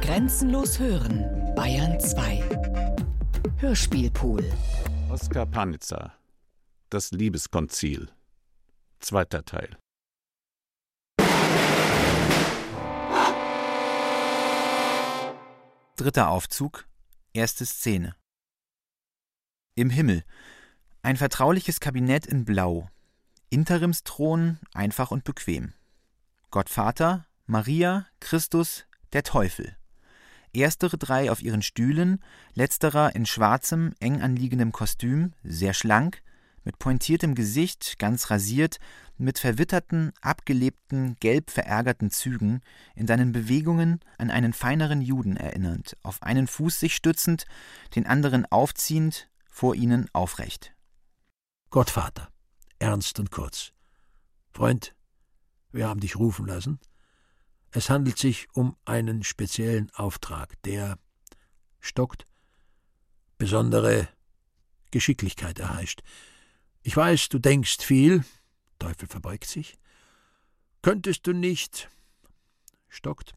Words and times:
Grenzenlos 0.00 0.78
hören, 0.78 1.54
Bayern 1.54 1.98
2. 1.98 2.42
Hörspielpool. 3.58 4.44
Oskar 5.10 5.46
Panitzer. 5.46 6.12
Das 6.90 7.12
Liebeskonzil. 7.12 8.10
Zweiter 9.00 9.44
Teil. 9.44 9.76
Dritter 15.96 16.28
Aufzug, 16.28 16.86
erste 17.32 17.64
Szene. 17.64 18.14
Im 19.74 19.90
Himmel. 19.90 20.24
Ein 21.02 21.16
vertrauliches 21.16 21.80
Kabinett 21.80 22.26
in 22.26 22.44
Blau. 22.44 22.90
Interimsthron, 23.48 24.58
einfach 24.74 25.10
und 25.10 25.24
bequem. 25.24 25.72
Gottvater, 26.50 27.26
Maria, 27.46 28.06
Christus, 28.20 28.86
der 29.12 29.22
Teufel. 29.22 29.76
Erstere 30.52 30.96
drei 30.96 31.30
auf 31.30 31.42
ihren 31.42 31.62
Stühlen, 31.62 32.22
letzterer 32.54 33.14
in 33.14 33.26
schwarzem, 33.26 33.92
eng 34.00 34.22
anliegendem 34.22 34.72
Kostüm, 34.72 35.32
sehr 35.42 35.74
schlank, 35.74 36.22
mit 36.64 36.78
pointiertem 36.78 37.34
Gesicht, 37.34 37.98
ganz 37.98 38.30
rasiert, 38.30 38.78
mit 39.18 39.38
verwitterten, 39.38 40.12
abgelebten, 40.20 41.16
gelb 41.20 41.50
verärgerten 41.50 42.10
Zügen, 42.10 42.60
in 42.94 43.06
seinen 43.06 43.32
Bewegungen 43.32 44.00
an 44.18 44.30
einen 44.30 44.52
feineren 44.52 45.00
Juden 45.00 45.36
erinnernd, 45.36 45.96
auf 46.02 46.22
einen 46.22 46.46
Fuß 46.46 46.80
sich 46.80 46.96
stützend, 46.96 47.46
den 47.94 48.06
anderen 48.06 48.46
aufziehend, 48.46 49.30
vor 49.48 49.74
ihnen 49.74 50.08
aufrecht. 50.12 50.74
Gottvater, 51.70 52.28
ernst 52.78 53.20
und 53.20 53.30
kurz. 53.30 53.72
Freund, 54.52 54.94
wir 55.70 55.88
haben 55.88 56.00
dich 56.00 56.16
rufen 56.16 56.46
lassen. 56.46 56.80
Es 57.76 57.90
handelt 57.90 58.16
sich 58.16 58.48
um 58.54 58.74
einen 58.86 59.22
speziellen 59.22 59.90
Auftrag, 59.90 60.54
der 60.62 60.98
stockt, 61.78 62.24
besondere 63.36 64.08
Geschicklichkeit 64.92 65.58
erheischt. 65.58 66.02
Ich 66.82 66.96
weiß, 66.96 67.28
du 67.28 67.38
denkst 67.38 67.82
viel, 67.82 68.24
Teufel 68.78 69.06
verbeugt 69.08 69.44
sich. 69.44 69.76
Könntest 70.80 71.26
du 71.26 71.34
nicht. 71.34 71.90
stockt. 72.88 73.34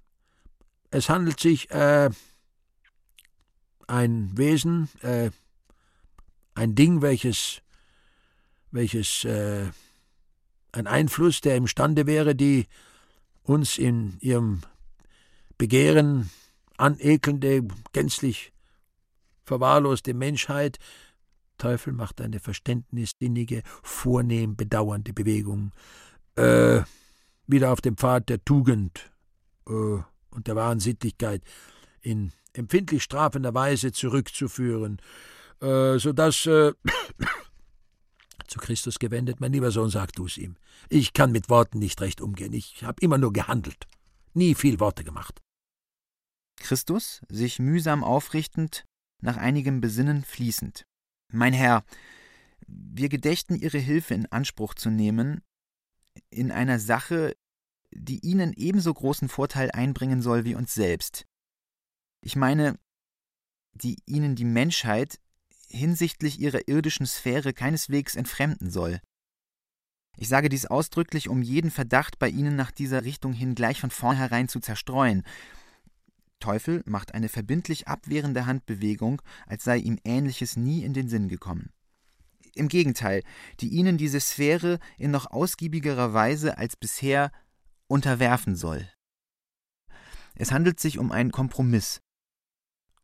Es 0.90 1.10
handelt 1.10 1.42
sich, 1.42 1.70
äh, 1.72 2.10
ein 3.88 4.38
Wesen, 4.38 4.88
äh, 5.02 5.32
ein 6.56 6.76
Ding, 6.76 7.02
welches, 7.02 7.62
welches, 8.72 9.26
äh, 9.26 9.70
ein 10.72 10.88
Einfluss, 10.88 11.42
der 11.42 11.58
imstande 11.58 12.08
wäre, 12.08 12.36
die 12.36 12.68
uns 13.50 13.78
in 13.78 14.18
ihrem 14.20 14.62
Begehren 15.58 16.30
anekelnde, 16.78 17.68
gänzlich 17.92 18.54
verwahrloste 19.44 20.14
Menschheit 20.14 20.78
Teufel 21.58 21.92
macht 21.92 22.22
eine 22.22 22.40
verständnissinnige, 22.40 23.64
vornehm 23.84 24.56
bedauernde 24.56 25.12
Bewegung. 25.14 25.74
Äh, 26.36 26.84
wieder 27.48 27.74
auf 27.74 27.82
dem 27.82 27.98
Pfad 27.98 28.30
der 28.30 28.44
Tugend 28.46 29.12
äh, 29.68 29.72
und 29.72 30.48
der 30.48 30.56
wahren 30.56 30.80
Sittlichkeit 30.80 31.44
in 32.02 32.32
empfindlich 32.54 33.04
strafender 33.04 33.54
Weise 33.54 33.92
zurückzuführen, 33.92 35.02
äh, 35.62 35.98
so 35.98 36.12
äh, 36.12 36.74
zu 38.50 38.60
Christus 38.60 39.00
gewendet, 39.00 39.40
mein 39.40 39.54
lieber 39.54 39.72
Sohn, 39.72 39.90
sag 39.90 40.14
du 40.14 40.26
es 40.26 40.38
ihm. 40.38 40.56
Ich 40.90 41.14
kann 41.14 41.32
mit 41.32 41.50
Worten 41.50 41.80
nicht 41.80 42.02
recht 42.02 42.22
umgehen. 42.22 42.54
Ich 42.54 42.84
habe 42.84 43.02
immer 43.02 43.18
nur 43.18 43.34
gehandelt, 43.34 43.86
nie 44.34 44.56
viel 44.56 44.80
Worte 44.80 45.04
gemacht. 45.04 45.42
Christus, 46.58 47.22
sich 47.30 47.60
mühsam 47.60 48.04
aufrichtend, 48.04 48.86
nach 49.22 49.38
einigem 49.38 49.82
Besinnen 49.82 50.24
fließend. 50.24 50.86
Mein 51.32 51.54
Herr, 51.54 51.84
wir 52.68 53.10
gedächten 53.10 53.56
Ihre 53.56 53.78
Hilfe 53.78 54.14
in 54.14 54.26
Anspruch 54.28 54.74
zu 54.74 54.90
nehmen, 54.90 55.42
in 56.30 56.52
einer 56.52 56.80
Sache, 56.80 57.36
die 57.92 58.20
Ihnen 58.20 58.54
ebenso 58.54 58.94
großen 58.94 59.30
Vorteil 59.30 59.72
einbringen 59.72 60.22
soll 60.22 60.46
wie 60.46 60.56
uns 60.56 60.74
selbst. 60.74 61.26
Ich 62.22 62.36
meine, 62.36 62.78
die 63.74 63.98
Ihnen 64.06 64.36
die 64.36 64.46
Menschheit 64.46 65.20
hinsichtlich 65.70 66.40
Ihrer 66.40 66.68
irdischen 66.68 67.06
Sphäre 67.06 67.54
keineswegs 67.54 68.16
entfremden 68.16 68.70
soll. 68.70 69.00
Ich 70.18 70.28
sage 70.28 70.50
dies 70.50 70.66
ausdrücklich, 70.66 71.30
um 71.30 71.42
jeden 71.42 71.72
Verdacht 71.72 72.20
bei 72.20 72.30
Ihnen 72.30 72.56
nach 72.56 72.72
dieser 72.72 73.04
Richtung 73.04 73.34
hin 73.34 73.56
gleich 73.56 73.80
von 73.80 73.90
vornherein 73.90 74.50
zu 74.50 74.60
zerstreuen, 74.60 75.24
Teufel 76.40 76.84
macht 76.86 77.14
eine 77.14 77.30
verbindlich 77.30 77.88
abwehrende 77.88 78.46
Handbewegung, 78.46 79.22
als 79.46 79.64
sei 79.64 79.78
ihm 79.78 80.00
Ähnliches 80.04 80.56
nie 80.56 80.84
in 80.84 80.94
den 80.94 81.10
Sinn 81.10 81.28
gekommen. 81.28 81.72
Im 82.56 82.68
Gegenteil, 82.68 83.24
die 83.60 83.70
ihnen 83.70 83.98
diese 83.98 84.20
Sphäre 84.20 84.80
in 84.98 85.12
noch 85.12 85.28
ausgiebigerer 85.28 86.14
Weise 86.14 86.58
als 86.58 86.76
bisher 86.76 87.32
unterwerfen 87.88 88.56
soll. 88.56 88.90
Es 90.36 90.52
handelt 90.52 90.80
sich 90.80 90.98
um 90.98 91.12
einen 91.12 91.32
Kompromiss, 91.32 92.02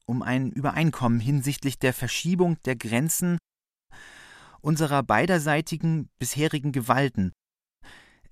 um 0.05 0.21
ein 0.21 0.51
Übereinkommen 0.51 1.19
hinsichtlich 1.19 1.79
der 1.79 1.93
Verschiebung 1.93 2.61
der 2.63 2.75
Grenzen 2.75 3.37
unserer 4.61 5.03
beiderseitigen 5.03 6.09
bisherigen 6.17 6.71
Gewalten, 6.71 7.31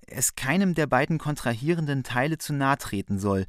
es 0.06 0.34
keinem 0.34 0.74
der 0.74 0.86
beiden 0.86 1.18
kontrahierenden 1.18 2.02
Teile 2.02 2.38
zu 2.38 2.52
nahe 2.52 2.78
treten 2.78 3.18
soll, 3.18 3.46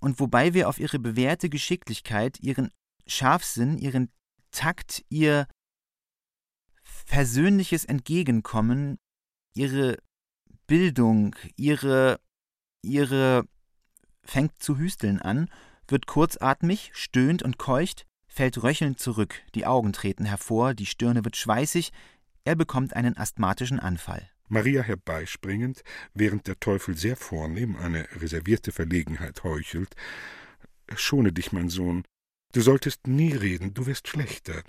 und 0.00 0.20
wobei 0.20 0.52
wir 0.52 0.68
auf 0.68 0.78
ihre 0.78 0.98
bewährte 0.98 1.48
Geschicklichkeit, 1.48 2.38
ihren 2.40 2.70
Scharfsinn, 3.06 3.78
ihren 3.78 4.10
Takt, 4.50 5.02
ihr 5.08 5.48
persönliches 7.06 7.84
Entgegenkommen, 7.86 8.98
ihre 9.54 9.98
Bildung, 10.66 11.34
ihre 11.56 12.20
ihre 12.84 13.48
fängt 14.22 14.62
zu 14.62 14.78
hüsteln 14.78 15.20
an, 15.20 15.48
wird 15.88 16.06
kurzatmig, 16.06 16.90
stöhnt 16.94 17.42
und 17.42 17.58
keucht, 17.58 18.06
fällt 18.26 18.62
röchelnd 18.62 18.98
zurück, 18.98 19.42
die 19.54 19.66
Augen 19.66 19.92
treten 19.92 20.24
hervor, 20.24 20.74
die 20.74 20.86
Stirne 20.86 21.24
wird 21.24 21.36
schweißig, 21.36 21.92
er 22.44 22.56
bekommt 22.56 22.94
einen 22.94 23.16
asthmatischen 23.16 23.80
Anfall. 23.80 24.28
Maria 24.48 24.82
herbeispringend, 24.82 25.82
während 26.12 26.46
der 26.46 26.60
Teufel 26.60 26.96
sehr 26.96 27.16
vornehm 27.16 27.76
eine 27.76 28.06
reservierte 28.20 28.72
Verlegenheit 28.72 29.42
heuchelt. 29.42 29.94
Schone 30.94 31.32
dich, 31.32 31.52
mein 31.52 31.70
Sohn. 31.70 32.04
Du 32.52 32.60
solltest 32.60 33.06
nie 33.06 33.32
reden, 33.32 33.72
du 33.72 33.86
wirst 33.86 34.08
schlechter. 34.08 34.62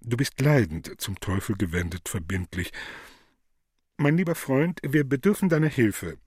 Du 0.00 0.16
bist 0.16 0.40
leidend, 0.40 1.00
zum 1.00 1.20
Teufel 1.20 1.56
gewendet, 1.56 2.08
verbindlich. 2.08 2.72
Mein 3.96 4.16
lieber 4.16 4.34
Freund, 4.34 4.80
wir 4.82 5.04
bedürfen 5.04 5.48
deiner 5.48 5.68
Hilfe. 5.68 6.18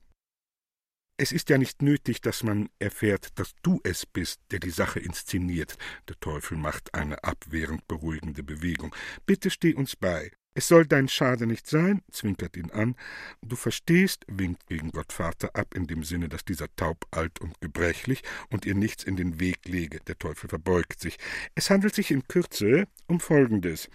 Es 1.20 1.32
ist 1.32 1.50
ja 1.50 1.58
nicht 1.58 1.82
nötig, 1.82 2.20
dass 2.20 2.44
man 2.44 2.68
erfährt, 2.78 3.36
dass 3.40 3.52
du 3.62 3.80
es 3.82 4.06
bist, 4.06 4.40
der 4.52 4.60
die 4.60 4.70
Sache 4.70 5.00
inszeniert. 5.00 5.76
Der 6.08 6.14
Teufel 6.20 6.56
macht 6.56 6.94
eine 6.94 7.24
abwehrend 7.24 7.88
beruhigende 7.88 8.44
Bewegung. 8.44 8.94
Bitte 9.26 9.50
steh 9.50 9.74
uns 9.74 9.96
bei. 9.96 10.30
Es 10.54 10.68
soll 10.68 10.86
dein 10.86 11.08
Schade 11.08 11.48
nicht 11.48 11.66
sein, 11.66 12.02
zwinkert 12.12 12.56
ihn 12.56 12.70
an. 12.70 12.94
Du 13.42 13.56
verstehst, 13.56 14.26
winkt 14.28 14.68
gegen 14.68 14.92
Gottvater 14.92 15.50
ab 15.56 15.74
in 15.74 15.88
dem 15.88 16.04
Sinne, 16.04 16.28
dass 16.28 16.44
dieser 16.44 16.72
taub, 16.76 17.04
alt 17.10 17.40
und 17.40 17.60
gebrechlich 17.60 18.22
und 18.50 18.64
ihr 18.64 18.76
nichts 18.76 19.02
in 19.02 19.16
den 19.16 19.40
Weg 19.40 19.66
lege. 19.66 19.98
Der 20.06 20.18
Teufel 20.20 20.48
verbeugt 20.48 21.00
sich. 21.00 21.18
Es 21.56 21.68
handelt 21.68 21.96
sich 21.96 22.12
in 22.12 22.28
Kürze 22.28 22.86
um 23.08 23.18
Folgendes. 23.18 23.90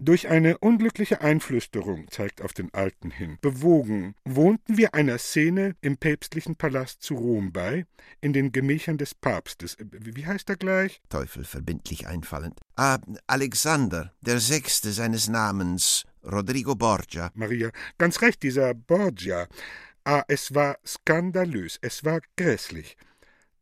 Durch 0.00 0.28
eine 0.28 0.58
unglückliche 0.58 1.22
Einflüsterung, 1.22 2.06
zeigt 2.08 2.40
auf 2.40 2.52
den 2.52 2.72
Alten 2.72 3.10
hin, 3.10 3.36
bewogen, 3.40 4.14
wohnten 4.24 4.76
wir 4.76 4.94
einer 4.94 5.18
Szene 5.18 5.74
im 5.80 5.96
päpstlichen 5.96 6.54
Palast 6.54 7.02
zu 7.02 7.16
Rom 7.16 7.52
bei, 7.52 7.84
in 8.20 8.32
den 8.32 8.52
Gemächern 8.52 8.96
des 8.96 9.16
Papstes. 9.16 9.76
Wie 9.80 10.24
heißt 10.24 10.48
er 10.50 10.56
gleich? 10.56 11.00
Teufel 11.08 11.42
verbindlich 11.42 12.06
einfallend. 12.06 12.60
Ah, 12.76 12.98
Alexander, 13.26 14.14
der 14.20 14.38
Sechste 14.38 14.92
seines 14.92 15.28
Namens, 15.28 16.04
Rodrigo 16.22 16.76
Borgia. 16.76 17.32
Maria, 17.34 17.70
ganz 17.98 18.22
recht, 18.22 18.44
dieser 18.44 18.74
Borgia. 18.74 19.48
Ah, 20.04 20.22
es 20.28 20.54
war 20.54 20.78
skandalös, 20.86 21.76
es 21.82 22.04
war 22.04 22.20
grässlich. 22.36 22.96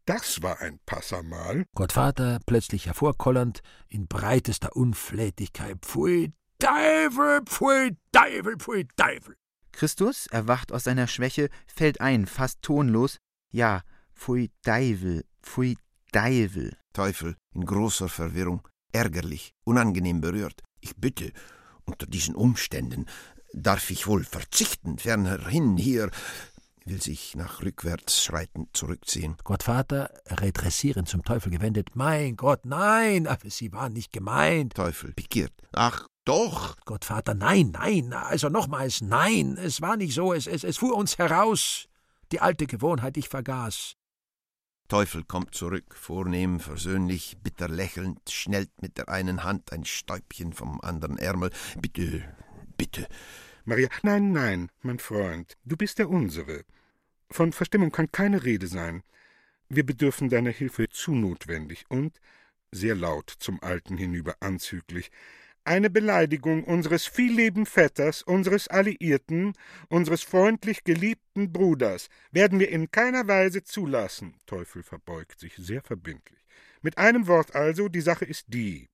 Das 0.07 0.41
war 0.41 0.61
ein 0.61 0.79
Passamal. 0.87 1.67
Gottvater 1.75 2.39
plötzlich 2.47 2.87
hervorkollernd, 2.87 3.61
in 3.89 4.07
breitester 4.07 4.77
Unflätigkeit. 4.77 5.79
Pfui 5.85 6.33
Teufel, 6.61 7.43
pfui 7.45 7.97
Teufel, 8.13 8.57
pfui 8.57 8.87
Teufel. 8.97 9.35
Christus 9.73 10.29
erwacht 10.29 10.71
aus 10.71 10.85
seiner 10.85 11.09
Schwäche, 11.09 11.49
fällt 11.67 12.01
ein, 12.01 12.27
fast 12.27 12.63
tonlos. 12.63 13.19
Ja, 13.51 13.83
pfui 14.15 14.53
Teufel, 14.63 15.25
pfui 15.43 15.77
Teufel. 16.13 16.77
Teufel, 16.93 17.35
in 17.53 17.67
großer 17.67 18.09
Verwirrung, 18.09 18.63
ärgerlich, 18.93 19.55
unangenehm 19.65 20.21
berührt. 20.21 20.63
Ich 20.81 20.95
bitte, 20.95 21.33
unter 21.85 22.07
diesen 22.07 22.37
Umständen 22.37 23.07
darf 23.53 23.91
ich 23.91 24.07
wohl 24.07 24.23
verzichten, 24.23 24.99
fernerhin 24.99 25.77
hier 25.77 26.13
will 26.87 27.03
sich 27.03 27.35
nach 27.35 27.63
rückwärts 27.63 28.23
schreitend 28.23 28.77
zurückziehen. 28.77 29.37
Gottvater, 29.45 30.11
redressierend 30.27 31.09
zum 31.09 31.25
Teufel 31.25 31.51
gewendet. 31.51 31.91
Mein 31.95 32.37
Gott, 32.37 32.65
nein, 32.65 33.27
aber 33.27 33.51
Sie 33.51 33.73
waren 33.73 33.93
nicht 33.93 34.13
gemeint. 34.13 34.75
Teufel, 34.75 35.13
pikiert. 35.13 35.53
Ach, 35.73 36.07
doch. 36.25 36.77
Gottvater, 36.85 37.35
nein, 37.35 37.71
nein, 37.73 38.13
also 38.13 38.49
nochmals, 38.49 39.01
nein, 39.01 39.57
es 39.57 39.81
war 39.81 39.97
nicht 39.97 40.15
so, 40.15 40.33
es, 40.33 40.47
es, 40.47 40.65
es 40.65 40.79
fuhr 40.79 40.97
uns 40.97 41.19
heraus. 41.19 41.89
Die 42.33 42.41
alte 42.41 42.67
Gewohnheit, 42.67 43.17
ich 43.17 43.29
vergaß. 43.29 43.95
Teufel 44.89 45.25
kommt 45.25 45.55
zurück, 45.55 45.97
vornehm, 45.97 46.61
versöhnlich, 46.61 47.39
bitter 47.43 47.69
lächelnd, 47.69 48.31
schnellt 48.31 48.71
mit 48.81 48.99
der 48.99 49.09
einen 49.09 49.43
Hand 49.43 49.73
ein 49.73 49.85
Stäubchen 49.85 50.53
vom 50.53 50.81
anderen 50.81 51.19
Ärmel. 51.19 51.51
Bitte, 51.81 52.25
bitte. 52.77 53.09
Maria, 53.65 53.89
nein, 54.03 54.31
nein, 54.31 54.71
mein 54.83 55.01
Freund, 55.01 55.57
du 55.65 55.77
bist 55.77 55.99
der 55.99 56.09
unsere. 56.09 56.65
Von 57.31 57.53
Verstimmung 57.53 57.91
kann 57.91 58.11
keine 58.13 58.45
Rede 58.45 58.67
sein. 58.67 59.03
Wir 59.69 59.85
bedürfen 59.85 60.29
deiner 60.29 60.51
Hilfe 60.51 60.89
zu 60.89 61.15
notwendig 61.15 61.85
und, 61.89 62.21
sehr 62.71 62.95
laut 62.95 63.31
zum 63.39 63.63
Alten 63.63 63.97
hinüber 63.97 64.37
anzüglich, 64.41 65.11
eine 65.67 65.91
Beleidigung 65.91 66.63
unseres 66.63 67.07
viellieben 67.07 67.67
Vetters, 67.67 68.23
unseres 68.23 68.69
Alliierten, 68.69 69.53
unseres 69.89 70.23
freundlich 70.23 70.85
geliebten 70.85 71.53
Bruders 71.53 72.09
werden 72.31 72.61
wir 72.61 72.69
in 72.69 72.93
keiner 72.93 73.27
Weise 73.27 73.65
zulassen. 73.65 74.37
Teufel 74.47 74.85
verbeugt 74.85 75.41
sich 75.41 75.57
sehr 75.57 75.83
verbindlich. 75.83 76.39
Mit 76.83 76.99
einem 76.99 77.27
Wort 77.27 77.57
also, 77.57 77.89
die 77.89 78.01
Sache 78.01 78.25
ist 78.25 78.45
die. 78.47 78.89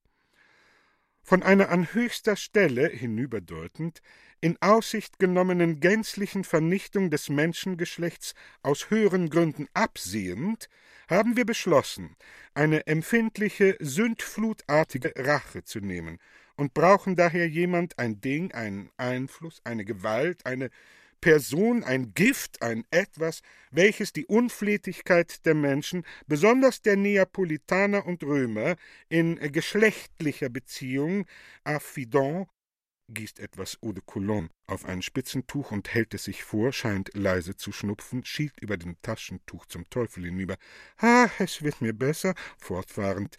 Von 1.25 1.43
einer 1.43 1.71
an 1.71 1.95
höchster 1.95 2.37
Stelle, 2.37 2.89
hinüberdeutend, 2.89 4.03
in 4.41 4.61
Aussicht 4.61 5.21
genommenen 5.21 5.79
gänzlichen 5.79 6.43
Vernichtung 6.43 7.11
des 7.11 7.29
Menschengeschlechts 7.29 8.35
aus 8.63 8.91
höheren 8.91 9.31
Gründen 9.31 9.69
absehend, 9.73 10.69
haben 11.09 11.37
wir 11.37 11.47
beschlossen, 11.47 12.17
eine 12.55 12.87
empfindliche, 12.87 13.77
sündflutartige 13.79 15.13
Rache 15.17 15.63
zu 15.63 15.79
nehmen 15.81 16.19
und 16.57 16.75
brauchen 16.75 17.15
daher 17.15 17.49
jemand, 17.49 17.99
ein 17.99 18.21
Ding, 18.21 18.53
einen 18.53 18.91
Einfluss, 18.97 19.61
eine 19.65 19.85
Gewalt, 19.85 20.45
eine 20.45 20.71
Person, 21.23 21.85
ein 21.85 22.13
Gift, 22.15 22.61
ein 22.63 22.85
Etwas, 22.91 23.43
welches 23.71 24.13
die 24.13 24.27
Unflätigkeit 24.27 25.47
der 25.47 25.55
Menschen, 25.55 26.05
besonders 26.27 26.83
der 26.83 26.97
Neapolitaner 26.97 28.05
und 28.05 28.25
Römer, 28.25 28.75
in 29.09 29.37
geschlechtlicher 29.53 30.51
Beziehung, 30.51 31.25
affidant, 31.65 32.49
gießt 33.09 33.39
etwas 33.39 33.79
Eau 33.83 33.93
de 33.93 34.03
Cologne 34.05 34.49
auf 34.67 34.85
ein 34.85 35.01
Spitzentuch 35.01 35.71
und 35.71 35.95
hält 35.95 36.13
es 36.15 36.25
sich 36.25 36.43
vor, 36.43 36.73
scheint 36.73 37.11
leise 37.15 37.57
zu 37.57 37.71
schnupfen, 37.71 38.25
schielt 38.25 38.61
über 38.61 38.77
dem 38.77 39.01
Taschentuch 39.03 39.67
zum 39.67 39.89
Teufel 39.91 40.25
hinüber. 40.25 40.57
Ah, 40.99 41.29
es 41.39 41.63
wird 41.63 41.81
mir 41.81 41.93
besser, 41.93 42.35
fortfahrend. 42.59 43.37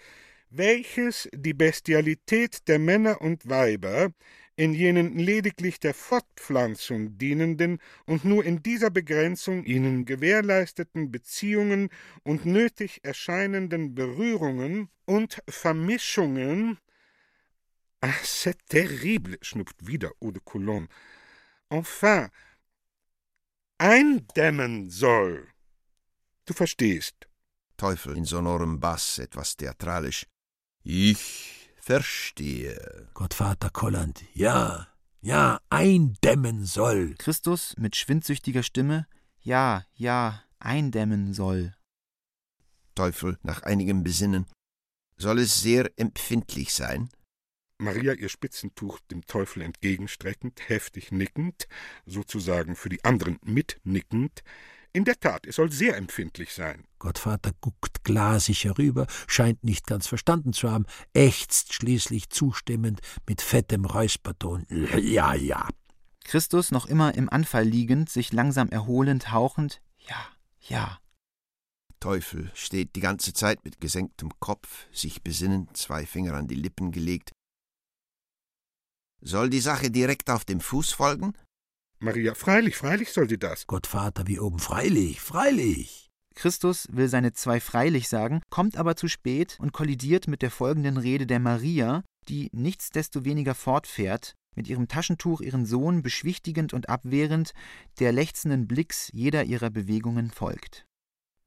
Welches 0.50 1.28
die 1.34 1.54
Bestialität 1.54 2.68
der 2.68 2.80
Männer 2.80 3.22
und 3.22 3.50
Weiber 3.50 4.14
in 4.56 4.74
jenen 4.74 5.18
lediglich 5.18 5.80
der 5.80 5.94
Fortpflanzung 5.94 7.18
dienenden 7.18 7.80
und 8.06 8.24
nur 8.26 8.44
in 8.46 8.62
dieser 8.62 8.90
Begrenzung 8.90 9.64
ihnen 9.66 10.06
gewährleisteten 10.06 11.12
Beziehungen 11.12 11.90
und 12.24 12.46
nötig 12.46 13.00
erscheinenden 13.04 13.96
Berührungen 13.96 14.90
und 15.06 15.42
Vermischungen 15.48 16.78
Ah, 18.06 18.22
c'est 18.22 18.58
terrible, 18.68 19.38
schnupft 19.42 19.88
wieder 19.88 20.12
Eau 20.20 20.32
de 20.32 20.42
Cologne. 20.44 20.90
Enfin, 21.70 22.30
eindämmen 23.78 24.90
soll. 24.90 25.48
Du 26.46 26.54
verstehst. 26.54 27.30
Teufel 27.78 28.18
in 28.18 28.26
sonorem 28.26 28.82
Bass, 28.82 29.20
etwas 29.20 29.56
theatralisch. 29.56 30.26
Ich 30.84 31.63
verstehe. 31.84 33.10
Gottvater 33.14 33.70
Kolland, 33.70 34.24
ja, 34.34 34.88
ja, 35.22 35.60
eindämmen 35.70 36.66
soll. 36.66 37.16
Christus 37.18 37.76
mit 37.78 37.98
schwindsüchtiger 37.98 38.64
Stimme, 38.64 39.06
ja, 39.42 39.86
ja, 39.94 40.44
eindämmen 40.60 41.34
soll. 41.34 41.76
Teufel 42.96 43.38
nach 43.44 43.64
einigem 43.64 44.04
Besinnen. 44.04 44.46
Soll 45.18 45.40
es 45.40 45.62
sehr 45.62 45.92
empfindlich 45.98 46.74
sein? 46.74 47.10
Maria 47.80 48.14
ihr 48.14 48.30
Spitzentuch 48.30 49.00
dem 49.12 49.26
Teufel 49.26 49.62
entgegenstreckend, 49.62 50.70
heftig 50.70 51.12
nickend, 51.12 51.68
sozusagen 52.06 52.78
für 52.78 52.90
die 52.90 53.04
anderen 53.04 53.40
mitnickend. 53.44 54.44
In 54.96 55.06
der 55.06 55.20
Tat, 55.20 55.48
es 55.48 55.56
soll 55.56 55.72
sehr 55.72 55.98
empfindlich 55.98 56.54
sein. 56.54 56.86
Gottvater 57.00 57.52
guckt 57.62 58.04
glasig 58.04 58.64
herüber, 58.64 59.08
scheint 59.26 59.64
nicht 59.64 59.88
ganz 59.88 60.06
verstanden 60.06 60.54
zu 60.54 60.72
haben, 60.72 60.86
ächzt 61.14 61.74
schließlich 61.74 62.30
zustimmend 62.30 63.02
mit 63.28 63.42
fettem 63.42 63.86
Räusperton. 63.86 64.68
Ja, 64.70 65.34
ja. 65.34 65.68
Christus 66.24 66.72
noch 66.72 66.86
immer 66.86 67.16
im 67.16 67.28
Anfall 67.28 67.66
liegend, 67.66 68.10
sich 68.10 68.32
langsam 68.32 68.70
erholend, 68.70 69.32
hauchend. 69.32 69.82
Ja, 69.98 70.28
ja. 70.62 71.00
Teufel 72.00 72.52
steht 72.54 72.96
die 72.96 73.02
ganze 73.02 73.34
Zeit 73.34 73.66
mit 73.66 73.82
gesenktem 73.82 74.30
Kopf, 74.40 74.86
sich 74.92 75.24
besinnend, 75.24 75.76
zwei 75.76 76.06
Finger 76.06 76.36
an 76.36 76.48
die 76.48 76.56
Lippen 76.56 76.92
gelegt, 76.92 77.32
soll 79.26 79.50
die 79.50 79.62
Sache 79.62 79.90
direkt 79.90 80.30
auf 80.30 80.44
dem 80.44 80.60
Fuß 80.60 80.92
folgen? 80.92 81.34
Maria, 82.04 82.34
freilich, 82.34 82.76
freilich 82.76 83.14
soll 83.14 83.30
sie 83.30 83.38
das. 83.38 83.66
Gottvater 83.66 84.28
wie 84.28 84.38
oben, 84.38 84.60
freilich, 84.60 85.22
freilich. 85.22 86.12
Christus 86.36 86.86
will 86.92 87.08
seine 87.08 87.32
zwei 87.32 87.62
freilich 87.62 88.10
sagen, 88.10 88.42
kommt 88.50 88.76
aber 88.76 88.98
zu 88.98 89.08
spät 89.08 89.56
und 89.62 89.72
kollidiert 89.72 90.28
mit 90.28 90.42
der 90.42 90.52
folgenden 90.52 90.98
Rede 90.98 91.26
der 91.26 91.40
Maria, 91.40 92.04
die 92.28 92.50
nichtsdestoweniger 92.52 93.56
fortfährt, 93.56 94.34
mit 94.54 94.68
ihrem 94.68 94.90
Taschentuch 94.90 95.40
ihren 95.40 95.66
Sohn 95.66 96.02
beschwichtigend 96.02 96.74
und 96.74 96.90
abwehrend, 96.90 97.54
der 98.00 98.12
lechzenden 98.12 98.68
Blicks 98.68 99.10
jeder 99.14 99.46
ihrer 99.46 99.70
Bewegungen 99.70 100.30
folgt. 100.30 100.86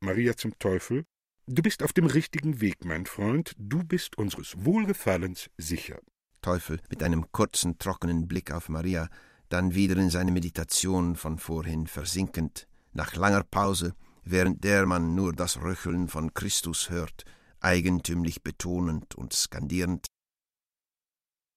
Maria 0.00 0.38
zum 0.38 0.58
Teufel, 0.58 1.04
du 1.46 1.60
bist 1.60 1.82
auf 1.82 1.92
dem 1.92 2.06
richtigen 2.06 2.62
Weg, 2.62 2.82
mein 2.82 3.04
Freund, 3.04 3.52
du 3.58 3.84
bist 3.84 4.16
unseres 4.16 4.54
Wohlgefallens 4.56 5.50
sicher. 5.58 5.98
Teufel 6.40 6.80
mit 6.88 7.02
einem 7.02 7.30
kurzen, 7.30 7.76
trockenen 7.76 8.26
Blick 8.26 8.52
auf 8.52 8.70
Maria, 8.70 9.10
dann 9.48 9.74
wieder 9.74 9.96
in 9.96 10.10
seine 10.10 10.32
Meditation 10.32 11.16
von 11.16 11.38
vorhin 11.38 11.86
versinkend, 11.86 12.66
nach 12.92 13.14
langer 13.14 13.44
Pause, 13.44 13.94
während 14.24 14.64
der 14.64 14.86
man 14.86 15.14
nur 15.14 15.32
das 15.32 15.60
Röcheln 15.60 16.08
von 16.08 16.34
Christus 16.34 16.90
hört, 16.90 17.24
eigentümlich 17.60 18.42
betonend 18.42 19.14
und 19.14 19.32
skandierend. 19.32 20.06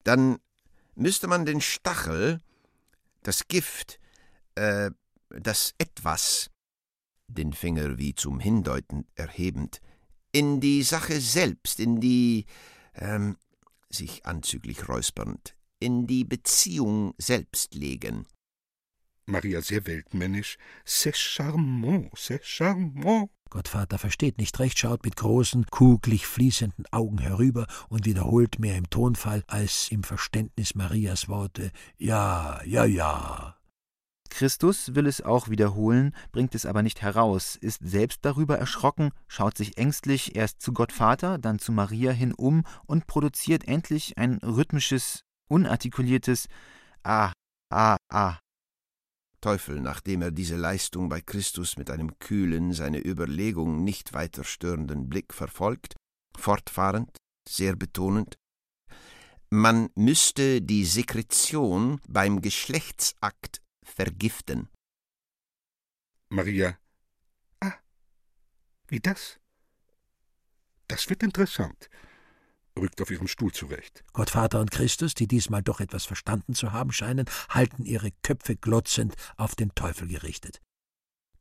Dann 0.04 0.38
müsste 0.94 1.26
man 1.26 1.44
den 1.44 1.60
Stachel, 1.60 2.40
das 3.22 3.48
Gift, 3.48 3.98
äh, 4.54 4.90
das 5.30 5.74
Etwas, 5.78 6.50
den 7.26 7.52
Finger 7.52 7.98
wie 7.98 8.14
zum 8.14 8.40
Hindeuten 8.40 9.06
erhebend, 9.14 9.80
in 10.32 10.60
die 10.60 10.82
Sache 10.82 11.20
selbst, 11.20 11.80
in 11.80 12.00
die, 12.00 12.46
ähm, 12.94 13.36
sich 13.88 14.26
anzüglich 14.26 14.88
räuspernd, 14.88 15.56
in 15.80 16.06
die 16.06 16.24
Beziehung 16.24 17.14
selbst 17.18 17.74
legen. 17.74 18.26
Maria 19.26 19.62
sehr 19.62 19.86
weltmännisch. 19.86 20.58
C'est 20.86 21.16
charmant, 21.16 22.10
c'est 22.14 22.42
charmant. 22.42 23.30
Gottvater 23.50 23.98
versteht 23.98 24.38
nicht 24.38 24.58
recht, 24.60 24.78
schaut 24.78 25.04
mit 25.04 25.16
großen, 25.16 25.66
kugelig 25.66 26.26
fließenden 26.26 26.86
Augen 26.92 27.18
herüber 27.18 27.66
und 27.88 28.06
wiederholt 28.06 28.60
mehr 28.60 28.76
im 28.76 28.88
Tonfall 28.90 29.42
als 29.48 29.90
im 29.90 30.04
Verständnis 30.04 30.76
Marias 30.76 31.28
Worte 31.28 31.72
Ja, 31.98 32.60
ja, 32.64 32.84
ja. 32.84 33.56
Christus 34.30 34.94
will 34.94 35.08
es 35.08 35.20
auch 35.20 35.48
wiederholen, 35.48 36.14
bringt 36.30 36.54
es 36.54 36.64
aber 36.64 36.82
nicht 36.82 37.02
heraus, 37.02 37.56
ist 37.56 37.80
selbst 37.82 38.20
darüber 38.22 38.56
erschrocken, 38.56 39.10
schaut 39.26 39.56
sich 39.56 39.76
ängstlich 39.76 40.36
erst 40.36 40.62
zu 40.62 40.72
Gottvater, 40.72 41.36
dann 41.36 41.58
zu 41.58 41.72
Maria 41.72 42.12
hin 42.12 42.32
um 42.32 42.62
und 42.86 43.08
produziert 43.08 43.66
endlich 43.66 44.16
ein 44.16 44.38
rhythmisches, 44.38 45.24
unartikuliertes 45.50 46.48
Ah, 47.02 47.32
ah, 47.70 47.96
ah. 48.10 48.38
Teufel, 49.40 49.80
nachdem 49.80 50.20
er 50.20 50.30
diese 50.30 50.56
Leistung 50.56 51.08
bei 51.08 51.22
Christus 51.22 51.78
mit 51.78 51.90
einem 51.90 52.18
kühlen, 52.18 52.74
seine 52.74 52.98
Überlegung 52.98 53.84
nicht 53.84 54.12
weiter 54.12 54.44
störenden 54.44 55.08
Blick 55.08 55.32
verfolgt, 55.32 55.96
fortfahrend, 56.36 57.16
sehr 57.48 57.74
betonend, 57.74 58.36
man 59.48 59.88
müsste 59.94 60.60
die 60.60 60.84
Sekretion 60.84 62.00
beim 62.06 62.42
Geschlechtsakt 62.42 63.62
vergiften. 63.82 64.68
Maria. 66.28 66.78
Ah, 67.60 67.78
wie 68.88 69.00
das? 69.00 69.40
Das 70.86 71.08
wird 71.08 71.22
interessant. 71.22 71.88
Rückt 72.78 73.00
auf 73.02 73.10
ihrem 73.10 73.28
Stuhl 73.28 73.52
zurecht. 73.52 74.04
Gottvater 74.12 74.60
und 74.60 74.70
Christus, 74.70 75.14
die 75.14 75.26
diesmal 75.26 75.62
doch 75.62 75.80
etwas 75.80 76.04
verstanden 76.04 76.54
zu 76.54 76.72
haben 76.72 76.92
scheinen, 76.92 77.26
halten 77.48 77.84
ihre 77.84 78.10
Köpfe 78.22 78.56
glotzend 78.56 79.14
auf 79.36 79.54
den 79.54 79.74
Teufel 79.74 80.08
gerichtet. 80.08 80.60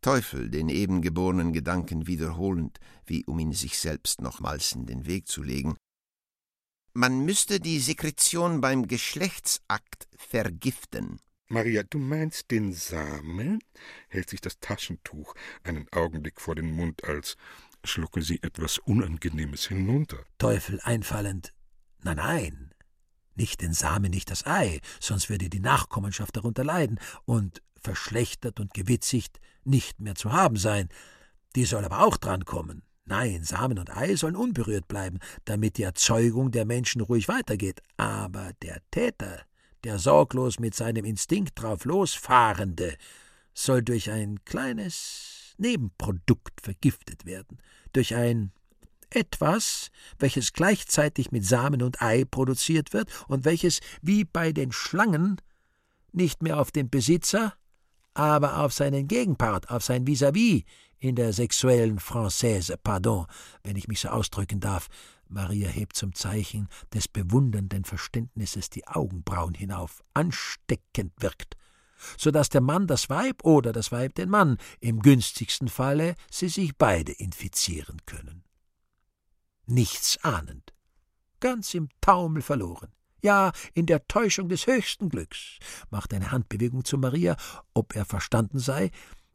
Teufel 0.01 0.49
den 0.49 0.69
eben 0.69 1.01
geborenen 1.01 1.51
Gedanken 1.51 2.07
wiederholend, 2.07 2.79
wie 3.05 3.25
um 3.25 3.37
ihn 3.39 3.51
sich 3.51 3.77
selbst 3.77 4.21
nochmals 4.21 4.71
in 4.71 4.85
den 4.85 5.05
Weg 5.05 5.27
zu 5.27 5.43
legen. 5.43 5.75
Man 6.93 7.23
müsste 7.25 7.59
die 7.59 7.79
Sekretion 7.79 8.61
beim 8.61 8.87
Geschlechtsakt 8.87 10.07
vergiften. 10.15 11.19
Maria, 11.51 11.83
du 11.83 11.97
meinst 11.97 12.51
den 12.51 12.73
Samen? 12.73 13.59
hält 14.07 14.29
sich 14.29 14.39
das 14.39 14.59
Taschentuch 14.59 15.33
einen 15.63 15.87
Augenblick 15.91 16.39
vor 16.39 16.55
den 16.55 16.71
Mund, 16.71 17.03
als 17.03 17.37
schlucke 17.83 18.21
sie 18.21 18.41
etwas 18.43 18.77
Unangenehmes 18.77 19.67
hinunter. 19.67 20.17
Teufel 20.37 20.79
einfallend. 20.83 21.53
Nein, 22.03 22.17
nein. 22.17 22.73
Nicht 23.35 23.61
den 23.61 23.73
Samen, 23.73 24.11
nicht 24.11 24.29
das 24.31 24.45
Ei, 24.45 24.81
sonst 24.99 25.29
würde 25.29 25.49
die 25.49 25.61
Nachkommenschaft 25.61 26.35
darunter 26.35 26.63
leiden 26.63 26.99
und 27.25 27.61
verschlechtert 27.77 28.59
und 28.59 28.73
gewitzigt 28.73 29.39
nicht 29.63 30.01
mehr 30.01 30.15
zu 30.15 30.33
haben 30.33 30.57
sein. 30.57 30.89
Die 31.55 31.65
soll 31.65 31.85
aber 31.85 32.01
auch 32.01 32.17
drankommen. 32.17 32.83
Nein, 33.05 33.43
Samen 33.43 33.79
und 33.79 33.95
Ei 33.95 34.15
sollen 34.15 34.35
unberührt 34.35 34.87
bleiben, 34.87 35.19
damit 35.45 35.77
die 35.77 35.83
Erzeugung 35.83 36.51
der 36.51 36.65
Menschen 36.65 37.01
ruhig 37.01 37.27
weitergeht. 37.27 37.81
Aber 37.97 38.51
der 38.61 38.81
Täter, 38.91 39.41
der 39.83 39.97
sorglos 39.97 40.59
mit 40.59 40.75
seinem 40.75 41.05
Instinkt 41.05 41.59
drauf 41.59 41.85
losfahrende, 41.85 42.95
soll 43.53 43.81
durch 43.81 44.11
ein 44.11 44.43
kleines 44.45 45.38
Nebenprodukt 45.59 46.61
vergiftet 46.61 47.25
werden, 47.25 47.59
durch 47.93 48.15
ein 48.15 48.51
etwas, 49.09 49.89
welches 50.19 50.53
gleichzeitig 50.53 51.31
mit 51.31 51.45
Samen 51.45 51.81
und 51.81 52.01
Ei 52.01 52.25
produziert 52.25 52.93
wird 52.93 53.09
und 53.27 53.45
welches, 53.45 53.79
wie 54.01 54.23
bei 54.23 54.51
den 54.51 54.71
Schlangen, 54.71 55.41
nicht 56.11 56.41
mehr 56.41 56.59
auf 56.59 56.71
den 56.71 56.89
Besitzer, 56.89 57.53
aber 58.13 58.59
auf 58.59 58.73
seinen 58.73 59.07
Gegenpart, 59.07 59.69
auf 59.69 59.83
sein 59.83 60.05
Vis-à-vis 60.05 60.63
-vis 60.63 60.65
in 60.99 61.15
der 61.15 61.33
sexuellen 61.33 61.99
Française, 61.99 62.75
pardon, 62.81 63.25
wenn 63.63 63.75
ich 63.75 63.87
mich 63.87 64.01
so 64.01 64.09
ausdrücken 64.09 64.59
darf. 64.59 64.87
Maria 65.27 65.69
hebt 65.69 65.95
zum 65.95 66.13
Zeichen 66.15 66.67
des 66.93 67.07
bewundernden 67.07 67.85
Verständnisses 67.85 68.69
die 68.69 68.87
Augenbrauen 68.87 69.53
hinauf, 69.53 70.03
ansteckend 70.13 71.13
wirkt, 71.19 71.55
so 72.17 72.31
dass 72.31 72.49
der 72.49 72.61
Mann 72.61 72.87
das 72.87 73.09
Weib 73.09 73.43
oder 73.43 73.71
das 73.71 73.91
Weib 73.91 74.15
den 74.15 74.29
Mann, 74.29 74.57
im 74.79 75.01
günstigsten 75.01 75.67
Falle 75.67 76.15
sie 76.31 76.49
sich 76.49 76.77
beide 76.77 77.11
infizieren 77.11 77.97
können. 78.05 78.43
Nichts 79.65 80.17
ahnend, 80.23 80.73
ganz 81.39 81.73
im 81.73 81.89
Taumel 82.01 82.41
verloren 82.41 82.91
ja 83.21 83.51
in 83.73 83.85
der 83.85 84.07
Täuschung 84.07 84.49
des 84.49 84.67
höchsten 84.67 85.09
Glücks, 85.09 85.57
macht 85.89 86.13
eine 86.13 86.31
Handbewegung 86.31 86.85
zu 86.85 86.97
Maria, 86.97 87.35
ob 87.73 87.95
er 87.95 88.05
verstanden 88.05 88.59
sei, 88.59 88.91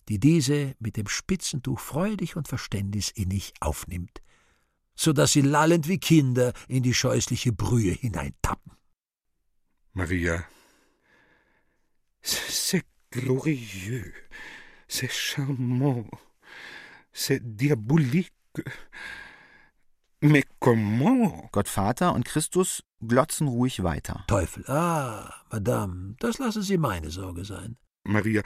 die 0.09 0.19
diese 0.19 0.75
mit 0.79 0.97
dem 0.97 1.09
Spitzentuch 1.09 1.81
freudig 1.81 2.37
und 2.37 2.49
verständnisinnig 2.49 3.55
aufnimmt, 3.61 4.23
so 4.95 5.13
dass 5.13 5.33
sie 5.33 5.41
lallend 5.41 5.89
wie 5.89 5.99
Kinder 5.99 6.53
in 6.69 6.83
die 6.83 6.95
scheußliche 6.95 7.53
Brühe 7.53 7.93
hineintappen. 7.93 8.73
Maria, 9.93 10.45
c'est 12.25 12.85
glorieux, 13.13 14.13
c'est 14.89 15.11
charmant, 15.11 16.07
c'est 17.13 17.57
diabolique. 17.57 18.33
Mais 20.21 20.45
comment? 20.59 21.51
Gottvater 21.53 22.15
und 22.15 22.25
Christus 22.25 22.83
glotzen 23.07 23.47
ruhig 23.47 23.83
weiter. 23.83 24.25
Teufel, 24.27 24.65
ah, 24.69 25.45
Madame, 25.53 26.17
das 26.19 26.39
lassen 26.39 26.63
Sie 26.63 26.79
meine 26.79 27.11
Sorge 27.11 27.45
sein. 27.45 27.77
Maria, 28.05 28.43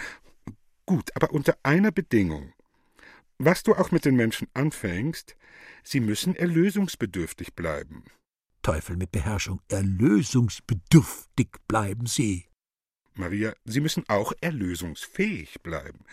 gut, 0.86 1.10
aber 1.14 1.30
unter 1.32 1.56
einer 1.62 1.92
Bedingung. 1.92 2.52
Was 3.38 3.62
du 3.62 3.74
auch 3.74 3.92
mit 3.92 4.04
den 4.04 4.16
Menschen 4.16 4.48
anfängst, 4.54 5.36
sie 5.84 6.00
müssen 6.00 6.34
erlösungsbedürftig 6.34 7.54
bleiben. 7.54 8.02
Teufel 8.62 8.96
mit 8.96 9.12
Beherrschung, 9.12 9.60
erlösungsbedürftig 9.68 11.50
bleiben 11.68 12.06
Sie. 12.06 12.48
Maria, 13.18 13.54
sie 13.64 13.80
müssen 13.80 14.08
auch 14.08 14.32
erlösungsfähig 14.40 15.60
bleiben. 15.62 16.04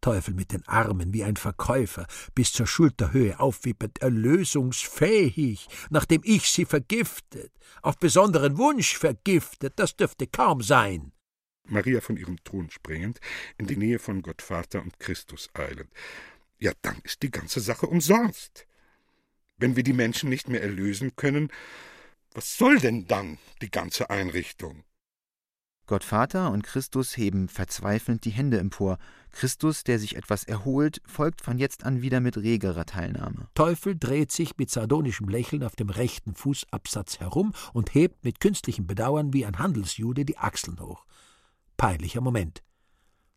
Teufel 0.00 0.34
mit 0.34 0.52
den 0.52 0.66
Armen 0.66 1.14
wie 1.14 1.22
ein 1.22 1.36
Verkäufer, 1.36 2.06
bis 2.34 2.52
zur 2.52 2.66
Schulterhöhe 2.66 3.38
aufwippend, 3.38 4.02
erlösungsfähig, 4.02 5.68
nachdem 5.90 6.22
ich 6.24 6.50
sie 6.50 6.64
vergiftet, 6.64 7.52
auf 7.82 7.96
besonderen 7.98 8.58
Wunsch 8.58 8.98
vergiftet, 8.98 9.74
das 9.76 9.96
dürfte 9.96 10.26
kaum 10.26 10.62
sein. 10.62 11.12
Maria 11.64 12.00
von 12.00 12.16
ihrem 12.16 12.42
Thron 12.42 12.68
springend, 12.70 13.20
in 13.56 13.68
die 13.68 13.76
Nähe 13.76 14.00
von 14.00 14.22
Gottvater 14.22 14.82
und 14.82 14.98
Christus 14.98 15.48
eilend. 15.54 15.90
Ja, 16.58 16.72
dann 16.82 16.98
ist 17.04 17.22
die 17.22 17.30
ganze 17.30 17.60
Sache 17.60 17.86
umsonst. 17.86 18.66
Wenn 19.56 19.76
wir 19.76 19.84
die 19.84 19.92
Menschen 19.92 20.28
nicht 20.28 20.48
mehr 20.48 20.62
erlösen 20.62 21.14
können, 21.14 21.52
was 22.34 22.56
soll 22.56 22.78
denn 22.78 23.06
dann 23.06 23.38
die 23.60 23.70
ganze 23.70 24.10
Einrichtung? 24.10 24.82
Gottvater 25.92 26.50
und 26.50 26.62
Christus 26.62 27.18
heben 27.18 27.48
verzweifelnd 27.48 28.24
die 28.24 28.30
Hände 28.30 28.58
empor. 28.58 28.96
Christus, 29.30 29.84
der 29.84 29.98
sich 29.98 30.16
etwas 30.16 30.42
erholt, 30.42 31.02
folgt 31.04 31.42
von 31.42 31.58
jetzt 31.58 31.84
an 31.84 32.00
wieder 32.00 32.20
mit 32.20 32.38
regerer 32.38 32.86
Teilnahme. 32.86 33.48
Teufel 33.52 33.98
dreht 33.98 34.32
sich 34.32 34.56
mit 34.56 34.70
sardonischem 34.70 35.28
Lächeln 35.28 35.62
auf 35.62 35.76
dem 35.76 35.90
rechten 35.90 36.34
Fußabsatz 36.34 37.20
herum 37.20 37.52
und 37.74 37.94
hebt 37.94 38.24
mit 38.24 38.40
künstlichem 38.40 38.86
Bedauern 38.86 39.34
wie 39.34 39.44
ein 39.44 39.58
Handelsjude 39.58 40.24
die 40.24 40.38
Achseln 40.38 40.80
hoch. 40.80 41.04
Peinlicher 41.76 42.22
Moment. 42.22 42.62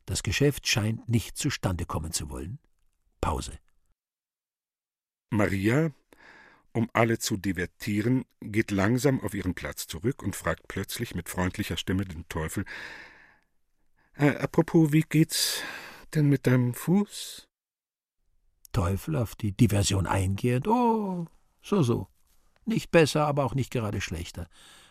Das 0.05 0.23
Geschäft 0.23 0.65
scheint 0.65 1.09
nicht 1.09 1.35
zustande 1.35 1.85
kommen 1.85 2.13
zu 2.13 2.29
wollen. 2.29 2.59
Pause. 3.19 3.59
Maria 5.29 5.91
um 6.75 6.89
alle 6.93 7.19
zu 7.19 7.37
divertieren, 7.37 8.25
geht 8.41 8.71
langsam 8.71 9.21
auf 9.21 9.33
ihren 9.33 9.55
Platz 9.55 9.87
zurück 9.87 10.21
und 10.21 10.35
fragt 10.35 10.67
plötzlich 10.67 11.15
mit 11.15 11.29
freundlicher 11.29 11.77
Stimme 11.77 12.05
den 12.05 12.27
Teufel 12.27 12.65
äh, 14.17 14.35
Apropos, 14.37 14.91
wie 14.91 15.01
geht's 15.01 15.61
denn 16.13 16.29
mit 16.29 16.47
deinem 16.47 16.73
Fuß? 16.73 17.47
Teufel 18.71 19.15
auf 19.15 19.35
die 19.35 19.51
Diversion 19.51 20.07
eingehend. 20.07 20.67
Oh, 20.67 21.27
so, 21.61 21.83
so. 21.83 22.07
Nicht 22.65 22.91
besser, 22.91 23.25
aber 23.25 23.45
auch 23.45 23.55
nicht 23.55 23.71
gerade 23.71 24.01
schlechter. 24.01 24.47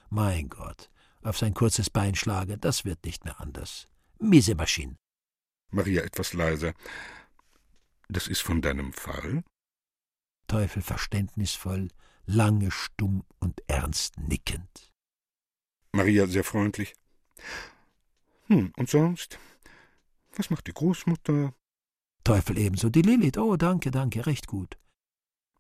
Mein 0.09 0.49
Gott, 0.49 0.91
auf 1.23 1.37
sein 1.39 1.55
kurzes 1.55 1.91
Bein 1.91 2.15
schlagen, 2.15 2.61
das 2.61 2.85
wird 2.85 3.05
nicht 3.05 3.25
mehr 3.25 3.41
anders. 3.41 3.89
Miese 4.19 4.55
Maschine. 4.55 4.97
Maria 5.71 6.03
etwas 6.03 6.33
leiser. 6.33 6.73
Das 8.09 8.29
ist 8.29 8.41
von 8.41 8.63
deinem 8.63 8.93
Fall? 8.93 9.43
Teufel 10.55 10.83
verständnisvoll, 10.83 11.89
lange 12.27 12.71
stumm 12.71 13.25
und 13.41 13.61
ernst 13.67 14.21
nickend. 14.21 14.93
Maria 15.91 16.29
sehr 16.29 16.45
freundlich. 16.45 16.95
Hm, 18.47 18.73
und 18.77 18.89
sonst? 18.89 19.41
Was 20.37 20.51
macht 20.51 20.69
die 20.69 20.73
Großmutter? 20.73 21.53
Teufel 22.23 22.57
ebenso. 22.57 22.89
Die 22.89 23.03
Lilith. 23.03 23.37
Oh, 23.37 23.57
danke, 23.57 23.91
danke, 23.91 24.27
recht 24.27 24.47
gut. 24.47 24.79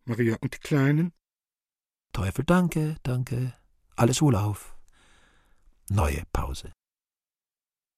Maria, 0.04 0.36
und 0.40 0.54
die 0.54 0.60
Kleinen? 0.60 1.12
Teufel, 2.12 2.44
danke, 2.44 2.96
danke. 3.02 3.52
Alles 3.96 4.22
wohlauf. 4.22 4.76
Neue 5.90 6.22
Pause. 6.32 6.72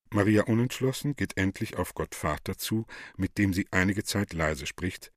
Maria 0.08 0.44
unentschlossen 0.44 1.14
geht 1.14 1.36
endlich 1.36 1.76
auf 1.76 1.92
Gottvater 1.92 2.56
zu, 2.56 2.86
mit 3.18 3.36
dem 3.36 3.52
sie 3.52 3.68
einige 3.70 4.02
Zeit 4.02 4.32
leise 4.32 4.66
spricht. 4.66 5.12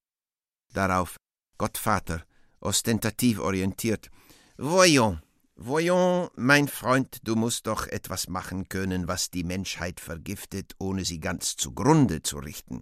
Darauf 0.74 1.16
Gottvater, 1.60 2.26
ostentativ 2.62 3.40
orientiert. 3.40 4.10
Voyons, 4.58 5.20
voyons, 5.56 6.32
mein 6.36 6.68
Freund, 6.68 7.20
du 7.24 7.36
musst 7.36 7.68
doch 7.68 7.86
etwas 7.86 8.30
machen 8.30 8.70
können, 8.70 9.08
was 9.08 9.30
die 9.30 9.44
Menschheit 9.44 10.00
vergiftet, 10.00 10.74
ohne 10.80 11.06
sie 11.06 11.20
ganz 11.20 11.58
zugrunde 11.58 12.24
zu 12.24 12.40
richten. 12.40 12.82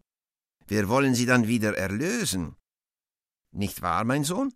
Wir 0.68 0.88
wollen 0.90 1.16
sie 1.16 1.26
dann 1.26 1.48
wieder 1.48 1.76
erlösen. 1.76 2.56
Nicht 3.52 3.82
wahr, 3.82 4.04
mein 4.06 4.24
Sohn? 4.24 4.54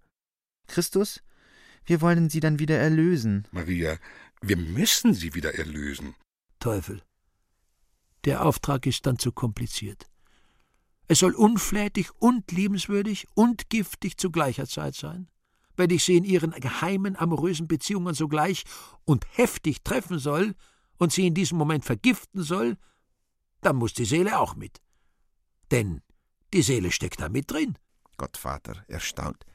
Christus, 0.68 1.22
wir 1.86 2.00
wollen 2.02 2.30
sie 2.30 2.42
dann 2.42 2.60
wieder 2.60 2.78
erlösen. 2.78 3.48
Maria, 3.52 3.98
wir 4.42 4.58
müssen 4.58 5.16
sie 5.16 5.34
wieder 5.34 5.56
erlösen. 5.56 6.16
Teufel. 6.60 7.02
Der 8.26 8.46
Auftrag 8.46 8.86
ist 8.86 9.08
dann 9.08 9.18
zu 9.18 9.32
kompliziert. 9.32 10.11
Es 11.12 11.20
soll 11.20 11.36
unflätig 11.36 12.10
und 12.20 12.54
liebenswürdig 12.54 13.28
und 13.34 13.70
giftig 13.70 14.18
zu 14.18 14.32
gleicher 14.32 14.66
Zeit 14.66 14.96
sein. 14.96 15.30
Wenn 15.76 15.90
ich 15.90 16.06
sie 16.06 16.16
in 16.16 16.24
ihren 16.24 16.52
geheimen 16.52 17.18
amorösen 17.18 17.68
Beziehungen 17.68 18.14
sogleich 18.14 18.64
und 19.04 19.26
heftig 19.34 19.84
treffen 19.84 20.20
soll 20.20 20.56
und 21.00 21.12
sie 21.12 21.28
in 21.28 21.34
diesem 21.34 21.58
Moment 21.58 21.84
vergiften 21.84 22.44
soll, 22.44 22.78
dann 23.60 23.76
muss 23.76 23.94
die 23.94 24.06
Seele 24.06 24.40
auch 24.40 24.56
mit. 24.56 24.82
Denn 25.70 26.02
die 26.54 26.62
Seele 26.62 26.92
steckt 26.92 27.20
da 27.20 27.28
mit 27.28 27.52
drin. 27.52 27.78
Gottvater, 28.16 28.86
erstaunt. 28.88 29.46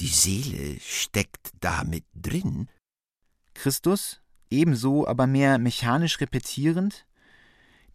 Die 0.00 0.06
Seele 0.06 0.78
steckt 0.78 1.54
da 1.58 1.82
mit 1.82 2.04
drin? 2.14 2.68
Christus, 3.54 4.20
ebenso, 4.48 5.08
aber 5.08 5.26
mehr 5.26 5.58
mechanisch 5.58 6.20
repetierend. 6.20 7.04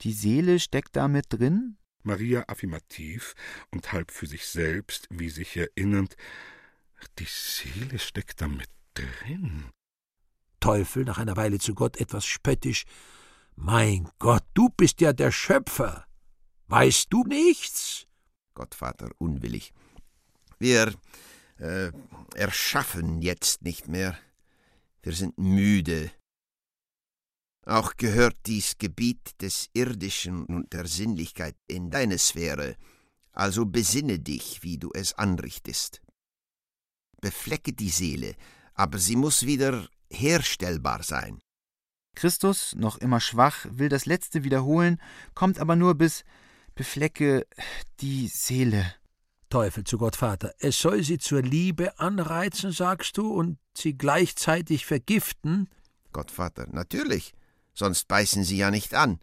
Die 0.02 0.12
Seele 0.12 0.60
steckt 0.60 0.98
da 0.98 1.08
mit 1.08 1.28
drin? 1.30 1.78
Maria 2.10 2.44
affirmativ 2.48 3.36
und 3.72 3.92
halb 3.92 4.12
für 4.12 4.26
sich 4.26 4.48
selbst, 4.48 5.08
wie 5.12 5.30
sich 5.30 5.56
erinnernd, 5.56 6.16
die 7.20 7.28
Seele 7.28 8.00
steckt 8.00 8.42
da 8.42 8.48
mit 8.48 8.70
drin. 8.96 9.70
Teufel 10.60 11.06
nach 11.06 11.20
einer 11.20 11.38
Weile 11.38 11.60
zu 11.60 11.76
Gott 11.76 11.98
etwas 11.98 12.26
spöttisch. 12.26 12.86
Mein 13.56 14.10
Gott, 14.18 14.44
du 14.54 14.70
bist 14.70 15.02
ja 15.02 15.14
der 15.14 15.32
Schöpfer. 15.32 16.06
Weißt 16.68 17.08
du 17.14 17.24
nichts? 17.24 18.08
Gottvater 18.56 19.10
unwillig. 19.20 19.72
Wir 20.58 20.94
äh, 21.60 21.92
erschaffen 22.36 23.22
jetzt 23.22 23.62
nicht 23.62 23.88
mehr. 23.88 24.18
Wir 25.04 25.14
sind 25.14 25.38
müde. 25.38 26.12
Auch 27.70 27.98
gehört 27.98 28.36
dies 28.48 28.80
Gebiet 28.80 29.40
des 29.44 29.70
Irdischen 29.74 30.46
und 30.46 30.74
der 30.74 30.88
Sinnlichkeit 30.88 31.56
in 31.68 31.92
deine 31.92 32.18
Sphäre, 32.18 32.76
also 33.32 33.68
besinne 33.68 34.18
dich, 34.18 34.64
wie 34.64 34.80
du 34.80 34.90
es 34.96 35.14
anrichtest. 35.14 36.02
Beflecke 37.22 37.74
die 37.74 37.92
Seele, 37.92 38.34
aber 38.74 38.98
sie 38.98 39.16
muss 39.16 39.46
wieder 39.46 39.88
herstellbar 40.10 41.04
sein. 41.04 41.42
Christus, 42.16 42.74
noch 42.76 42.98
immer 42.98 43.20
schwach, 43.20 43.68
will 43.70 43.90
das 43.90 44.08
letzte 44.08 44.44
wiederholen, 44.44 45.00
kommt 45.36 45.60
aber 45.60 45.76
nur 45.76 45.94
bis 45.94 46.24
beflecke 46.74 47.46
die 48.00 48.30
Seele. 48.30 48.96
Teufel 49.52 49.84
zu 49.84 50.00
Gott 50.00 50.16
Vater, 50.16 50.56
es 50.58 50.80
soll 50.80 51.04
sie 51.04 51.20
zur 51.20 51.44
Liebe 51.44 52.00
anreizen, 52.00 52.72
sagst 52.72 53.16
du, 53.18 53.32
und 53.32 53.60
sie 53.78 53.96
gleichzeitig 53.96 54.88
vergiften? 54.88 55.70
Gottvater, 56.12 56.66
natürlich, 56.72 57.36
sonst 57.80 58.08
beißen 58.08 58.44
sie 58.44 58.58
ja 58.58 58.70
nicht 58.70 58.94
an. 58.94 59.20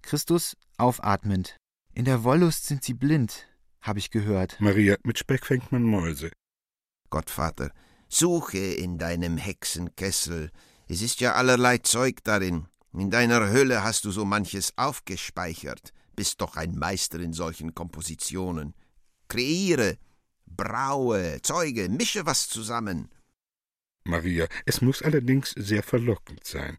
Christus 0.00 0.56
aufatmend. 0.78 1.56
In 1.92 2.04
der 2.04 2.24
Wollust 2.24 2.66
sind 2.66 2.82
sie 2.84 2.94
blind, 2.94 3.48
habe 3.82 3.98
ich 3.98 4.10
gehört. 4.10 4.56
Maria, 4.60 4.96
mit 5.02 5.18
Speck 5.18 5.44
fängt 5.44 5.72
man 5.72 5.82
Mäuse. 5.82 6.30
Gottvater, 7.10 7.72
suche 8.08 8.58
in 8.58 8.96
deinem 8.96 9.36
Hexenkessel, 9.36 10.50
es 10.88 11.02
ist 11.02 11.20
ja 11.20 11.34
allerlei 11.34 11.78
Zeug 11.78 12.24
darin. 12.24 12.66
In 12.92 13.10
deiner 13.10 13.50
Hölle 13.50 13.84
hast 13.84 14.04
du 14.04 14.10
so 14.10 14.24
manches 14.24 14.72
aufgespeichert, 14.76 15.92
bist 16.16 16.40
doch 16.40 16.56
ein 16.56 16.76
Meister 16.76 17.20
in 17.20 17.32
solchen 17.32 17.74
Kompositionen. 17.74 18.74
Kreiere, 19.28 19.98
braue, 20.46 21.40
zeuge, 21.42 21.88
mische 21.88 22.26
was 22.26 22.48
zusammen. 22.48 23.10
Maria, 24.04 24.48
es 24.64 24.80
muss 24.80 25.02
allerdings 25.02 25.50
sehr 25.50 25.82
verlockend 25.82 26.44
sein. 26.44 26.76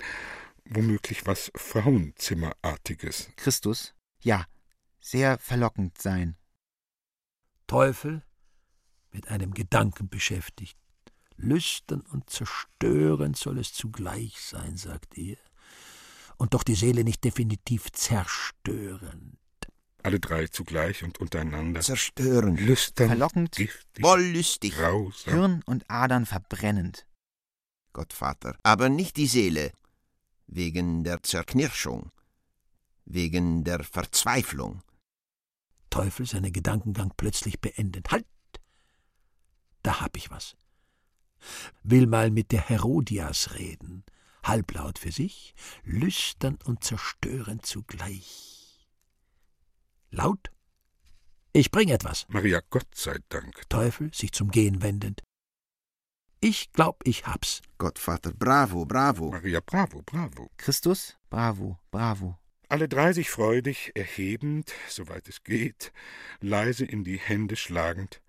Womöglich 0.65 1.25
was 1.25 1.51
Frauenzimmerartiges. 1.55 3.29
Christus, 3.35 3.93
ja, 4.21 4.45
sehr 4.99 5.37
verlockend 5.39 6.01
sein. 6.01 6.37
Teufel, 7.67 8.23
mit 9.11 9.27
einem 9.29 9.53
Gedanken 9.53 10.09
beschäftigt. 10.09 10.77
Lüstern 11.35 12.01
und 12.01 12.29
zerstörend 12.29 13.35
soll 13.37 13.57
es 13.57 13.73
zugleich 13.73 14.39
sein, 14.39 14.77
sagt 14.77 15.17
er, 15.17 15.37
und 16.37 16.53
doch 16.53 16.63
die 16.63 16.75
Seele 16.75 17.03
nicht 17.03 17.23
definitiv 17.23 17.91
zerstörend. 17.91 19.37
Alle 20.03 20.19
drei 20.19 20.47
zugleich 20.47 21.03
und 21.03 21.19
untereinander. 21.19 21.81
Zerstörend. 21.81 22.59
Lüstern. 22.59 23.09
Verlockend. 23.09 23.55
Giftig. 23.55 24.03
Wollüstig. 24.03 24.75
Grausam. 24.75 25.33
Hirn 25.33 25.63
und 25.65 25.89
Adern 25.89 26.25
verbrennend. 26.25 27.05
Gottvater, 27.93 28.57
aber 28.63 28.89
nicht 28.89 29.17
die 29.17 29.27
Seele, 29.27 29.71
wegen 30.51 31.03
der 31.03 31.23
Zerknirschung, 31.23 32.11
wegen 33.05 33.63
der 33.63 33.83
Verzweiflung. 33.83 34.83
Teufel 35.89 36.25
seinen 36.27 36.53
Gedankengang 36.53 37.11
plötzlich 37.17 37.59
beendend. 37.59 38.11
Halt! 38.11 38.25
Da 39.81 40.01
hab 40.01 40.15
ich 40.15 40.29
was. 40.29 40.55
Will 41.83 42.05
mal 42.05 42.29
mit 42.29 42.51
der 42.51 42.61
Herodias 42.61 43.55
reden, 43.55 44.03
halblaut 44.43 44.99
für 44.99 45.11
sich, 45.11 45.55
lüstern 45.83 46.59
und 46.65 46.83
zerstörend 46.83 47.65
zugleich. 47.65 48.87
Laut? 50.11 50.51
Ich 51.53 51.71
bring 51.71 51.89
etwas. 51.89 52.25
Maria, 52.29 52.61
Gott 52.69 52.93
sei 52.93 53.17
Dank. 53.29 53.67
Teufel, 53.69 54.13
sich 54.13 54.31
zum 54.31 54.51
Gehen 54.51 54.81
wendend. 54.81 55.23
Ich 56.43 56.71
glaub, 56.73 57.05
ich 57.05 57.27
hab's. 57.27 57.61
Gottvater, 57.77 58.33
bravo, 58.33 58.83
bravo. 58.85 59.29
Maria, 59.29 59.59
bravo, 59.59 60.01
bravo. 60.01 60.49
Christus, 60.57 61.15
bravo, 61.29 61.77
bravo. 61.91 62.39
Alle 62.67 62.87
drei 62.87 63.13
sich 63.13 63.29
freudig 63.29 63.91
erhebend, 63.93 64.73
soweit 64.89 65.27
es 65.27 65.43
geht, 65.43 65.93
leise 66.39 66.83
in 66.83 67.03
die 67.03 67.19
Hände 67.19 67.55
schlagend. 67.55 68.23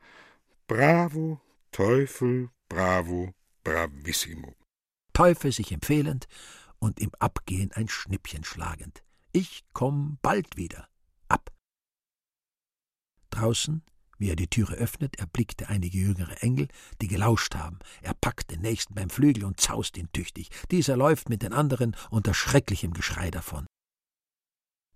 Bravo, 0.67 1.41
Teufel, 1.71 2.51
bravo, 2.69 3.33
bravissimo. 3.65 4.57
Teufel 5.15 5.51
sich 5.51 5.73
empfehlend 5.73 6.27
und 6.79 7.01
im 7.01 7.15
Abgehen 7.19 7.73
ein 7.73 7.89
Schnippchen 7.89 8.45
schlagend. 8.45 9.03
Ich 9.33 9.65
komm 9.73 10.19
bald 10.21 10.59
wieder. 10.59 10.87
Ab. 11.29 11.51
Draußen, 13.31 13.83
wie 14.23 14.31
er 14.31 14.37
die 14.37 14.47
Türe 14.47 14.75
öffnet, 14.75 15.19
erblickte 15.19 15.69
einige 15.69 15.99
jüngere 15.99 16.41
Engel, 16.43 16.69
die 17.01 17.09
gelauscht 17.09 17.57
haben. 17.57 17.81
Er 18.03 18.15
packt 18.15 18.53
den 18.53 18.61
nächsten 18.61 18.95
beim 18.95 19.11
Flügel 19.11 19.45
und 19.45 19.61
zaust 19.61 19.99
ihn 19.99 20.11
tüchtig. 20.13 20.49
Dieser 20.71 20.97
läuft 20.97 21.29
mit 21.29 21.43
den 21.43 21.53
anderen 21.53 21.97
unter 22.09 22.33
schrecklichem 22.33 22.95
Geschrei 22.95 23.33
davon. 23.33 23.67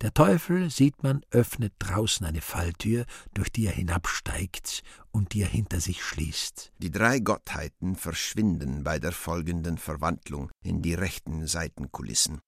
Der 0.03 0.15
Teufel, 0.15 0.71
sieht 0.71 1.03
man, 1.03 1.23
öffnet 1.31 1.73
draußen 1.81 2.25
eine 2.25 2.41
Falltür, 2.41 3.05
durch 3.35 3.51
die 3.51 3.67
er 3.67 3.73
hinabsteigt 3.73 4.85
und 5.11 5.33
die 5.33 5.43
er 5.43 5.49
hinter 5.49 5.81
sich 5.81 6.05
schließt. 6.05 6.71
Die 6.79 6.93
drei 6.93 7.19
Gottheiten 7.19 7.97
verschwinden 7.97 8.85
bei 8.85 9.01
der 9.01 9.13
folgenden 9.13 9.77
Verwandlung 9.77 10.53
in 10.63 10.83
die 10.83 10.95
rechten 10.95 11.49
Seitenkulissen. 11.49 12.41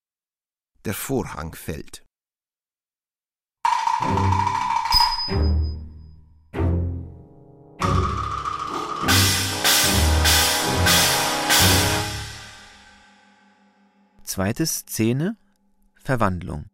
Der 0.84 0.94
Vorhang 0.94 1.56
fällt. 1.56 2.04
Zweite 14.38 14.66
Szene 14.66 15.37
Verwandlung 15.96 16.66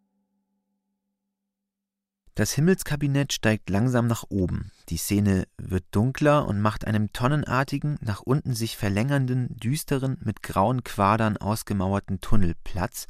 Das 2.34 2.52
Himmelskabinett 2.52 3.32
steigt 3.32 3.70
langsam 3.70 4.06
nach 4.06 4.24
oben. 4.28 4.70
Die 4.90 4.98
Szene 4.98 5.46
wird 5.56 5.86
dunkler 5.90 6.46
und 6.46 6.60
macht 6.60 6.86
einem 6.86 7.14
tonnenartigen, 7.14 7.96
nach 8.02 8.20
unten 8.20 8.54
sich 8.54 8.76
verlängernden, 8.76 9.56
düsteren, 9.56 10.18
mit 10.20 10.42
grauen 10.42 10.84
Quadern 10.84 11.38
ausgemauerten 11.38 12.20
Tunnel 12.20 12.52
Platz, 12.64 13.06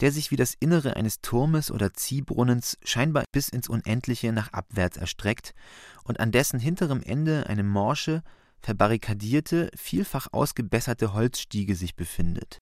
der 0.00 0.10
sich 0.10 0.32
wie 0.32 0.36
das 0.36 0.54
Innere 0.58 0.96
eines 0.96 1.20
Turmes 1.20 1.70
oder 1.70 1.94
Ziehbrunnens 1.94 2.78
scheinbar 2.82 3.22
bis 3.30 3.48
ins 3.50 3.68
Unendliche 3.68 4.32
nach 4.32 4.52
abwärts 4.52 4.96
erstreckt 4.96 5.54
und 6.02 6.18
an 6.18 6.32
dessen 6.32 6.58
hinterem 6.58 7.04
Ende 7.04 7.46
eine 7.46 7.62
morsche, 7.62 8.24
verbarrikadierte, 8.62 9.70
vielfach 9.76 10.26
ausgebesserte 10.32 11.12
Holzstiege 11.12 11.76
sich 11.76 11.94
befindet. 11.94 12.58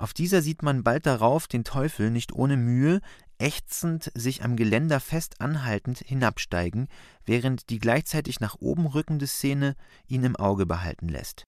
Auf 0.00 0.14
dieser 0.14 0.40
sieht 0.40 0.62
man 0.62 0.82
bald 0.82 1.04
darauf 1.04 1.46
den 1.46 1.62
Teufel 1.62 2.10
nicht 2.10 2.32
ohne 2.32 2.56
Mühe, 2.56 3.02
ächzend, 3.36 4.10
sich 4.14 4.42
am 4.42 4.56
Geländer 4.56 4.98
fest 4.98 5.42
anhaltend 5.42 5.98
hinabsteigen, 5.98 6.88
während 7.26 7.68
die 7.68 7.78
gleichzeitig 7.78 8.40
nach 8.40 8.56
oben 8.60 8.86
rückende 8.86 9.26
Szene 9.26 9.76
ihn 10.06 10.24
im 10.24 10.36
Auge 10.36 10.64
behalten 10.64 11.10
lässt. 11.10 11.44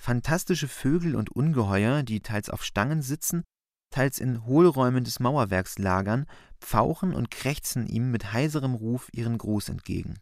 Fantastische 0.00 0.68
Vögel 0.68 1.14
und 1.14 1.28
Ungeheuer, 1.28 2.02
die 2.02 2.20
teils 2.20 2.48
auf 2.48 2.64
Stangen 2.64 3.02
sitzen, 3.02 3.44
teils 3.90 4.20
in 4.20 4.46
Hohlräumen 4.46 5.04
des 5.04 5.20
Mauerwerks 5.20 5.78
lagern, 5.78 6.24
pfauchen 6.62 7.12
und 7.12 7.30
krächzen 7.30 7.86
ihm 7.86 8.10
mit 8.10 8.32
heiserem 8.32 8.74
Ruf 8.74 9.10
ihren 9.12 9.36
Gruß 9.36 9.68
entgegen. 9.68 10.14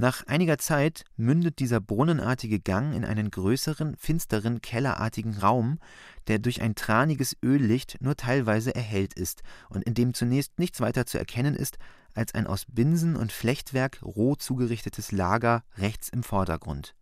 Nach 0.00 0.24
einiger 0.28 0.58
Zeit 0.58 1.02
mündet 1.16 1.58
dieser 1.58 1.80
brunnenartige 1.80 2.60
Gang 2.60 2.94
in 2.94 3.04
einen 3.04 3.32
größeren, 3.32 3.96
finsteren, 3.96 4.60
kellerartigen 4.62 5.36
Raum, 5.36 5.80
der 6.28 6.38
durch 6.38 6.62
ein 6.62 6.76
traniges 6.76 7.36
Öllicht 7.44 7.96
nur 8.00 8.14
teilweise 8.14 8.72
erhellt 8.72 9.14
ist 9.14 9.42
und 9.68 9.82
in 9.82 9.94
dem 9.94 10.14
zunächst 10.14 10.56
nichts 10.56 10.80
weiter 10.80 11.04
zu 11.04 11.18
erkennen 11.18 11.56
ist 11.56 11.78
als 12.14 12.32
ein 12.32 12.46
aus 12.46 12.64
Binsen 12.68 13.16
und 13.16 13.32
Flechtwerk 13.32 14.00
roh 14.04 14.36
zugerichtetes 14.36 15.10
Lager 15.10 15.64
rechts 15.78 16.10
im 16.10 16.22
Vordergrund. 16.22 16.94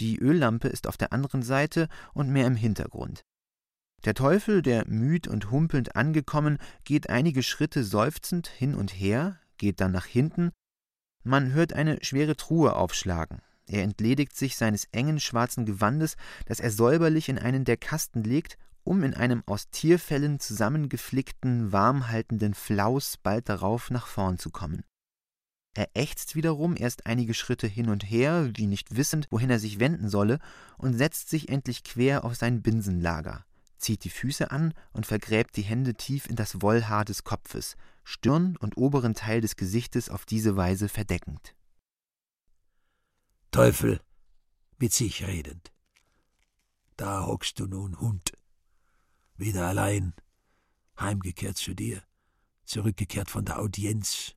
Die 0.00 0.18
Öllampe 0.18 0.68
ist 0.68 0.86
auf 0.86 0.96
der 0.96 1.12
anderen 1.12 1.42
Seite 1.42 1.88
und 2.14 2.30
mehr 2.30 2.46
im 2.46 2.56
Hintergrund. 2.56 3.20
Der 4.06 4.14
Teufel, 4.14 4.62
der 4.62 4.88
müd 4.88 5.28
und 5.28 5.50
humpelnd 5.50 5.94
angekommen, 5.94 6.56
geht 6.84 7.10
einige 7.10 7.42
Schritte 7.42 7.84
seufzend 7.84 8.46
hin 8.46 8.74
und 8.74 8.98
her, 8.98 9.38
geht 9.58 9.82
dann 9.82 9.92
nach 9.92 10.06
hinten 10.06 10.52
man 11.24 11.52
hört 11.52 11.72
eine 11.72 11.98
schwere 12.02 12.36
Truhe 12.36 12.76
aufschlagen. 12.76 13.40
Er 13.66 13.82
entledigt 13.82 14.36
sich 14.36 14.56
seines 14.56 14.86
engen 14.92 15.20
schwarzen 15.20 15.64
Gewandes, 15.64 16.16
das 16.46 16.60
er 16.60 16.70
säuberlich 16.70 17.28
in 17.28 17.38
einen 17.38 17.64
der 17.64 17.78
Kasten 17.78 18.22
legt, 18.22 18.58
um 18.84 19.02
in 19.02 19.14
einem 19.14 19.42
aus 19.46 19.70
Tierfellen 19.70 20.38
zusammengeflickten, 20.38 21.72
warmhaltenden 21.72 22.54
Flaus 22.54 23.16
bald 23.16 23.48
darauf 23.48 23.90
nach 23.90 24.06
vorn 24.06 24.38
zu 24.38 24.50
kommen. 24.50 24.84
Er 25.74 25.88
ächzt 25.94 26.36
wiederum 26.36 26.76
erst 26.76 27.06
einige 27.06 27.34
Schritte 27.34 27.66
hin 27.66 27.88
und 27.88 28.08
her, 28.08 28.50
wie 28.54 28.66
nicht 28.66 28.96
wissend, 28.96 29.26
wohin 29.30 29.50
er 29.50 29.58
sich 29.58 29.80
wenden 29.80 30.08
solle, 30.08 30.38
und 30.76 30.94
setzt 30.94 31.30
sich 31.30 31.48
endlich 31.48 31.82
quer 31.82 32.24
auf 32.24 32.36
sein 32.36 32.62
Binsenlager, 32.62 33.44
zieht 33.78 34.04
die 34.04 34.10
Füße 34.10 34.52
an 34.52 34.72
und 34.92 35.06
vergräbt 35.06 35.56
die 35.56 35.62
Hände 35.62 35.94
tief 35.94 36.26
in 36.28 36.36
das 36.36 36.62
Wollhaar 36.62 37.04
des 37.04 37.24
Kopfes, 37.24 37.76
Stirn 38.04 38.56
und 38.58 38.76
oberen 38.76 39.14
Teil 39.14 39.40
des 39.40 39.56
Gesichtes 39.56 40.10
auf 40.10 40.26
diese 40.26 40.56
Weise 40.56 40.88
verdeckend. 40.88 41.56
Teufel, 43.50 44.00
mit 44.78 44.92
sich 44.92 45.26
redend. 45.26 45.72
Da 46.96 47.26
hockst 47.26 47.58
du 47.58 47.66
nun, 47.66 47.98
Hund. 48.00 48.32
Wieder 49.36 49.66
allein, 49.66 50.12
heimgekehrt 50.98 51.56
zu 51.56 51.74
dir, 51.74 52.02
zurückgekehrt 52.64 53.30
von 53.30 53.44
der 53.44 53.58
Audienz, 53.58 54.34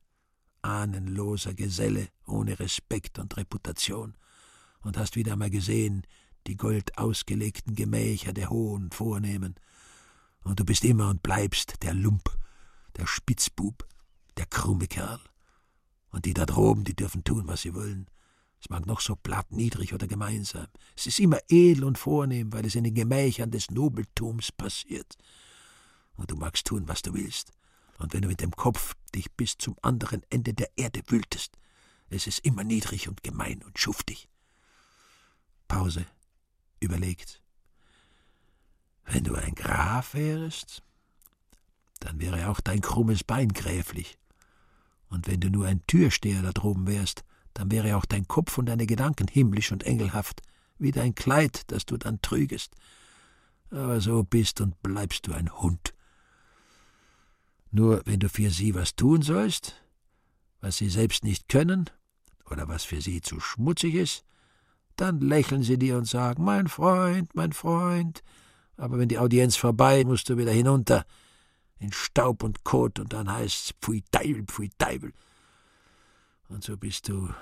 ahnenloser 0.62 1.54
Geselle, 1.54 2.08
ohne 2.26 2.58
Respekt 2.58 3.18
und 3.18 3.36
Reputation, 3.36 4.16
und 4.80 4.96
hast 4.96 5.16
wieder 5.16 5.32
einmal 5.32 5.50
gesehen, 5.50 6.06
die 6.46 6.56
goldausgelegten 6.56 7.74
Gemächer 7.74 8.32
der 8.32 8.50
hohen 8.50 8.90
Vornehmen, 8.90 9.56
und 10.42 10.60
du 10.60 10.64
bist 10.64 10.84
immer 10.84 11.10
und 11.10 11.22
bleibst 11.22 11.82
der 11.82 11.94
Lump, 11.94 12.37
der 12.98 13.06
Spitzbub, 13.06 13.86
der 14.36 14.46
krumme 14.46 14.86
Kerl. 14.86 15.20
Und 16.10 16.24
die 16.24 16.34
da 16.34 16.46
droben, 16.46 16.84
die 16.84 16.94
dürfen 16.94 17.24
tun, 17.24 17.46
was 17.46 17.62
sie 17.62 17.74
wollen. 17.74 18.08
Es 18.60 18.70
mag 18.70 18.86
noch 18.86 19.00
so 19.00 19.14
platt, 19.14 19.52
niedrig 19.52 19.94
oder 19.94 20.06
gemeinsam. 20.06 20.66
Es 20.96 21.06
ist 21.06 21.20
immer 21.20 21.38
edel 21.48 21.84
und 21.84 21.96
vornehm, 21.96 22.52
weil 22.52 22.66
es 22.66 22.74
in 22.74 22.84
den 22.84 22.94
Gemächern 22.94 23.50
des 23.50 23.70
Nobeltums 23.70 24.50
passiert. 24.50 25.16
Und 26.16 26.30
du 26.30 26.36
magst 26.36 26.66
tun, 26.66 26.88
was 26.88 27.02
du 27.02 27.14
willst. 27.14 27.52
Und 27.98 28.12
wenn 28.12 28.22
du 28.22 28.28
mit 28.28 28.40
dem 28.40 28.52
Kopf 28.52 28.94
dich 29.14 29.30
bis 29.32 29.58
zum 29.58 29.76
anderen 29.82 30.22
Ende 30.30 30.54
der 30.54 30.70
Erde 30.76 31.02
wühltest, 31.06 31.56
es 32.10 32.26
ist 32.26 32.40
immer 32.40 32.64
niedrig 32.64 33.08
und 33.08 33.22
gemein 33.22 33.62
und 33.62 33.78
schuftig. 33.78 34.28
Pause. 35.68 36.06
Überlegt. 36.80 37.42
Wenn 39.04 39.24
du 39.24 39.34
ein 39.34 39.54
Graf 39.54 40.14
wärest, 40.14 40.82
dann 42.00 42.20
wäre 42.20 42.48
auch 42.48 42.60
dein 42.60 42.80
krummes 42.80 43.24
Bein 43.24 43.48
gräflich. 43.48 44.18
Und 45.08 45.26
wenn 45.26 45.40
du 45.40 45.50
nur 45.50 45.66
ein 45.66 45.86
Türsteher 45.86 46.42
da 46.42 46.52
droben 46.52 46.86
wärst, 46.86 47.24
dann 47.54 47.70
wäre 47.70 47.96
auch 47.96 48.04
dein 48.04 48.28
Kopf 48.28 48.58
und 48.58 48.66
deine 48.66 48.86
Gedanken 48.86 49.26
himmlisch 49.26 49.72
und 49.72 49.84
engelhaft, 49.84 50.42
wie 50.78 50.92
dein 50.92 51.14
Kleid, 51.14 51.62
das 51.72 51.86
du 51.86 51.96
dann 51.96 52.20
trügest. 52.22 52.74
Aber 53.70 54.00
so 54.00 54.22
bist 54.22 54.60
und 54.60 54.80
bleibst 54.82 55.26
du 55.26 55.32
ein 55.32 55.50
Hund. 55.50 55.94
Nur 57.70 58.02
wenn 58.04 58.20
du 58.20 58.28
für 58.28 58.50
sie 58.50 58.74
was 58.74 58.94
tun 58.94 59.22
sollst, 59.22 59.74
was 60.60 60.76
sie 60.76 60.88
selbst 60.88 61.24
nicht 61.24 61.48
können, 61.48 61.90
oder 62.50 62.68
was 62.68 62.84
für 62.84 63.00
sie 63.00 63.20
zu 63.20 63.40
schmutzig 63.40 63.94
ist, 63.94 64.24
dann 64.96 65.20
lächeln 65.20 65.62
sie 65.62 65.78
dir 65.78 65.96
und 65.96 66.06
sagen, 66.06 66.44
mein 66.44 66.68
Freund, 66.68 67.34
mein 67.34 67.52
Freund, 67.52 68.22
aber 68.76 68.98
wenn 68.98 69.08
die 69.08 69.18
Audienz 69.18 69.56
vorbei, 69.56 70.04
musst 70.04 70.28
du 70.28 70.36
wieder 70.36 70.52
hinunter, 70.52 71.04
in 71.78 71.92
Staub 71.92 72.42
und 72.42 72.64
Kot, 72.64 72.98
und 72.98 73.12
dann 73.12 73.30
heißt's 73.30 73.74
Pfui 73.80 74.02
Teufel, 74.10 74.44
Pfui 74.44 74.70
Teufel. 74.78 75.12
Und 76.48 76.64
so 76.64 76.76
bist 76.76 77.08
du 77.08 77.32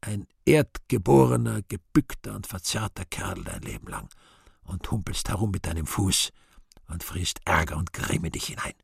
ein 0.00 0.26
erdgeborener, 0.44 1.62
gebückter 1.62 2.34
und 2.34 2.46
verzerrter 2.46 3.04
Kerl 3.04 3.42
dein 3.44 3.62
Leben 3.62 3.88
lang 3.88 4.08
und 4.62 4.90
humpelst 4.90 5.28
herum 5.28 5.50
mit 5.50 5.66
deinem 5.66 5.86
Fuß 5.86 6.30
und 6.88 7.04
frisst 7.04 7.40
Ärger 7.44 7.76
und 7.76 7.92
Grimm 7.92 8.24
in 8.24 8.32
dich 8.32 8.46
hinein. 8.46 8.74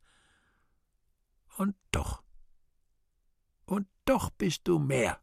Und 1.56 1.76
doch, 1.92 2.22
und 3.64 3.86
doch 4.04 4.30
bist 4.30 4.62
du 4.64 4.78
mehr. 4.78 5.20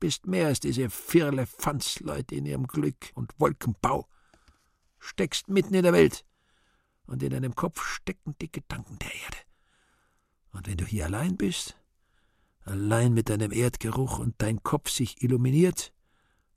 Bist 0.00 0.26
mehr 0.26 0.48
als 0.48 0.60
diese 0.60 0.90
Firlefanzleute 0.90 2.34
in 2.34 2.46
ihrem 2.46 2.66
Glück 2.66 3.12
und 3.14 3.32
Wolkenbau. 3.38 4.08
Steckst 4.98 5.48
mitten 5.48 5.74
in 5.74 5.82
der 5.82 5.92
Welt 5.92 6.24
und 7.06 7.22
in 7.22 7.30
deinem 7.30 7.54
Kopf 7.54 7.84
stecken 7.84 8.34
die 8.40 8.50
Gedanken 8.50 8.98
der 8.98 9.14
Erde. 9.14 9.38
Und 10.52 10.66
wenn 10.66 10.76
du 10.76 10.84
hier 10.84 11.04
allein 11.06 11.36
bist, 11.36 11.76
allein 12.64 13.12
mit 13.14 13.28
deinem 13.28 13.52
Erdgeruch 13.52 14.18
und 14.18 14.34
dein 14.38 14.62
Kopf 14.62 14.90
sich 14.90 15.22
illuminiert, 15.22 15.92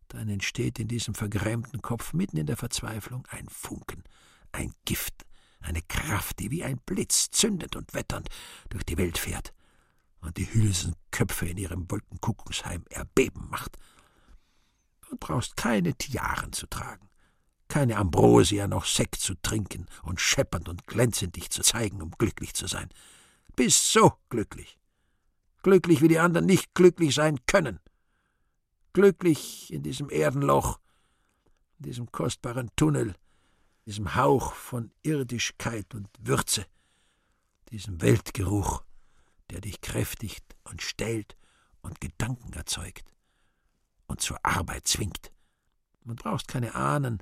dann 0.08 0.30
entsteht 0.30 0.80
in 0.80 0.88
diesem 0.88 1.14
vergrämten 1.14 1.82
Kopf 1.82 2.14
mitten 2.14 2.38
in 2.38 2.48
der 2.48 2.58
Verzweiflung 2.58 3.28
ein 3.30 3.48
Funken, 3.48 4.04
ein 4.52 4.74
Gift, 4.86 5.26
eine 5.60 5.82
Kraft, 5.82 6.40
die 6.40 6.50
wie 6.50 6.64
ein 6.64 6.80
Blitz 6.86 7.30
zündend 7.30 7.76
und 7.76 7.94
wetternd 7.94 8.30
durch 8.70 8.84
die 8.84 8.98
Welt 8.98 9.18
fährt 9.18 9.54
und 10.22 10.38
die 10.38 10.52
Hülsenköpfe 10.52 11.48
in 11.48 11.58
ihrem 11.58 11.90
Wolkenkuckucksheim 11.90 12.84
erbeben 12.90 13.48
macht. 13.50 13.78
Du 15.10 15.18
brauchst 15.18 15.58
keine 15.58 15.94
Tiaren 15.94 16.54
zu 16.54 16.68
tragen, 16.68 17.09
keine 17.70 17.98
Ambrosia 17.98 18.68
noch 18.68 18.86
Sekt 18.86 19.16
zu 19.16 19.36
trinken 19.36 19.86
und 20.04 20.20
scheppernd 20.20 20.68
und 20.68 20.88
glänzend 20.88 21.36
dich 21.38 21.50
zu 21.52 21.62
zeigen, 21.62 22.02
um 22.02 22.12
glücklich 22.12 22.54
zu 22.54 22.68
sein. 22.68 22.90
Bist 23.56 23.92
so 23.94 24.14
glücklich, 24.30 24.78
glücklich 25.64 26.02
wie 26.02 26.08
die 26.10 26.20
anderen 26.20 26.48
nicht 26.48 26.74
glücklich 26.74 27.16
sein 27.16 27.40
können. 27.46 27.80
Glücklich 28.92 29.72
in 29.72 29.84
diesem 29.84 30.10
Erdenloch, 30.10 30.80
in 31.78 31.84
diesem 31.84 32.12
kostbaren 32.12 32.72
Tunnel, 32.76 33.16
diesem 33.86 34.16
Hauch 34.16 34.54
von 34.54 34.92
Irdischkeit 35.04 35.94
und 35.94 36.10
Würze, 36.20 36.66
diesem 37.72 38.02
Weltgeruch, 38.02 38.84
der 39.52 39.62
dich 39.62 39.80
kräftigt 39.82 40.56
und 40.64 40.82
stellt 40.82 41.38
und 41.82 42.02
Gedanken 42.02 42.52
erzeugt 42.54 43.14
und 44.08 44.22
zur 44.22 44.44
Arbeit 44.44 44.88
zwingt. 44.88 45.32
Man 46.04 46.16
brauchst 46.16 46.48
keine 46.48 46.74
Ahnen 46.74 47.22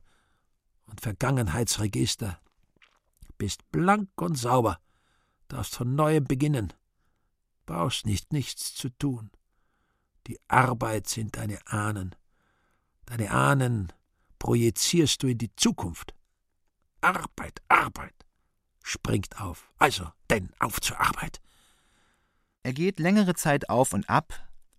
und 0.88 1.02
Vergangenheitsregister, 1.02 2.39
bist 3.38 3.69
blank 3.71 4.10
und 4.19 4.36
sauber, 4.36 4.80
darfst 5.47 5.76
von 5.76 5.95
neuem 5.95 6.26
beginnen, 6.26 6.73
brauchst 7.65 8.06
nicht 8.06 8.34
nichts 8.34 8.73
zu 8.73 8.89
tun. 8.89 9.32
Die 10.28 10.39
Arbeit 10.47 11.08
sind 11.08 11.38
deine 11.38 11.65
Ahnen. 11.67 12.15
Deine 13.06 13.32
Ahnen 13.32 13.93
projizierst 14.39 15.23
du 15.23 15.28
in 15.28 15.38
die 15.38 15.56
Zukunft. 15.56 16.13
Arbeit, 17.02 17.62
Arbeit. 17.69 18.13
Springt 18.84 19.39
auf. 19.39 19.71
Also, 19.78 20.12
denn 20.30 20.52
auf 20.60 20.82
zur 20.82 21.00
Arbeit. 21.00 21.41
Er 22.63 22.73
geht 22.73 23.00
längere 23.00 23.34
Zeit 23.36 23.69
auf 23.69 23.93
und 23.93 24.10
ab, 24.10 24.34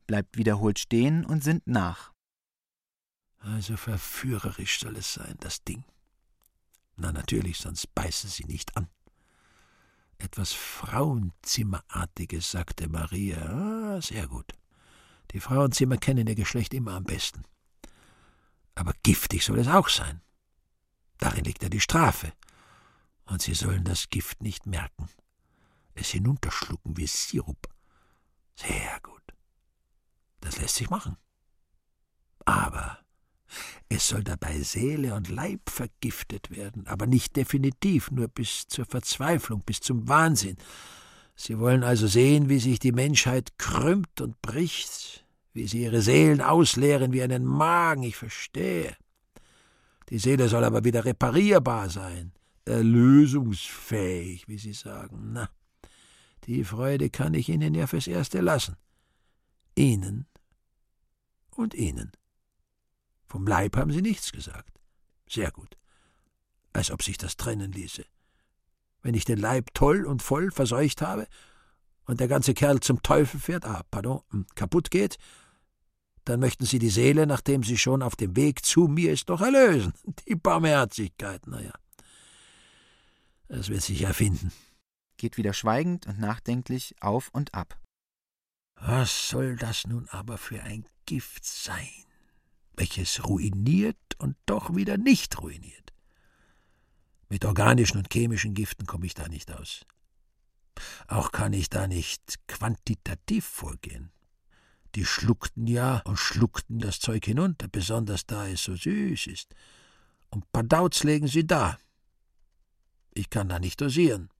bleibt 0.06 0.36
wiederholt 0.36 0.78
stehen 0.78 1.24
und 1.24 1.42
sinnt 1.42 1.66
nach. 1.66 2.12
Also 3.38 3.76
verführerisch 3.76 4.80
soll 4.80 4.96
es 4.96 5.14
sein, 5.14 5.36
das 5.40 5.62
Ding. 5.64 5.84
Na 6.98 7.12
natürlich, 7.12 7.58
sonst 7.58 7.94
beißen 7.94 8.28
sie 8.28 8.44
nicht 8.44 8.76
an. 8.76 8.88
Etwas 10.18 10.52
Frauenzimmerartiges, 10.52 12.50
sagte 12.50 12.88
Maria. 12.88 13.38
Ah, 13.38 14.00
sehr 14.02 14.26
gut. 14.26 14.52
Die 15.30 15.38
Frauenzimmer 15.38 15.96
kennen 15.96 16.26
ihr 16.26 16.34
Geschlecht 16.34 16.74
immer 16.74 16.94
am 16.94 17.04
besten. 17.04 17.44
Aber 18.74 18.94
giftig 19.04 19.44
soll 19.44 19.60
es 19.60 19.68
auch 19.68 19.88
sein. 19.88 20.20
Darin 21.18 21.44
liegt 21.44 21.62
ja 21.62 21.68
die 21.68 21.80
Strafe. 21.80 22.32
Und 23.26 23.42
sie 23.42 23.54
sollen 23.54 23.84
das 23.84 24.10
Gift 24.10 24.42
nicht 24.42 24.66
merken. 24.66 25.08
Es 25.94 26.10
hinunterschlucken 26.10 26.96
wie 26.96 27.06
Sirup. 27.06 27.68
Sehr 28.56 28.98
gut. 29.02 29.22
Das 30.40 30.58
lässt 30.58 30.74
sich 30.74 30.90
machen. 30.90 31.16
Aber 32.44 32.98
es 33.88 34.08
soll 34.08 34.22
dabei 34.22 34.60
Seele 34.60 35.14
und 35.14 35.28
Leib 35.28 35.70
vergiftet 35.70 36.50
werden, 36.50 36.86
aber 36.86 37.06
nicht 37.06 37.36
definitiv, 37.36 38.10
nur 38.10 38.28
bis 38.28 38.66
zur 38.68 38.84
Verzweiflung, 38.84 39.62
bis 39.64 39.80
zum 39.80 40.08
Wahnsinn. 40.08 40.56
Sie 41.34 41.58
wollen 41.58 41.84
also 41.84 42.06
sehen, 42.06 42.48
wie 42.48 42.58
sich 42.58 42.78
die 42.78 42.92
Menschheit 42.92 43.58
krümmt 43.58 44.20
und 44.20 44.40
bricht, 44.42 45.24
wie 45.52 45.66
sie 45.66 45.82
ihre 45.82 46.02
Seelen 46.02 46.40
ausleeren 46.40 47.12
wie 47.12 47.22
einen 47.22 47.44
Magen, 47.44 48.02
ich 48.02 48.16
verstehe. 48.16 48.96
Die 50.10 50.18
Seele 50.18 50.48
soll 50.48 50.64
aber 50.64 50.84
wieder 50.84 51.04
reparierbar 51.04 51.90
sein, 51.90 52.32
erlösungsfähig, 52.64 54.48
wie 54.48 54.58
Sie 54.58 54.72
sagen. 54.72 55.32
Na, 55.32 55.50
die 56.44 56.64
Freude 56.64 57.10
kann 57.10 57.34
ich 57.34 57.48
Ihnen 57.48 57.74
ja 57.74 57.86
fürs 57.86 58.06
Erste 58.06 58.40
lassen. 58.40 58.76
Ihnen 59.74 60.26
und 61.50 61.74
Ihnen. 61.74 62.12
Vom 63.28 63.46
Leib 63.46 63.76
haben 63.76 63.92
Sie 63.92 64.02
nichts 64.02 64.32
gesagt. 64.32 64.80
Sehr 65.28 65.50
gut. 65.50 65.76
Als 66.72 66.90
ob 66.90 67.02
sich 67.02 67.18
das 67.18 67.36
trennen 67.36 67.72
ließe. 67.72 68.04
Wenn 69.02 69.14
ich 69.14 69.24
den 69.24 69.38
Leib 69.38 69.74
toll 69.74 70.06
und 70.06 70.22
voll 70.22 70.50
verseucht 70.50 71.02
habe 71.02 71.28
und 72.04 72.20
der 72.20 72.28
ganze 72.28 72.54
Kerl 72.54 72.80
zum 72.80 73.02
Teufel 73.02 73.38
fährt, 73.38 73.64
ah, 73.64 73.84
pardon, 73.90 74.22
hm, 74.30 74.46
kaputt 74.54 74.90
geht, 74.90 75.18
Dann 76.24 76.40
möchten 76.40 76.66
Sie 76.66 76.78
die 76.78 76.90
Seele, 76.90 77.26
nachdem 77.26 77.62
sie 77.62 77.78
schon 77.78 78.02
auf 78.02 78.14
dem 78.14 78.36
Weg 78.36 78.62
zu 78.62 78.86
mir 78.86 79.12
ist, 79.12 79.30
doch 79.30 79.40
erlösen. 79.40 79.94
Die 80.28 80.34
Barmherzigkeit, 80.34 81.46
naja. 81.46 81.72
Es 83.48 83.70
wird 83.70 83.80
sich 83.80 84.02
erfinden. 84.02 84.52
Geht 85.16 85.38
wieder 85.38 85.54
schweigend 85.54 86.06
und 86.06 86.20
nachdenklich 86.20 86.94
auf 87.00 87.30
und 87.32 87.54
ab. 87.54 87.78
Was 88.74 89.30
soll 89.30 89.56
das 89.56 89.86
nun 89.86 90.06
aber 90.10 90.36
für 90.36 90.62
ein 90.62 90.86
Gift 91.06 91.46
sein, 91.46 92.04
welches 92.78 93.24
ruiniert 93.26 93.96
und 94.18 94.36
doch 94.46 94.74
wieder 94.74 94.96
nicht 94.96 95.40
ruiniert? 95.40 95.92
Mit 97.28 97.44
organischen 97.44 97.98
und 97.98 98.12
chemischen 98.12 98.54
Giften 98.54 98.86
komme 98.86 99.06
ich 99.06 99.14
da 99.14 99.28
nicht 99.28 99.52
aus. 99.52 99.84
Auch 101.08 101.32
kann 101.32 101.52
ich 101.52 101.68
da 101.68 101.86
nicht 101.86 102.22
quantitativ 102.46 103.44
vorgehen. 103.44 104.12
Die 104.94 105.04
schluckten 105.04 105.66
ja 105.66 105.98
und 106.04 106.18
schluckten 106.18 106.78
das 106.78 107.00
Zeug 107.00 107.24
hinunter, 107.24 107.68
besonders 107.68 108.26
da 108.26 108.48
es 108.48 108.62
so 108.62 108.74
süß 108.74 109.26
ist. 109.26 109.54
Und 110.30 110.50
Padauz 110.52 111.04
legen 111.04 111.28
sie 111.28 111.46
da. 111.46 111.78
Ich 113.12 113.28
kann 113.28 113.48
da 113.48 113.58
nicht 113.58 113.80
dosieren. 113.80 114.30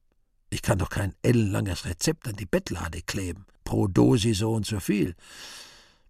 Ich 0.49 0.61
kann 0.61 0.79
doch 0.79 0.89
kein 0.89 1.13
ellenlanges 1.21 1.85
Rezept 1.85 2.27
an 2.27 2.35
die 2.35 2.45
Bettlade 2.45 3.01
kleben. 3.01 3.45
Pro 3.63 3.87
Dosi 3.87 4.33
so 4.33 4.53
und 4.53 4.65
so 4.65 4.79
viel. 4.79 5.15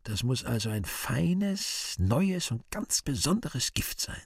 Das 0.09 0.23
muss 0.23 0.43
also 0.43 0.71
ein 0.71 0.85
feines, 0.85 1.93
neues 1.99 2.49
und 2.49 2.63
ganz 2.71 3.03
besonderes 3.03 3.75
Gift 3.75 4.01
sein, 4.01 4.23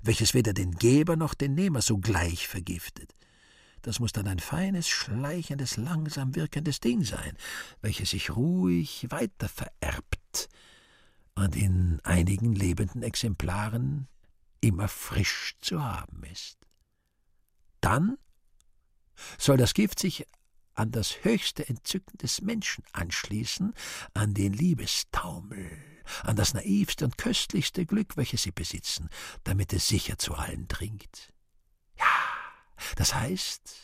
welches 0.00 0.34
weder 0.34 0.54
den 0.54 0.72
Geber 0.72 1.14
noch 1.14 1.34
den 1.34 1.54
Nehmer 1.54 1.82
sogleich 1.82 2.48
vergiftet. 2.48 3.14
Das 3.82 4.00
muss 4.00 4.10
dann 4.10 4.26
ein 4.26 4.40
feines, 4.40 4.88
schleichendes, 4.88 5.76
langsam 5.76 6.34
wirkendes 6.34 6.80
Ding 6.80 7.04
sein, 7.04 7.36
welches 7.80 8.10
sich 8.10 8.34
ruhig 8.34 9.06
weiter 9.10 9.48
vererbt 9.48 10.48
und 11.36 11.54
in 11.54 12.00
einigen 12.02 12.52
lebenden 12.52 13.04
Exemplaren 13.04 14.08
immer 14.60 14.88
frisch 14.88 15.54
zu 15.60 15.80
haben 15.80 16.24
ist. 16.24 16.58
Dann 17.80 18.18
soll 19.38 19.58
das 19.58 19.74
Gift 19.74 20.00
sich 20.00 20.26
an 20.74 20.90
das 20.90 21.24
höchste 21.24 21.68
Entzücken 21.68 22.18
des 22.18 22.40
Menschen 22.40 22.84
anschließen, 22.92 23.74
an 24.14 24.34
den 24.34 24.52
Liebestaumel, 24.52 25.70
an 26.22 26.36
das 26.36 26.54
naivste 26.54 27.04
und 27.04 27.18
köstlichste 27.18 27.86
Glück, 27.86 28.16
welches 28.16 28.42
sie 28.42 28.52
besitzen, 28.52 29.08
damit 29.44 29.72
es 29.72 29.88
sicher 29.88 30.18
zu 30.18 30.34
allen 30.34 30.68
dringt. 30.68 31.32
Ja, 31.98 32.06
das 32.96 33.14
heißt, 33.14 33.74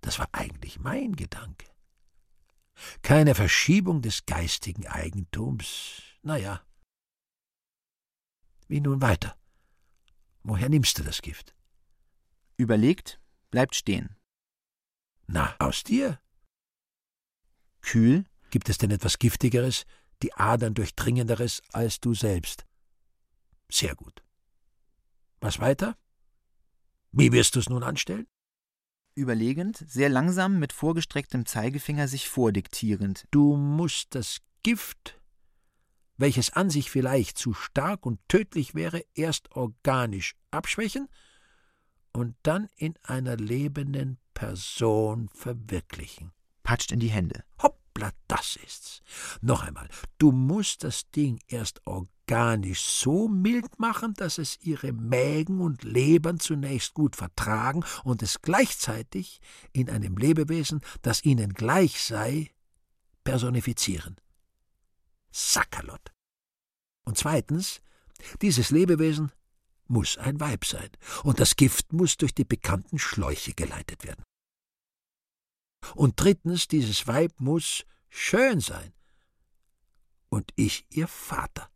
das 0.00 0.18
war 0.18 0.28
eigentlich 0.32 0.78
mein 0.80 1.16
Gedanke. 1.16 1.66
Keine 3.02 3.34
Verschiebung 3.34 4.02
des 4.02 4.26
geistigen 4.26 4.86
Eigentums. 4.86 6.02
Na 6.22 6.36
ja. 6.36 6.62
Wie 8.68 8.80
nun 8.80 9.00
weiter? 9.00 9.36
Woher 10.42 10.68
nimmst 10.68 10.98
du 10.98 11.04
das 11.04 11.22
Gift? 11.22 11.54
Überlegt, 12.56 13.20
bleibt 13.50 13.74
stehen. 13.74 14.16
Na, 15.26 15.54
aus 15.58 15.84
dir? 15.84 16.20
Kühl? 17.80 18.24
Gibt 18.50 18.68
es 18.68 18.78
denn 18.78 18.90
etwas 18.90 19.18
Giftigeres, 19.18 19.86
die 20.22 20.32
Adern 20.34 20.74
durchdringenderes 20.74 21.62
als 21.72 22.00
du 22.00 22.14
selbst? 22.14 22.66
Sehr 23.70 23.94
gut. 23.94 24.22
Was 25.40 25.58
weiter? 25.58 25.96
Wie 27.12 27.32
wirst 27.32 27.56
du 27.56 27.60
es 27.60 27.68
nun 27.68 27.82
anstellen? 27.82 28.26
Überlegend, 29.14 29.84
sehr 29.86 30.08
langsam 30.08 30.58
mit 30.58 30.72
vorgestrecktem 30.72 31.44
Zeigefinger 31.44 32.08
sich 32.08 32.28
vordiktierend. 32.28 33.26
Du 33.30 33.56
musst 33.56 34.14
das 34.14 34.38
Gift, 34.62 35.20
welches 36.16 36.50
an 36.50 36.70
sich 36.70 36.90
vielleicht 36.90 37.36
zu 37.36 37.52
stark 37.52 38.06
und 38.06 38.20
tödlich 38.28 38.74
wäre, 38.74 39.04
erst 39.14 39.50
organisch 39.52 40.36
abschwächen 40.50 41.08
und 42.12 42.36
dann 42.42 42.68
in 42.76 42.94
einer 43.02 43.36
lebenden 43.36 44.18
Person 44.34 45.28
verwirklichen. 45.34 46.32
Patscht 46.62 46.92
in 46.92 47.00
die 47.00 47.10
Hände. 47.10 47.44
Hoppla, 47.62 48.10
das 48.28 48.56
ist's. 48.64 49.02
Noch 49.40 49.62
einmal, 49.62 49.88
du 50.18 50.32
musst 50.32 50.84
das 50.84 51.10
Ding 51.10 51.40
erst 51.48 51.80
organisch 51.86 52.82
so 52.82 53.28
mild 53.28 53.78
machen, 53.78 54.14
dass 54.14 54.38
es 54.38 54.58
ihre 54.62 54.92
Mägen 54.92 55.60
und 55.60 55.82
Lebern 55.84 56.38
zunächst 56.40 56.94
gut 56.94 57.16
vertragen 57.16 57.84
und 58.04 58.22
es 58.22 58.42
gleichzeitig 58.42 59.40
in 59.72 59.90
einem 59.90 60.16
Lebewesen, 60.16 60.80
das 61.02 61.24
ihnen 61.24 61.52
gleich 61.52 62.02
sei, 62.02 62.50
personifizieren. 63.24 64.16
Sackerlot. 65.32 66.12
Und 67.04 67.18
zweitens, 67.18 67.80
dieses 68.40 68.70
Lebewesen 68.70 69.32
muss 69.88 70.16
ein 70.18 70.40
Weib 70.40 70.64
sein, 70.64 70.88
und 71.22 71.40
das 71.40 71.56
Gift 71.56 71.92
muss 71.92 72.16
durch 72.16 72.34
die 72.34 72.44
bekannten 72.44 72.98
Schläuche 72.98 73.52
geleitet 73.52 74.04
werden. 74.04 74.21
Und 75.94 76.14
drittens, 76.16 76.68
dieses 76.68 77.06
Weib 77.06 77.32
muss 77.38 77.84
schön 78.08 78.60
sein, 78.60 78.92
und 80.28 80.50
ich 80.56 80.86
ihr 80.90 81.08
Vater. 81.08 81.68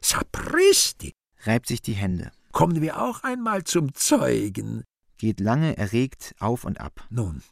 Sapristi! 0.00 1.14
Reibt 1.44 1.68
sich 1.68 1.80
die 1.80 1.92
Hände. 1.92 2.32
Kommen 2.52 2.80
wir 2.80 3.00
auch 3.00 3.22
einmal 3.22 3.64
zum 3.64 3.94
Zeugen. 3.94 4.82
Geht 5.18 5.40
lange 5.40 5.76
erregt 5.76 6.34
auf 6.40 6.64
und 6.64 6.80
ab. 6.80 7.06
Nun, 7.10 7.42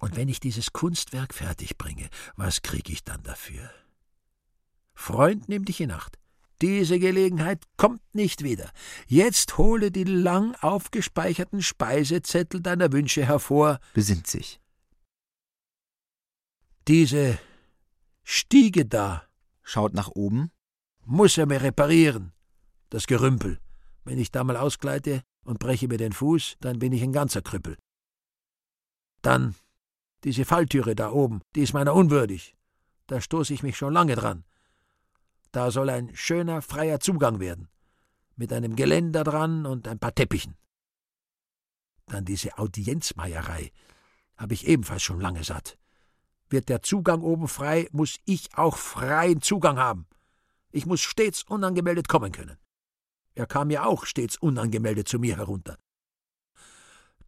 und 0.00 0.16
wenn 0.16 0.28
ich 0.28 0.40
dieses 0.40 0.72
Kunstwerk 0.72 1.34
fertig 1.34 1.76
bringe, 1.76 2.08
was 2.36 2.62
krieg 2.62 2.88
ich 2.88 3.04
dann 3.04 3.22
dafür? 3.22 3.70
Freund, 4.94 5.48
nimm 5.48 5.64
dich 5.64 5.80
in 5.80 5.90
Acht. 5.90 6.16
Diese 6.62 6.98
Gelegenheit 6.98 7.64
kommt 7.76 8.02
nicht 8.14 8.42
wieder. 8.42 8.70
Jetzt 9.06 9.56
hole 9.56 9.90
die 9.90 10.04
lang 10.04 10.54
aufgespeicherten 10.60 11.62
Speisezettel 11.62 12.60
deiner 12.60 12.92
Wünsche 12.92 13.24
hervor. 13.24 13.78
Besinnt 13.94 14.26
sich. 14.26 14.60
Diese 16.90 17.38
Stiege 18.24 18.84
da. 18.84 19.22
Schaut 19.62 19.94
nach 19.94 20.08
oben. 20.08 20.50
Muss 21.04 21.38
er 21.38 21.46
mir 21.46 21.62
reparieren. 21.62 22.32
Das 22.88 23.06
Gerümpel. 23.06 23.60
Wenn 24.02 24.18
ich 24.18 24.32
da 24.32 24.42
mal 24.42 24.56
ausgleite 24.56 25.22
und 25.44 25.60
breche 25.60 25.86
mir 25.86 25.98
den 25.98 26.12
Fuß, 26.12 26.56
dann 26.58 26.80
bin 26.80 26.92
ich 26.92 27.04
ein 27.04 27.12
ganzer 27.12 27.42
Krüppel. 27.42 27.78
Dann 29.22 29.54
diese 30.24 30.44
Falltüre 30.44 30.96
da 30.96 31.12
oben, 31.12 31.42
die 31.54 31.62
ist 31.62 31.74
meiner 31.74 31.94
unwürdig. 31.94 32.56
Da 33.06 33.20
stoße 33.20 33.54
ich 33.54 33.62
mich 33.62 33.76
schon 33.76 33.92
lange 33.92 34.16
dran. 34.16 34.42
Da 35.52 35.70
soll 35.70 35.90
ein 35.90 36.10
schöner, 36.16 36.60
freier 36.60 36.98
Zugang 36.98 37.38
werden, 37.38 37.68
mit 38.34 38.52
einem 38.52 38.74
Geländer 38.74 39.22
dran 39.22 39.64
und 39.64 39.86
ein 39.86 40.00
paar 40.00 40.16
Teppichen. 40.16 40.56
Dann 42.06 42.24
diese 42.24 42.58
Audienzmeierei, 42.58 43.70
habe 44.36 44.54
ich 44.54 44.66
ebenfalls 44.66 45.04
schon 45.04 45.20
lange 45.20 45.44
satt. 45.44 45.78
Wird 46.50 46.68
der 46.68 46.82
Zugang 46.82 47.22
oben 47.22 47.48
frei, 47.48 47.88
muss 47.92 48.18
ich 48.24 48.48
auch 48.56 48.76
freien 48.76 49.40
Zugang 49.40 49.78
haben. 49.78 50.06
Ich 50.72 50.84
muss 50.84 51.00
stets 51.00 51.44
unangemeldet 51.44 52.08
kommen 52.08 52.32
können. 52.32 52.58
Er 53.34 53.46
kam 53.46 53.70
ja 53.70 53.84
auch 53.84 54.04
stets 54.04 54.36
unangemeldet 54.36 55.08
zu 55.08 55.18
mir 55.18 55.36
herunter. 55.36 55.78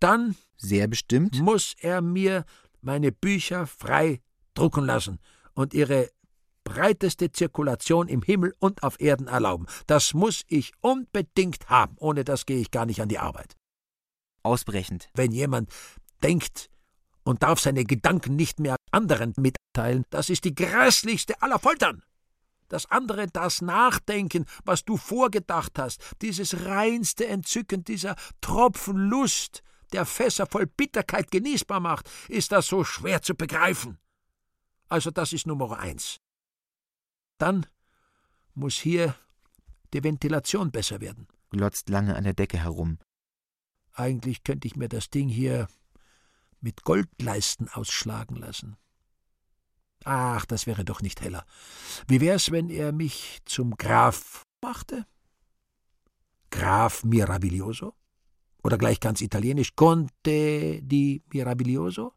Dann 0.01 0.37
sehr 0.57 0.89
bestimmt 0.89 1.41
muss 1.41 1.75
er 1.79 2.03
mir 2.03 2.45
meine 2.81 3.13
Bücher 3.13 3.67
frei 3.67 4.21
drucken 4.55 4.85
lassen 4.85 5.21
und 5.55 5.75
ihre 5.75 6.11
breiteste 6.65 7.31
Zirkulation 7.31 8.09
im 8.09 8.23
Himmel 8.23 8.55
und 8.59 8.83
auf 8.83 9.01
Erden 9.01 9.29
erlauben. 9.29 9.67
Das 9.87 10.15
muss 10.15 10.43
ich 10.49 10.73
unbedingt 10.81 11.69
haben, 11.69 11.97
ohne 11.99 12.25
das 12.25 12.47
gehe 12.47 12.59
ich 12.59 12.71
gar 12.71 12.87
nicht 12.87 13.01
an 13.01 13.09
die 13.09 13.19
Arbeit. 13.19 13.57
Ausbrechend. 14.43 15.09
Wenn 15.15 15.33
jemand 15.33 15.71
denkt 16.23 16.69
und 17.25 17.43
darf 17.43 17.61
seine 17.61 17.85
Gedanken 17.85 18.37
nicht 18.37 18.59
mehr 18.59 18.77
anderen 18.91 19.33
mitteilen, 19.37 20.05
das 20.11 20.31
ist 20.31 20.45
die 20.45 20.55
grässlichste 20.55 21.41
aller 21.43 21.59
Foltern. 21.59 22.03
Das 22.69 22.91
andere, 22.91 23.27
das 23.27 23.61
Nachdenken, 23.61 24.47
was 24.65 24.85
du 24.85 24.97
vorgedacht 24.97 25.79
hast, 25.79 26.01
dieses 26.23 26.65
reinste 26.65 27.27
Entzücken, 27.27 27.85
dieser 27.85 28.17
Tropfen 28.41 28.97
Lust, 28.97 29.63
der 29.93 30.07
Fässer 30.07 30.47
voll 30.47 30.67
Bitterkeit 30.67 31.31
genießbar 31.31 31.81
macht, 31.81 32.09
ist 32.29 32.51
das 32.51 32.67
so 32.67 32.83
schwer 32.83 33.21
zu 33.21 33.35
begreifen. 33.35 33.99
Also 34.89 35.11
das 35.11 35.33
ist 35.33 35.47
Nummer 35.47 35.79
eins. 35.79 36.19
Dann 37.39 37.67
muss 38.55 38.77
hier 38.77 39.15
die 39.93 40.03
Ventilation 40.03 40.71
besser 40.71 41.01
werden. 41.01 41.29
Glotzt 41.51 41.89
lange 41.89 42.17
an 42.17 42.25
der 42.25 42.35
Decke 42.35 42.59
herum. 42.59 42.99
Eigentlich 43.93 44.45
könnte 44.45 44.67
ich 44.67 44.77
mir 44.77 44.89
das 44.89 45.11
Ding 45.11 45.29
hier 45.29 45.69
mit 46.63 46.85
Goldleisten 46.85 47.69
ausschlagen 47.69 48.37
lassen. 48.37 48.77
Ach, 50.05 50.45
das 50.47 50.67
wäre 50.67 50.85
doch 50.85 51.03
nicht 51.03 51.21
heller. 51.21 51.45
Wie 52.09 52.21
wär's, 52.21 52.51
wenn 52.51 52.71
er 52.71 52.93
mich 52.93 53.41
zum 53.45 53.77
Graf 53.77 54.43
machte? 54.61 55.07
Graf 56.51 57.05
Miraviglioso? 57.05 57.95
Oder 58.63 58.79
gleich 58.79 59.01
ganz 59.01 59.21
italienisch 59.21 59.75
Conte 59.75 60.81
di 60.83 61.23
Miraviglioso? 61.33 62.15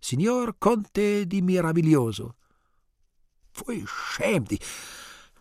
Signor 0.00 0.54
Conte 0.58 1.26
di 1.26 1.42
Miraviglioso. 1.42 2.34
Pfui, 3.52 3.84
schäm 3.86 4.44
dich. 4.44 4.60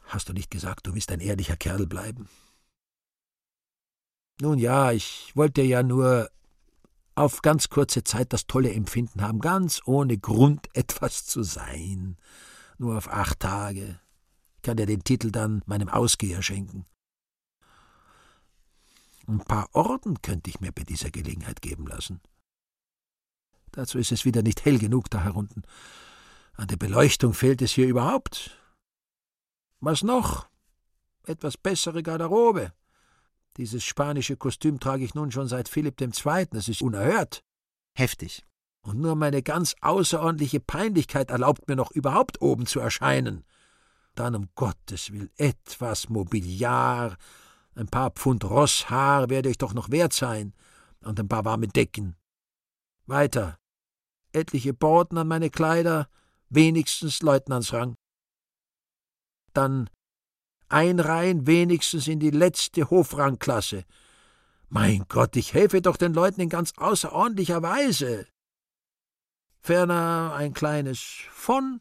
Hast 0.07 0.29
du 0.29 0.33
nicht 0.33 0.51
gesagt, 0.51 0.87
du 0.87 0.93
willst 0.93 1.11
ein 1.11 1.19
ehrlicher 1.19 1.57
Kerl 1.57 1.85
bleiben? 1.87 2.29
Nun 4.41 4.59
ja, 4.59 4.91
ich 4.91 5.31
wollte 5.35 5.61
ja 5.61 5.83
nur 5.83 6.29
auf 7.15 7.41
ganz 7.41 7.69
kurze 7.69 8.03
Zeit 8.03 8.33
das 8.33 8.45
tolle 8.45 8.73
Empfinden 8.73 9.21
haben, 9.21 9.39
ganz 9.39 9.81
ohne 9.85 10.17
Grund 10.17 10.69
etwas 10.73 11.25
zu 11.25 11.43
sein. 11.43 12.17
Nur 12.77 12.97
auf 12.97 13.07
acht 13.09 13.39
Tage. 13.39 13.99
Ich 14.57 14.61
kann 14.61 14.77
dir 14.77 14.85
den 14.85 15.03
Titel 15.03 15.31
dann 15.31 15.61
meinem 15.65 15.89
Ausgeher 15.89 16.41
schenken. 16.41 16.85
Ein 19.27 19.39
paar 19.39 19.69
Orden 19.73 20.21
könnte 20.21 20.49
ich 20.49 20.59
mir 20.59 20.71
bei 20.71 20.83
dieser 20.83 21.09
Gelegenheit 21.09 21.61
geben 21.61 21.87
lassen. 21.87 22.21
Dazu 23.71 23.97
ist 23.97 24.11
es 24.11 24.23
wieder 24.25 24.43
nicht 24.43 24.65
hell 24.65 24.77
genug 24.77 25.09
da 25.09 25.23
herunten. 25.23 25.63
An 26.53 26.67
der 26.67 26.77
Beleuchtung 26.77 27.33
fehlt 27.33 27.61
es 27.61 27.71
hier 27.71 27.87
überhaupt. 27.87 28.57
Was 29.79 30.03
noch? 30.03 30.47
Etwas 31.25 31.57
bessere 31.57 32.03
Garderobe. 32.03 32.71
Dieses 33.57 33.83
spanische 33.83 34.35
Kostüm 34.35 34.79
trage 34.79 35.03
ich 35.05 35.15
nun 35.15 35.31
schon 35.31 35.47
seit 35.47 35.69
Philipp 35.69 35.99
II. 36.01 36.47
Das 36.51 36.67
ist 36.67 36.81
unerhört. 36.81 37.43
Heftig. 37.93 38.45
Und 38.81 38.99
nur 38.99 39.15
meine 39.15 39.41
ganz 39.41 39.75
außerordentliche 39.81 40.59
Peinlichkeit 40.59 41.31
erlaubt 41.31 41.67
mir 41.67 41.75
noch 41.75 41.91
überhaupt 41.91 42.41
oben 42.41 42.65
zu 42.65 42.79
erscheinen. 42.79 43.45
Dann 44.13 44.35
um 44.35 44.49
Gottes 44.55 45.11
Willen 45.11 45.31
etwas 45.37 46.09
Mobiliar, 46.09 47.17
ein 47.75 47.87
paar 47.87 48.11
Pfund 48.11 48.45
Rosshaar 48.45 49.29
werde 49.29 49.49
ich 49.49 49.57
doch 49.57 49.73
noch 49.73 49.89
wert 49.89 50.13
sein, 50.13 50.53
und 51.01 51.19
ein 51.19 51.27
paar 51.27 51.45
warme 51.45 51.67
Decken. 51.67 52.15
Weiter. 53.05 53.59
Etliche 54.31 54.73
Borden 54.73 55.17
an 55.17 55.27
meine 55.27 55.49
Kleider, 55.49 56.07
wenigstens 56.49 57.21
Leutnantsrang. 57.21 57.95
Dann 59.53 59.89
einreihen 60.69 61.47
wenigstens 61.47 62.07
in 62.07 62.19
die 62.19 62.31
letzte 62.31 62.89
Hofrangklasse. 62.89 63.85
Mein 64.69 65.05
Gott, 65.07 65.35
ich 65.35 65.53
helfe 65.53 65.81
doch 65.81 65.97
den 65.97 66.13
Leuten 66.13 66.41
in 66.41 66.49
ganz 66.49 66.73
außerordentlicher 66.77 67.61
Weise. 67.61 68.27
Ferner 69.61 70.33
ein 70.35 70.53
kleines 70.53 70.99
von 71.31 71.79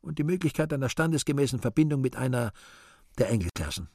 und 0.00 0.18
die 0.18 0.24
Möglichkeit 0.24 0.72
einer 0.72 0.88
standesgemäßen 0.88 1.60
Verbindung 1.60 2.00
mit 2.00 2.16
einer 2.16 2.52
der 3.18 3.30
Engelklassen. 3.30 3.88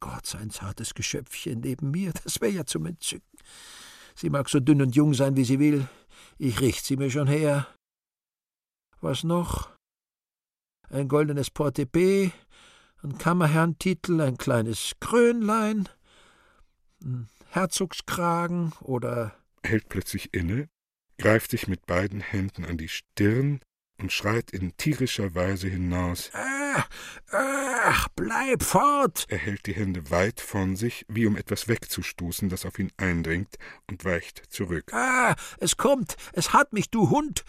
Gott, 0.00 0.26
sein 0.26 0.50
zartes 0.50 0.94
Geschöpfchen 0.94 1.60
neben 1.60 1.90
mir, 1.90 2.12
das 2.24 2.40
wäre 2.40 2.52
ja 2.52 2.64
zum 2.64 2.86
Entzücken. 2.86 3.38
Sie 4.14 4.30
mag 4.30 4.48
so 4.48 4.60
dünn 4.60 4.82
und 4.82 4.94
jung 4.94 5.14
sein, 5.14 5.36
wie 5.36 5.44
sie 5.44 5.58
will. 5.58 5.88
Ich 6.38 6.60
richt 6.60 6.84
sie 6.84 6.96
mir 6.96 7.10
schon 7.10 7.26
her. 7.26 7.66
Was 9.00 9.24
noch? 9.24 9.70
Ein 10.88 11.08
goldenes 11.08 11.50
Portepee, 11.50 12.32
ein 13.02 13.18
Kammerherrentitel, 13.18 14.20
ein 14.20 14.38
kleines 14.38 14.92
Krönlein, 15.00 15.88
ein 17.02 17.28
Herzogskragen 17.50 18.72
oder. 18.80 19.34
hält 19.62 19.88
plötzlich 19.88 20.34
inne, 20.34 20.68
greift 21.18 21.50
sich 21.50 21.68
mit 21.68 21.86
beiden 21.86 22.20
Händen 22.20 22.64
an 22.64 22.76
die 22.76 22.88
Stirn 22.88 23.60
und 23.98 24.12
schreit 24.12 24.50
in 24.50 24.76
tierischer 24.76 25.34
Weise 25.34 25.68
hinaus. 25.68 26.30
Ach, 26.34 26.88
ach, 27.30 28.08
bleib 28.14 28.62
fort! 28.62 29.24
Er 29.28 29.38
hält 29.38 29.66
die 29.66 29.74
Hände 29.74 30.10
weit 30.10 30.40
von 30.40 30.76
sich, 30.76 31.06
wie 31.08 31.26
um 31.26 31.36
etwas 31.36 31.68
wegzustoßen, 31.68 32.48
das 32.48 32.66
auf 32.66 32.78
ihn 32.78 32.92
eindringt, 32.96 33.56
und 33.90 34.04
weicht 34.04 34.42
zurück. 34.50 34.92
Ah, 34.92 35.34
es 35.58 35.76
kommt, 35.76 36.16
es 36.32 36.52
hat 36.52 36.72
mich, 36.72 36.90
du 36.90 37.10
Hund! 37.10 37.44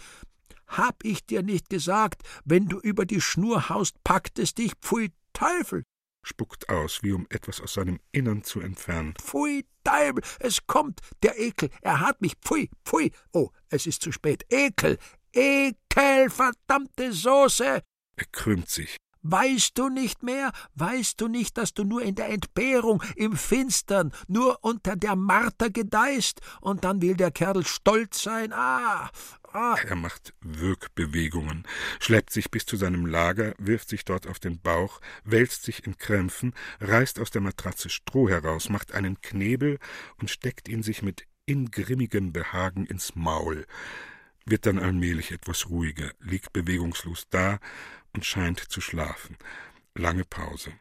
Hab 0.66 1.02
ich 1.02 1.24
dir 1.24 1.42
nicht 1.42 1.70
gesagt, 1.70 2.22
wenn 2.44 2.68
du 2.68 2.78
über 2.78 3.06
die 3.06 3.22
Schnur 3.22 3.70
haust, 3.70 4.02
packt 4.04 4.38
es 4.38 4.54
dich, 4.54 4.72
pfui 4.82 5.10
Teufel! 5.38 5.84
spuckt 6.24 6.68
aus, 6.68 7.04
wie 7.04 7.12
um 7.12 7.24
etwas 7.30 7.60
aus 7.60 7.74
seinem 7.74 8.00
Innern 8.10 8.42
zu 8.42 8.60
entfernen. 8.60 9.14
Pfui 9.22 9.64
Teufel, 9.84 10.22
es 10.40 10.66
kommt, 10.66 11.00
der 11.22 11.38
Ekel, 11.38 11.70
er 11.80 12.00
hat 12.00 12.20
mich, 12.20 12.34
pfui, 12.44 12.68
pfui, 12.84 13.12
oh, 13.32 13.50
es 13.70 13.86
ist 13.86 14.02
zu 14.02 14.10
spät, 14.10 14.44
Ekel, 14.50 14.98
Ekel, 15.32 16.28
verdammte 16.28 17.12
Soße! 17.12 17.82
Er 18.16 18.26
krümmt 18.32 18.68
sich. 18.68 18.96
Weißt 19.30 19.76
du 19.76 19.90
nicht 19.90 20.22
mehr? 20.22 20.52
Weißt 20.74 21.20
du 21.20 21.28
nicht, 21.28 21.58
dass 21.58 21.74
du 21.74 21.84
nur 21.84 22.00
in 22.00 22.14
der 22.14 22.30
Entbehrung, 22.30 23.02
im 23.14 23.36
Finstern, 23.36 24.10
nur 24.26 24.64
unter 24.64 24.96
der 24.96 25.16
Marter 25.16 25.68
gedeihst? 25.68 26.40
Und 26.62 26.84
dann 26.84 27.02
will 27.02 27.14
der 27.14 27.30
Kerl 27.30 27.62
stolz 27.66 28.22
sein. 28.22 28.54
Ah, 28.54 29.10
ah. 29.52 29.76
Er 29.86 29.96
macht 29.96 30.32
Würgbewegungen, 30.40 31.66
schleppt 32.00 32.32
sich 32.32 32.50
bis 32.50 32.64
zu 32.64 32.78
seinem 32.78 33.04
Lager, 33.04 33.52
wirft 33.58 33.90
sich 33.90 34.06
dort 34.06 34.26
auf 34.26 34.38
den 34.38 34.62
Bauch, 34.62 34.98
wälzt 35.24 35.64
sich 35.64 35.86
in 35.86 35.98
Krämpfen, 35.98 36.54
reißt 36.80 37.20
aus 37.20 37.30
der 37.30 37.42
Matratze 37.42 37.90
Stroh 37.90 38.30
heraus, 38.30 38.70
macht 38.70 38.92
einen 38.92 39.20
Knebel 39.20 39.78
und 40.18 40.30
steckt 40.30 40.68
ihn 40.68 40.82
sich 40.82 41.02
mit 41.02 41.24
ingrimmigem 41.44 42.32
Behagen 42.32 42.86
ins 42.86 43.14
Maul 43.14 43.66
wird 44.50 44.66
dann 44.66 44.78
allmählich 44.78 45.30
etwas 45.30 45.68
ruhiger, 45.68 46.12
liegt 46.20 46.52
bewegungslos 46.52 47.26
da 47.30 47.58
und 48.14 48.24
scheint 48.24 48.60
zu 48.60 48.80
schlafen. 48.80 49.36
Lange 49.94 50.24
Pause. 50.24 50.72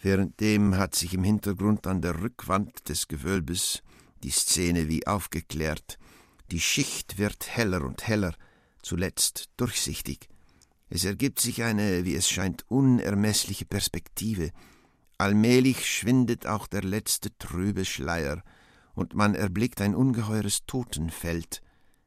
Währenddem 0.00 0.76
hat 0.76 0.94
sich 0.94 1.14
im 1.14 1.22
Hintergrund 1.22 1.86
an 1.86 2.02
der 2.02 2.20
Rückwand 2.20 2.88
des 2.88 3.06
Gewölbes 3.06 3.82
die 4.22 4.30
Szene 4.30 4.88
wie 4.88 5.06
aufgeklärt. 5.06 5.98
Die 6.50 6.60
Schicht 6.60 7.18
wird 7.18 7.48
heller 7.48 7.82
und 7.82 8.06
heller, 8.06 8.34
zuletzt 8.82 9.50
durchsichtig. 9.56 10.28
Es 10.90 11.04
ergibt 11.04 11.40
sich 11.40 11.62
eine, 11.62 12.04
wie 12.04 12.14
es 12.14 12.28
scheint, 12.28 12.64
unermessliche 12.68 13.64
Perspektive. 13.64 14.50
Allmählich 15.18 15.88
schwindet 15.88 16.46
auch 16.46 16.66
der 16.66 16.82
letzte 16.82 17.36
trübe 17.38 17.84
Schleier, 17.84 18.42
und 18.94 19.14
man 19.14 19.34
erblickt 19.34 19.80
ein 19.80 19.94
ungeheures 19.94 20.66
Totenfeld, 20.66 21.62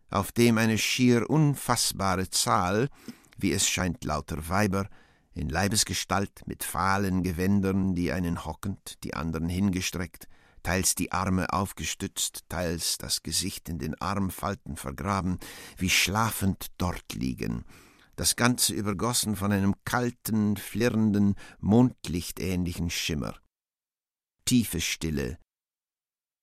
auf 0.09 0.31
dem 0.31 0.57
eine 0.57 0.77
schier 0.77 1.29
unfassbare 1.29 2.29
Zahl, 2.29 2.89
wie 3.37 3.51
es 3.51 3.67
scheint 3.67 4.03
lauter 4.03 4.49
Weiber, 4.49 4.87
in 5.33 5.49
Leibesgestalt 5.49 6.47
mit 6.47 6.63
fahlen 6.63 7.21
Gewändern, 7.21 7.93
die 7.93 8.11
einen 8.11 8.45
hockend, 8.45 9.03
die 9.03 9.13
anderen 9.13 9.49
hingestreckt, 9.49 10.27
teils 10.63 10.95
die 10.95 11.11
Arme 11.11 11.51
aufgestützt, 11.51 12.45
teils 12.49 12.97
das 12.97 13.21
Gesicht 13.21 13.69
in 13.69 13.77
den 13.77 13.99
Armfalten 14.01 14.77
vergraben, 14.77 15.37
wie 15.77 15.89
schlafend 15.89 16.67
dort 16.77 17.13
liegen, 17.13 17.65
das 18.15 18.35
Ganze 18.37 18.73
übergossen 18.73 19.35
von 19.35 19.51
einem 19.51 19.75
kalten, 19.83 20.55
flirrenden, 20.55 21.35
mondlichtähnlichen 21.59 22.89
Schimmer. 22.89 23.35
Tiefe 24.45 24.79
Stille. 24.79 25.37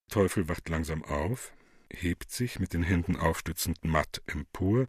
Teufel 0.09 0.47
wacht 0.47 0.69
langsam 0.69 1.03
auf, 1.03 1.51
hebt 1.93 2.31
sich 2.31 2.59
mit 2.59 2.73
den 2.73 2.83
Händen 2.83 3.15
aufstützend 3.15 3.83
matt 3.83 4.21
empor. 4.25 4.87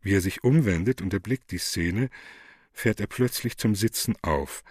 Wie 0.00 0.14
er 0.14 0.20
sich 0.20 0.44
umwendet 0.44 1.00
und 1.00 1.12
erblickt 1.12 1.50
die 1.50 1.58
Szene, 1.58 2.10
fährt 2.72 3.00
er 3.00 3.06
plötzlich 3.06 3.56
zum 3.56 3.74
Sitzen 3.74 4.14
auf, 4.22 4.62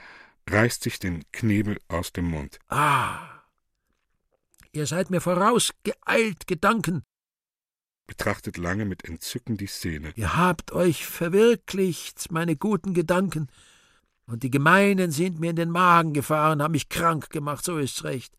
reißt 0.49 0.83
sich 0.83 0.99
den 0.99 1.23
Knebel 1.31 1.79
aus 1.87 2.11
dem 2.11 2.25
Mund. 2.25 2.59
Ah! 2.69 3.43
Ihr 4.73 4.87
seid 4.87 5.09
mir 5.09 5.21
vorausgeeilt, 5.21 6.47
Gedanken! 6.47 7.03
Betrachtet 8.07 8.57
lange 8.57 8.85
mit 8.85 9.05
Entzücken 9.05 9.57
die 9.57 9.67
Szene. 9.67 10.11
Ihr 10.15 10.35
habt 10.35 10.73
euch 10.73 11.05
verwirklicht, 11.05 12.31
meine 12.31 12.57
guten 12.57 12.93
Gedanken. 12.93 13.47
Und 14.25 14.43
die 14.43 14.51
Gemeinen 14.51 15.11
sind 15.11 15.39
mir 15.39 15.51
in 15.51 15.55
den 15.55 15.71
Magen 15.71 16.13
gefahren, 16.13 16.61
haben 16.61 16.73
mich 16.73 16.89
krank 16.89 17.29
gemacht, 17.29 17.63
so 17.63 17.77
ist's 17.77 18.03
recht. 18.03 18.33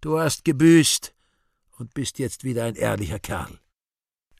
Du 0.00 0.18
hast 0.18 0.44
gebüßt 0.44 1.13
und 1.78 1.94
bist 1.94 2.18
jetzt 2.18 2.44
wieder 2.44 2.64
ein 2.64 2.76
ehrlicher 2.76 3.18
Kerl. 3.18 3.58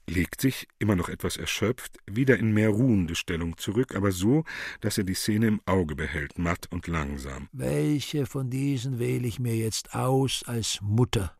Legt 0.07 0.39
sich, 0.39 0.67
immer 0.77 0.95
noch 0.95 1.09
etwas 1.09 1.35
erschöpft, 1.35 1.97
wieder 2.05 2.37
in 2.37 2.53
mehr 2.53 2.69
ruhende 2.69 3.15
Stellung 3.15 3.57
zurück, 3.57 3.95
aber 3.95 4.11
so, 4.11 4.43
dass 4.81 4.99
er 4.99 5.03
die 5.03 5.15
Szene 5.15 5.47
im 5.47 5.61
Auge 5.65 5.95
behält, 5.95 6.37
matt 6.37 6.67
und 6.71 6.85
langsam. 6.85 7.49
Welche 7.51 8.27
von 8.27 8.51
diesen 8.51 8.99
wähle 8.99 9.27
ich 9.27 9.39
mir 9.39 9.55
jetzt 9.55 9.95
aus 9.95 10.43
als 10.43 10.79
Mutter 10.81 11.35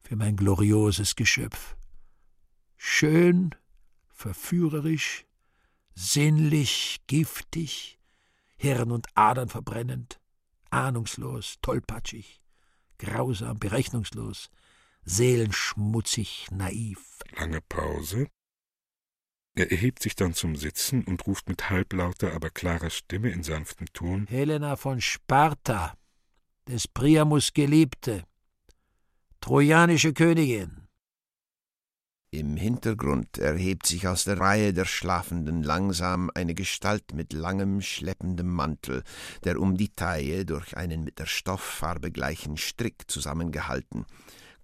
für 0.00 0.14
mein 0.14 0.36
glorioses 0.36 1.16
Geschöpf? 1.16 1.76
Schön, 2.76 3.50
verführerisch, 4.08 5.26
sinnlich, 5.94 7.00
giftig, 7.08 7.98
Hirn 8.56 8.92
und 8.92 9.06
Adern 9.14 9.48
verbrennend, 9.48 10.20
ahnungslos, 10.70 11.56
tollpatschig, 11.62 12.40
grausam, 12.98 13.58
berechnungslos, 13.58 14.50
seelenschmutzig, 15.04 16.48
naiv. 16.50 17.00
Lange 17.36 17.60
Pause. 17.60 18.28
Er 19.54 19.70
erhebt 19.72 20.02
sich 20.02 20.14
dann 20.14 20.34
zum 20.34 20.54
Sitzen 20.54 21.02
und 21.02 21.26
ruft 21.26 21.48
mit 21.48 21.68
halblauter, 21.68 22.32
aber 22.32 22.50
klarer 22.50 22.90
Stimme 22.90 23.30
in 23.30 23.42
sanftem 23.42 23.88
Ton 23.92 24.26
Helena 24.28 24.76
von 24.76 25.00
Sparta, 25.00 25.94
des 26.68 26.86
Priamus 26.86 27.52
Geliebte, 27.52 28.22
trojanische 29.40 30.12
Königin. 30.12 30.88
Im 32.30 32.56
Hintergrund 32.56 33.38
erhebt 33.38 33.86
sich 33.86 34.06
aus 34.06 34.24
der 34.24 34.38
Reihe 34.38 34.74
der 34.74 34.84
Schlafenden 34.84 35.62
langsam 35.62 36.30
eine 36.34 36.54
Gestalt 36.54 37.14
mit 37.14 37.32
langem, 37.32 37.80
schleppendem 37.80 38.48
Mantel, 38.48 39.02
der 39.44 39.58
um 39.58 39.78
die 39.78 39.88
Taille 39.88 40.44
durch 40.44 40.76
einen 40.76 41.04
mit 41.04 41.18
der 41.18 41.26
Stofffarbe 41.26 42.10
gleichen 42.10 42.58
Strick 42.58 43.10
zusammengehalten, 43.10 44.04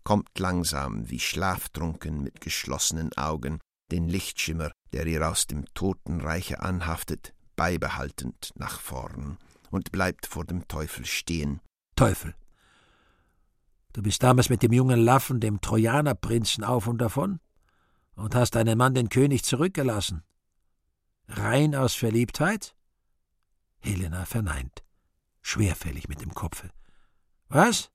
kommt 0.04 0.38
langsam 0.38 1.08
wie 1.10 1.20
schlaftrunken 1.20 2.22
mit 2.22 2.40
geschlossenen 2.40 3.12
Augen, 3.16 3.58
den 3.90 4.08
Lichtschimmer, 4.08 4.70
der 4.92 5.06
ihr 5.06 5.28
aus 5.28 5.46
dem 5.46 5.64
Totenreiche 5.74 6.60
anhaftet, 6.60 7.34
beibehaltend 7.56 8.52
nach 8.54 8.80
vorn 8.80 9.38
und 9.70 9.92
bleibt 9.92 10.26
vor 10.26 10.44
dem 10.44 10.68
Teufel 10.68 11.04
stehen. 11.04 11.60
Teufel. 11.96 12.34
Du 13.92 14.02
bist 14.02 14.22
damals 14.22 14.48
mit 14.48 14.62
dem 14.62 14.72
jungen 14.72 15.00
Laffen, 15.00 15.40
dem 15.40 15.60
Trojanerprinzen, 15.60 16.64
auf 16.64 16.86
und 16.86 16.98
davon? 16.98 17.40
und 18.16 18.34
hast 18.34 18.54
deinen 18.54 18.78
Mann 18.78 18.94
den 18.94 19.08
König 19.08 19.44
zurückgelassen. 19.44 20.22
Rein 21.28 21.74
aus 21.74 21.94
Verliebtheit? 21.94 22.74
Helena 23.80 24.24
verneint, 24.24 24.84
schwerfällig 25.42 26.08
mit 26.08 26.20
dem 26.20 26.34
Kopfe. 26.34 26.70
Was? 27.48 27.90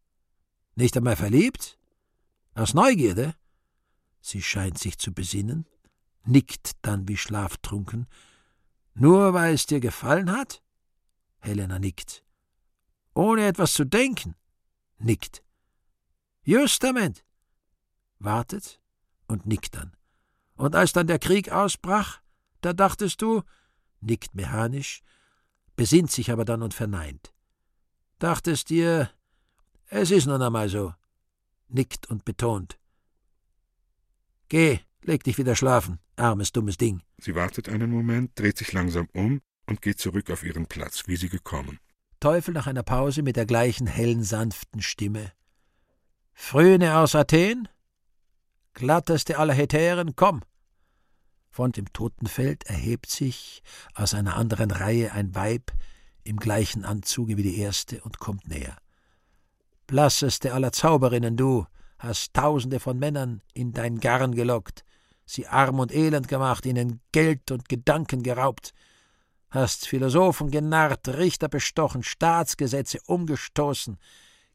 Nicht 0.76 0.95
einmal 0.97 1.16
verliebt? 1.16 1.78
Aus 2.60 2.74
Neugierde? 2.74 3.36
Sie 4.20 4.41
scheint 4.41 4.78
sich 4.78 4.97
zu 4.97 5.14
besinnen, 5.14 5.66
nickt 6.26 6.72
dann 6.82 7.07
wie 7.07 7.16
schlaftrunken. 7.16 8.05
Nur 8.93 9.34
weil 9.34 9.53
es 9.53 9.66
dir 9.66 9.80
gefallen 9.80 10.30
hat? 10.30 10.62
Helena 11.39 11.80
nickt. 11.80 12.26
Ohne 13.14 13.47
etwas 13.47 13.72
zu 13.72 13.86
denken? 13.86 14.36
Nickt. 14.97 15.41
Justament. 16.43 17.24
Wartet 18.18 18.82
und 19.30 19.45
nickt 19.45 19.76
dann. 19.76 19.95
Und 20.55 20.76
als 20.76 20.91
dann 20.91 21.07
der 21.07 21.20
Krieg 21.20 21.53
ausbrach, 21.53 22.20
da 22.60 22.74
dachtest 22.74 23.22
du, 23.22 23.41
nickt 24.01 24.36
mechanisch, 24.36 25.01
besinnt 25.78 26.12
sich 26.12 26.30
aber 26.30 26.43
dann 26.43 26.62
und 26.62 26.74
verneint. 26.74 27.34
Dachtest 28.18 28.70
dir, 28.70 29.10
es 29.86 30.12
ist 30.12 30.26
nun 30.26 30.41
einmal 30.41 30.68
so, 30.68 30.93
nickt 31.70 32.09
und 32.09 32.26
betont. 32.26 32.80
Geh, 34.49 34.80
leg 35.03 35.24
dich 35.24 35.38
wieder 35.38 35.55
schlafen, 35.55 35.99
armes, 36.15 36.51
dummes 36.51 36.78
Ding. 36.78 37.01
Sie 37.17 37.36
wartet 37.36 37.70
einen 37.70 37.91
Moment, 37.91 38.38
dreht 38.38 38.57
sich 38.57 38.74
langsam 38.74 39.07
um 39.13 39.41
und 39.67 39.82
geht 39.82 39.99
zurück 39.99 40.30
auf 40.32 40.43
ihren 40.43 40.65
Platz, 40.65 41.03
wie 41.07 41.15
sie 41.15 41.30
gekommen. 41.30 41.80
Teufel 42.20 42.53
nach 42.53 42.67
einer 42.67 42.84
Pause 42.84 43.22
mit 43.22 43.36
der 43.36 43.45
gleichen 43.45 43.88
hellen, 43.88 44.24
sanften 44.24 44.82
Stimme. 44.82 45.32
Frühne 46.34 46.97
aus 46.97 47.15
Athen? 47.15 47.67
Glatteste 48.74 49.38
aller 49.38 49.53
Hetären, 49.53 50.15
komm! 50.15 50.41
Von 51.49 51.72
dem 51.72 51.91
Totenfeld 51.93 52.63
erhebt 52.65 53.09
sich 53.09 53.63
aus 53.93 54.13
einer 54.13 54.36
anderen 54.36 54.72
Reihe 54.72 55.11
ein 55.13 55.36
Weib 55.36 55.72
im 56.24 56.38
gleichen 56.38 56.86
Anzuge 56.86 57.38
wie 57.38 57.43
die 57.43 57.57
erste 57.57 58.01
und 58.01 58.20
kommt 58.20 58.47
näher. 58.47 58.78
Blasseste 59.89 60.53
aller 60.53 60.71
Zauberinnen, 60.71 61.35
du, 61.35 61.65
hast 61.97 62.35
Tausende 62.35 62.79
von 62.79 62.99
Männern 62.99 63.41
in 63.55 63.71
dein 63.71 63.99
Garn 63.99 64.35
gelockt, 64.35 64.85
sie 65.25 65.47
arm 65.47 65.79
und 65.79 65.91
elend 65.91 66.27
gemacht, 66.27 66.67
ihnen 66.67 67.01
Geld 67.11 67.49
und 67.49 67.67
Gedanken 67.67 68.21
geraubt, 68.21 68.75
hast 69.49 69.87
Philosophen 69.87 70.51
genarrt, 70.51 71.07
Richter 71.07 71.49
bestochen, 71.49 72.03
Staatsgesetze 72.03 72.99
umgestoßen, 73.07 73.97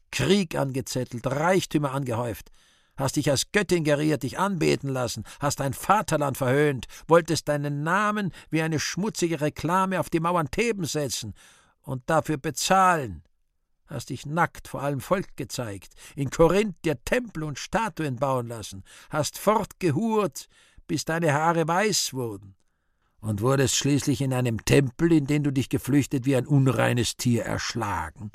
Krieg 0.09 0.55
angezettelt, 0.55 1.27
Reichtümer 1.27 1.91
angehäuft, 1.91 2.49
hast 2.95 3.17
dich 3.17 3.29
als 3.29 3.51
Göttin 3.51 3.83
geriert, 3.83 4.23
dich 4.23 4.39
anbeten 4.39 4.87
lassen, 4.87 5.25
hast 5.41 5.59
dein 5.59 5.73
Vaterland 5.73 6.37
verhöhnt, 6.37 6.85
wolltest 7.09 7.49
deinen 7.49 7.83
Namen 7.83 8.31
wie 8.51 8.61
eine 8.61 8.79
schmutzige 8.79 9.41
Reklame 9.41 9.99
auf 9.99 10.09
die 10.09 10.21
Mauern 10.21 10.49
Thebens 10.49 10.93
setzen 10.93 11.33
und 11.81 12.09
dafür 12.09 12.37
bezahlen, 12.37 13.25
hast 13.87 14.09
dich 14.09 14.25
nackt 14.25 14.67
vor 14.67 14.81
allem 14.81 15.01
Volk 15.01 15.35
gezeigt, 15.37 15.93
in 16.15 16.29
Korinth 16.29 16.75
dir 16.83 17.03
Tempel 17.03 17.43
und 17.43 17.59
Statuen 17.59 18.17
bauen 18.17 18.47
lassen, 18.47 18.83
hast 19.09 19.37
fortgehurt, 19.37 20.47
bis 20.87 21.05
deine 21.05 21.33
Haare 21.33 21.67
weiß 21.67 22.13
wurden, 22.13 22.55
und 23.19 23.41
wurdest 23.41 23.75
schließlich 23.75 24.21
in 24.21 24.33
einem 24.33 24.63
Tempel, 24.65 25.11
in 25.11 25.27
den 25.27 25.43
du 25.43 25.51
dich 25.51 25.69
geflüchtet 25.69 26.25
wie 26.25 26.35
ein 26.35 26.47
unreines 26.47 27.17
Tier 27.17 27.43
erschlagen, 27.43 28.31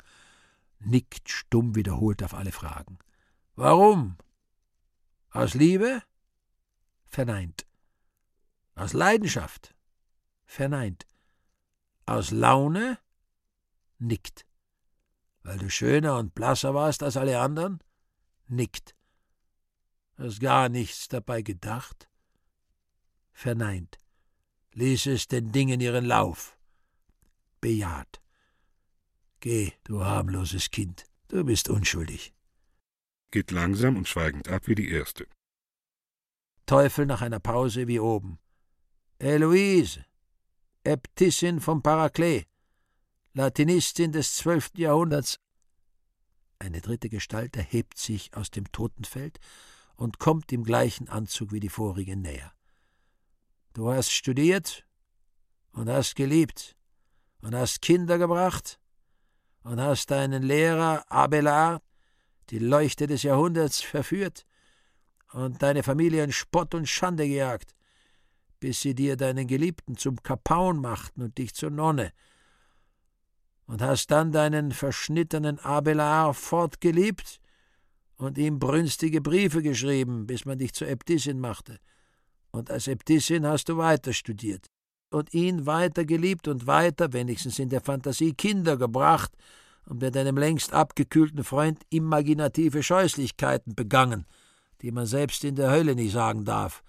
nickt 0.79 1.29
stumm 1.29 1.75
wiederholt 1.75 2.23
auf 2.23 2.33
alle 2.33 2.51
Fragen. 2.51 2.97
Warum? 3.55 4.17
Aus 5.31 5.53
Liebe? 5.53 6.01
Verneint. 7.05 7.65
Aus 8.75 8.93
Leidenschaft? 8.93 9.75
Verneint. 10.45 11.05
Aus 12.05 12.31
Laune? 12.31 12.97
Nickt. 13.99 14.45
Weil 15.43 15.57
du 15.57 15.69
schöner 15.69 16.17
und 16.17 16.35
blasser 16.35 16.73
warst 16.73 17.03
als 17.03 17.17
alle 17.17 17.39
anderen? 17.39 17.79
Nickt. 18.47 18.95
Hast 20.17 20.39
gar 20.39 20.69
nichts 20.69 21.07
dabei 21.07 21.41
gedacht? 21.41 22.09
Verneint. 23.33 23.97
Ließ 24.73 25.07
es 25.07 25.27
den 25.27 25.51
Dingen 25.51 25.81
ihren 25.81 26.05
Lauf. 26.05 26.57
Bejaht. 27.59 28.21
Geh, 29.39 29.73
du 29.83 30.03
harmloses 30.03 30.69
Kind, 30.69 31.05
du 31.27 31.43
bist 31.43 31.69
unschuldig 31.69 32.33
geht 33.31 33.51
langsam 33.51 33.97
und 33.97 34.07
schweigend 34.07 34.49
ab 34.49 34.67
wie 34.67 34.75
die 34.75 34.91
erste. 34.91 35.25
Teufel 36.65 37.05
nach 37.05 37.21
einer 37.21 37.39
Pause 37.39 37.87
wie 37.87 37.99
oben. 37.99 38.39
Eloise, 39.17 40.05
Äbtissin 40.83 41.59
vom 41.59 41.81
Paraklet, 41.81 42.47
Latinistin 43.33 44.11
des 44.11 44.35
zwölften 44.35 44.81
Jahrhunderts. 44.81 45.39
Eine 46.59 46.81
dritte 46.81 47.09
Gestalt 47.09 47.55
erhebt 47.55 47.97
sich 47.97 48.35
aus 48.35 48.51
dem 48.51 48.71
Totenfeld 48.71 49.39
und 49.95 50.19
kommt 50.19 50.51
im 50.51 50.63
gleichen 50.63 51.07
Anzug 51.07 51.51
wie 51.51 51.59
die 51.59 51.69
vorige 51.69 52.15
näher. 52.15 52.53
Du 53.73 53.89
hast 53.89 54.11
studiert 54.11 54.85
und 55.71 55.89
hast 55.89 56.15
geliebt 56.15 56.75
und 57.41 57.55
hast 57.55 57.81
Kinder 57.81 58.17
gebracht 58.17 58.79
und 59.63 59.79
hast 59.79 60.11
deinen 60.11 60.43
Lehrer 60.43 61.09
Abelard 61.09 61.81
die 62.49 62.59
Leuchte 62.59 63.07
des 63.07 63.23
Jahrhunderts 63.23 63.81
verführt 63.81 64.45
und 65.31 65.61
deine 65.63 65.83
Familie 65.83 66.23
in 66.25 66.33
Spott 66.33 66.75
und 66.75 66.87
Schande 66.87 67.27
gejagt, 67.27 67.75
bis 68.59 68.81
sie 68.81 68.93
dir 68.93 69.15
deinen 69.15 69.47
Geliebten 69.47 69.95
zum 69.95 70.21
Kapaun 70.21 70.79
machten 70.79 71.21
und 71.21 71.37
dich 71.37 71.55
zur 71.55 71.69
Nonne, 71.69 72.11
und 73.71 73.81
hast 73.81 74.11
dann 74.11 74.33
deinen 74.33 74.73
verschnittenen 74.73 75.57
Abelard 75.59 76.35
fortgeliebt 76.35 77.39
und 78.17 78.37
ihm 78.37 78.59
brünstige 78.59 79.21
Briefe 79.21 79.61
geschrieben, 79.61 80.27
bis 80.27 80.43
man 80.43 80.57
dich 80.57 80.73
zur 80.73 80.89
Äbtissin 80.89 81.39
machte. 81.39 81.79
Und 82.51 82.69
als 82.69 82.89
Äbtissin 82.89 83.47
hast 83.47 83.69
du 83.69 83.77
weiter 83.77 84.11
studiert 84.11 84.67
und 85.09 85.33
ihn 85.33 85.65
weiter 85.65 86.03
geliebt 86.03 86.49
und 86.49 86.67
weiter, 86.67 87.13
wenigstens 87.13 87.59
in 87.59 87.69
der 87.69 87.79
Fantasie, 87.79 88.33
Kinder 88.33 88.75
gebracht 88.75 89.31
und 89.85 90.01
mit 90.01 90.17
einem 90.17 90.35
längst 90.37 90.73
abgekühlten 90.73 91.45
Freund 91.45 91.81
imaginative 91.91 92.83
Scheußlichkeiten 92.83 93.73
begangen, 93.73 94.25
die 94.81 94.91
man 94.91 95.05
selbst 95.05 95.45
in 95.45 95.55
der 95.55 95.71
Hölle 95.71 95.95
nicht 95.95 96.11
sagen 96.11 96.43
darf, 96.43 96.83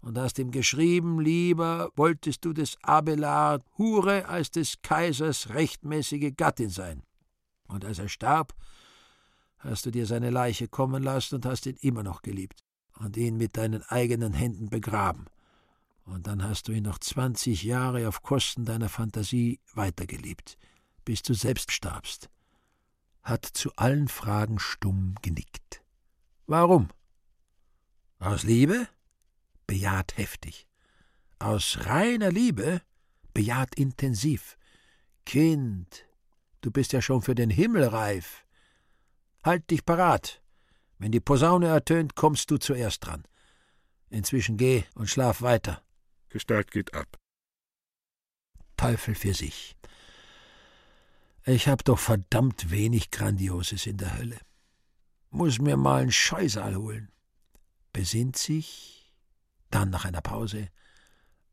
und 0.00 0.18
hast 0.18 0.38
ihm 0.38 0.50
geschrieben, 0.50 1.20
lieber 1.20 1.90
wolltest 1.96 2.44
du 2.44 2.52
des 2.52 2.76
Abelard 2.82 3.64
Hure 3.76 4.26
als 4.26 4.50
des 4.50 4.80
Kaisers 4.82 5.50
rechtmäßige 5.50 6.32
Gattin 6.36 6.70
sein. 6.70 7.02
Und 7.66 7.84
als 7.84 7.98
er 7.98 8.08
starb, 8.08 8.54
hast 9.58 9.86
du 9.86 9.90
dir 9.90 10.06
seine 10.06 10.30
Leiche 10.30 10.68
kommen 10.68 11.02
lassen 11.02 11.36
und 11.36 11.46
hast 11.46 11.66
ihn 11.66 11.76
immer 11.80 12.02
noch 12.02 12.22
geliebt 12.22 12.62
und 12.98 13.16
ihn 13.16 13.36
mit 13.36 13.56
deinen 13.56 13.82
eigenen 13.82 14.32
Händen 14.32 14.70
begraben. 14.70 15.26
Und 16.04 16.26
dann 16.26 16.42
hast 16.42 16.68
du 16.68 16.72
ihn 16.72 16.84
noch 16.84 16.98
zwanzig 16.98 17.64
Jahre 17.64 18.08
auf 18.08 18.22
Kosten 18.22 18.64
deiner 18.64 18.88
Fantasie 18.88 19.60
weitergeliebt, 19.74 20.56
bis 21.04 21.22
du 21.22 21.34
selbst 21.34 21.70
starbst, 21.70 22.30
hat 23.22 23.44
zu 23.44 23.72
allen 23.76 24.08
Fragen 24.08 24.58
stumm 24.58 25.16
genickt. 25.20 25.82
Warum? 26.46 26.88
Aus 28.20 28.42
Liebe? 28.42 28.88
Bejaht 29.68 30.16
heftig. 30.16 30.66
Aus 31.38 31.86
reiner 31.86 32.32
Liebe? 32.32 32.82
Bejaht 33.34 33.76
intensiv. 33.76 34.56
Kind, 35.24 36.06
du 36.62 36.72
bist 36.72 36.92
ja 36.92 37.02
schon 37.02 37.22
für 37.22 37.36
den 37.36 37.50
Himmel 37.50 37.84
reif. 37.84 38.44
Halt 39.44 39.70
dich 39.70 39.84
parat. 39.84 40.42
Wenn 40.98 41.12
die 41.12 41.20
Posaune 41.20 41.68
ertönt, 41.68 42.16
kommst 42.16 42.50
du 42.50 42.56
zuerst 42.56 43.06
dran. 43.06 43.22
Inzwischen 44.08 44.56
geh 44.56 44.84
und 44.94 45.08
schlaf 45.08 45.42
weiter. 45.42 45.82
Gestalt 46.30 46.70
geht 46.70 46.94
ab. 46.94 47.18
Teufel 48.76 49.14
für 49.14 49.34
sich. 49.34 49.76
Ich 51.44 51.68
hab 51.68 51.84
doch 51.84 51.98
verdammt 51.98 52.70
wenig 52.70 53.10
Grandioses 53.10 53.86
in 53.86 53.98
der 53.98 54.16
Hölle. 54.16 54.38
Muss 55.30 55.58
mir 55.58 55.76
mal 55.76 56.02
einen 56.02 56.12
Scheusal 56.12 56.74
holen. 56.76 57.12
Besinnt 57.92 58.36
sich, 58.36 58.97
Dann 59.70 59.90
nach 59.90 60.04
einer 60.04 60.20
Pause 60.20 60.68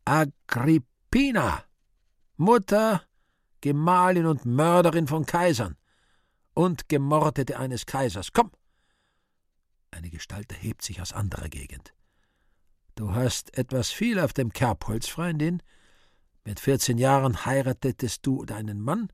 Agrippina, 0.06 1.64
Mutter, 2.38 3.04
Gemahlin 3.62 4.26
und 4.26 4.46
Mörderin 4.46 5.08
von 5.08 5.26
Kaisern 5.26 5.76
und 6.54 6.88
Gemordete 6.90 7.58
eines 7.58 7.86
Kaisers. 7.86 8.32
Komm! 8.32 8.52
Eine 9.92 10.10
Gestalt 10.10 10.52
erhebt 10.52 10.82
sich 10.82 11.02
aus 11.02 11.14
anderer 11.14 11.50
Gegend. 11.50 11.94
Du 12.96 13.14
hast 13.14 13.58
etwas 13.58 13.92
viel 13.92 14.20
auf 14.20 14.34
dem 14.34 14.54
Kerbholz, 14.54 15.08
Freundin. 15.08 15.62
Mit 16.44 16.60
vierzehn 16.60 16.98
Jahren 16.98 17.46
heiratetest 17.46 18.26
du 18.26 18.46
deinen 18.46 18.80
Mann 18.80 19.10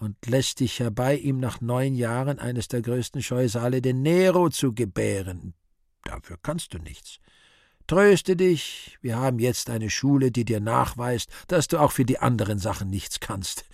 und 0.00 0.26
lässt 0.26 0.60
dich 0.60 0.80
herbei, 0.80 1.16
ihm 1.16 1.38
nach 1.38 1.60
neun 1.60 1.94
Jahren 1.94 2.38
eines 2.38 2.68
der 2.68 2.82
größten 2.82 3.22
Scheusale, 3.22 3.82
den 3.82 4.02
Nero, 4.02 4.48
zu 4.48 4.72
gebären. 4.72 5.54
Dafür 6.04 6.38
kannst 6.42 6.72
du 6.72 6.78
nichts. 6.78 7.18
Tröste 7.90 8.36
dich, 8.36 8.96
wir 9.02 9.16
haben 9.16 9.40
jetzt 9.40 9.68
eine 9.68 9.90
Schule, 9.90 10.30
die 10.30 10.44
dir 10.44 10.60
nachweist, 10.60 11.28
dass 11.48 11.66
du 11.66 11.78
auch 11.78 11.90
für 11.90 12.04
die 12.04 12.20
anderen 12.20 12.60
Sachen 12.60 12.88
nichts 12.88 13.18
kannst. 13.18 13.64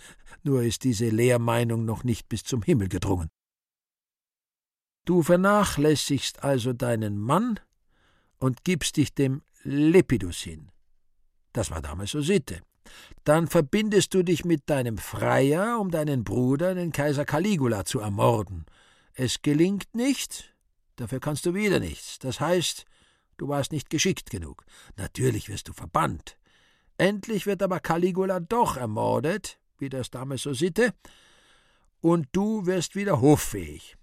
Nur 0.41 0.63
ist 0.63 0.83
diese 0.85 1.09
Lehrmeinung 1.09 1.85
noch 1.85 2.03
nicht 2.03 2.27
bis 2.27 2.43
zum 2.43 2.63
Himmel 2.63 2.89
gedrungen. 2.89 3.29
Du 5.05 5.21
vernachlässigst 5.21 6.43
also 6.43 6.73
deinen 6.73 7.19
Mann 7.19 7.59
und 8.39 8.63
gibst 8.63 8.97
dich 8.97 9.13
dem 9.13 9.43
Lepidus 9.61 10.39
hin. 10.39 10.71
Das 11.53 11.69
war 11.69 11.83
damals 11.83 12.09
so 12.09 12.21
Sitte. 12.21 12.61
Dann 13.23 13.45
verbindest 13.45 14.15
du 14.15 14.23
dich 14.23 14.43
mit 14.43 14.67
deinem 14.67 14.97
Freier, 14.97 15.79
um 15.79 15.91
deinen 15.91 16.23
Bruder, 16.23 16.73
den 16.73 16.91
Kaiser 16.91 17.23
Caligula, 17.23 17.85
zu 17.85 17.99
ermorden. 17.99 18.65
Es 19.13 19.43
gelingt 19.43 19.93
nicht, 19.93 20.55
dafür 20.95 21.19
kannst 21.19 21.45
du 21.45 21.53
wieder 21.53 21.79
nichts. 21.79 22.17
Das 22.17 22.39
heißt, 22.39 22.87
du 23.37 23.47
warst 23.47 23.71
nicht 23.71 23.89
geschickt 23.89 24.29
genug. 24.29 24.65
Natürlich 24.95 25.49
wirst 25.49 25.67
du 25.67 25.73
verbannt. 25.73 26.37
Endlich 26.97 27.45
wird 27.45 27.61
aber 27.61 27.79
Caligula 27.79 28.39
doch 28.39 28.77
ermordet, 28.77 29.59
wie 29.77 29.89
das 29.89 30.09
damals 30.09 30.41
so 30.41 30.53
Sitte, 30.53 30.93
und 32.01 32.27
du 32.31 32.65
wirst 32.65 32.95
wieder 32.95 33.21
hoffähig. 33.21 33.97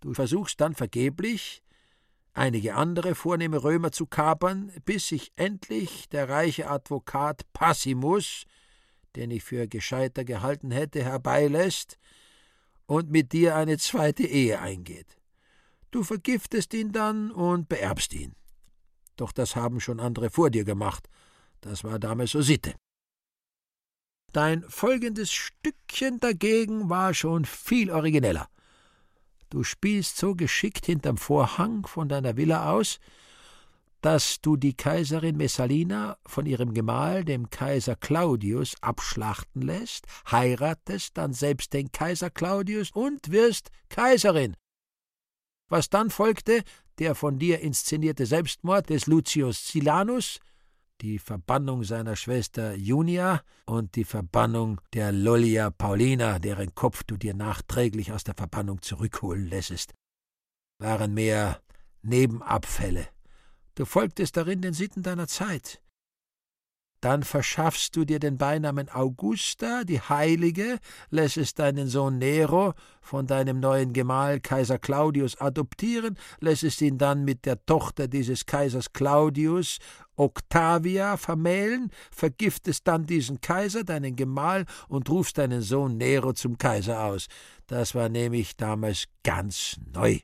Du 0.00 0.14
versuchst 0.14 0.60
dann 0.60 0.74
vergeblich, 0.74 1.62
einige 2.32 2.74
andere 2.74 3.14
vornehme 3.14 3.62
Römer 3.62 3.92
zu 3.92 4.06
kapern, 4.06 4.72
bis 4.84 5.08
sich 5.08 5.32
endlich 5.36 6.08
der 6.08 6.28
reiche 6.28 6.70
Advokat 6.70 7.52
Passimus, 7.52 8.46
den 9.16 9.30
ich 9.30 9.42
für 9.42 9.66
gescheiter 9.66 10.24
gehalten 10.24 10.70
hätte, 10.70 11.04
herbeilässt 11.04 11.98
und 12.86 13.10
mit 13.10 13.32
dir 13.32 13.56
eine 13.56 13.78
zweite 13.78 14.24
Ehe 14.24 14.60
eingeht. 14.60 15.18
Du 15.90 16.04
vergiftest 16.04 16.72
ihn 16.74 16.92
dann 16.92 17.30
und 17.32 17.68
beerbst 17.68 18.14
ihn. 18.14 18.34
Doch 19.16 19.32
das 19.32 19.56
haben 19.56 19.80
schon 19.80 20.00
andere 20.00 20.30
vor 20.30 20.50
dir 20.50 20.64
gemacht. 20.64 21.08
Das 21.60 21.84
war 21.84 21.98
damals 21.98 22.30
so 22.30 22.42
Sitte. 22.42 22.74
Dein 24.32 24.62
folgendes 24.68 25.32
Stückchen 25.32 26.20
dagegen 26.20 26.88
war 26.88 27.14
schon 27.14 27.44
viel 27.44 27.90
origineller. 27.90 28.48
Du 29.50 29.64
spielst 29.64 30.16
so 30.16 30.36
geschickt 30.36 30.86
hinterm 30.86 31.16
Vorhang 31.16 31.84
von 31.86 32.08
deiner 32.08 32.36
Villa 32.36 32.72
aus, 32.72 33.00
dass 34.00 34.40
du 34.40 34.56
die 34.56 34.74
Kaiserin 34.74 35.36
Messalina 35.36 36.16
von 36.24 36.46
ihrem 36.46 36.72
Gemahl, 36.72 37.24
dem 37.24 37.50
Kaiser 37.50 37.96
Claudius, 37.96 38.76
abschlachten 38.80 39.62
lässt, 39.62 40.06
heiratest 40.30 41.18
dann 41.18 41.32
selbst 41.32 41.72
den 41.72 41.92
Kaiser 41.92 42.30
Claudius 42.30 42.92
und 42.92 43.30
wirst 43.30 43.70
Kaiserin. 43.88 44.56
Was 45.68 45.90
dann 45.90 46.10
folgte, 46.10 46.62
der 47.00 47.14
von 47.14 47.38
dir 47.38 47.60
inszenierte 47.60 48.26
Selbstmord 48.26 48.90
des 48.90 49.06
Lucius 49.06 49.66
Silanus, 49.66 50.38
die 51.00 51.18
Verbannung 51.18 51.82
seiner 51.82 52.14
Schwester 52.14 52.74
Junia 52.74 53.42
und 53.64 53.96
die 53.96 54.04
Verbannung 54.04 54.82
der 54.92 55.10
Lollia 55.10 55.70
Paulina, 55.70 56.38
deren 56.38 56.74
Kopf 56.74 57.02
du 57.04 57.16
dir 57.16 57.32
nachträglich 57.32 58.12
aus 58.12 58.22
der 58.22 58.34
Verbannung 58.34 58.82
zurückholen 58.82 59.48
lässest, 59.48 59.94
waren 60.78 61.14
mehr 61.14 61.62
Nebenabfälle. 62.02 63.08
Du 63.74 63.86
folgtest 63.86 64.36
darin 64.36 64.60
den 64.60 64.74
Sitten 64.74 65.02
deiner 65.02 65.26
Zeit. 65.26 65.80
Dann 67.00 67.22
verschaffst 67.22 67.96
du 67.96 68.04
dir 68.04 68.18
den 68.18 68.36
Beinamen 68.36 68.90
Augusta, 68.90 69.84
die 69.84 70.00
Heilige, 70.00 70.78
lässest 71.08 71.58
deinen 71.58 71.88
Sohn 71.88 72.18
Nero 72.18 72.74
von 73.00 73.26
deinem 73.26 73.58
neuen 73.58 73.92
Gemahl 73.92 74.40
Kaiser 74.40 74.78
Claudius 74.78 75.40
adoptieren, 75.40 76.18
lässest 76.40 76.82
ihn 76.82 76.98
dann 76.98 77.24
mit 77.24 77.46
der 77.46 77.64
Tochter 77.64 78.06
dieses 78.06 78.44
Kaisers 78.44 78.92
Claudius, 78.92 79.78
Octavia, 80.16 81.16
vermählen, 81.16 81.90
vergiftest 82.10 82.86
dann 82.86 83.06
diesen 83.06 83.40
Kaiser, 83.40 83.84
deinen 83.84 84.16
Gemahl, 84.16 84.66
und 84.88 85.08
rufst 85.08 85.38
deinen 85.38 85.62
Sohn 85.62 85.96
Nero 85.96 86.34
zum 86.34 86.58
Kaiser 86.58 87.04
aus. 87.04 87.28
Das 87.66 87.94
war 87.94 88.10
nämlich 88.10 88.56
damals 88.56 89.06
ganz 89.22 89.76
neu. 89.94 90.18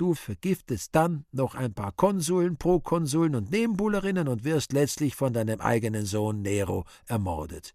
Du 0.00 0.14
vergiftest 0.14 0.94
dann 0.94 1.26
noch 1.30 1.54
ein 1.54 1.74
paar 1.74 1.92
Konsuln, 1.92 2.56
Prokonsuln 2.56 3.34
und 3.34 3.50
Nebenbuhlerinnen 3.50 4.28
und 4.28 4.44
wirst 4.44 4.72
letztlich 4.72 5.14
von 5.14 5.34
deinem 5.34 5.60
eigenen 5.60 6.06
Sohn 6.06 6.40
Nero 6.40 6.86
ermordet. 7.04 7.74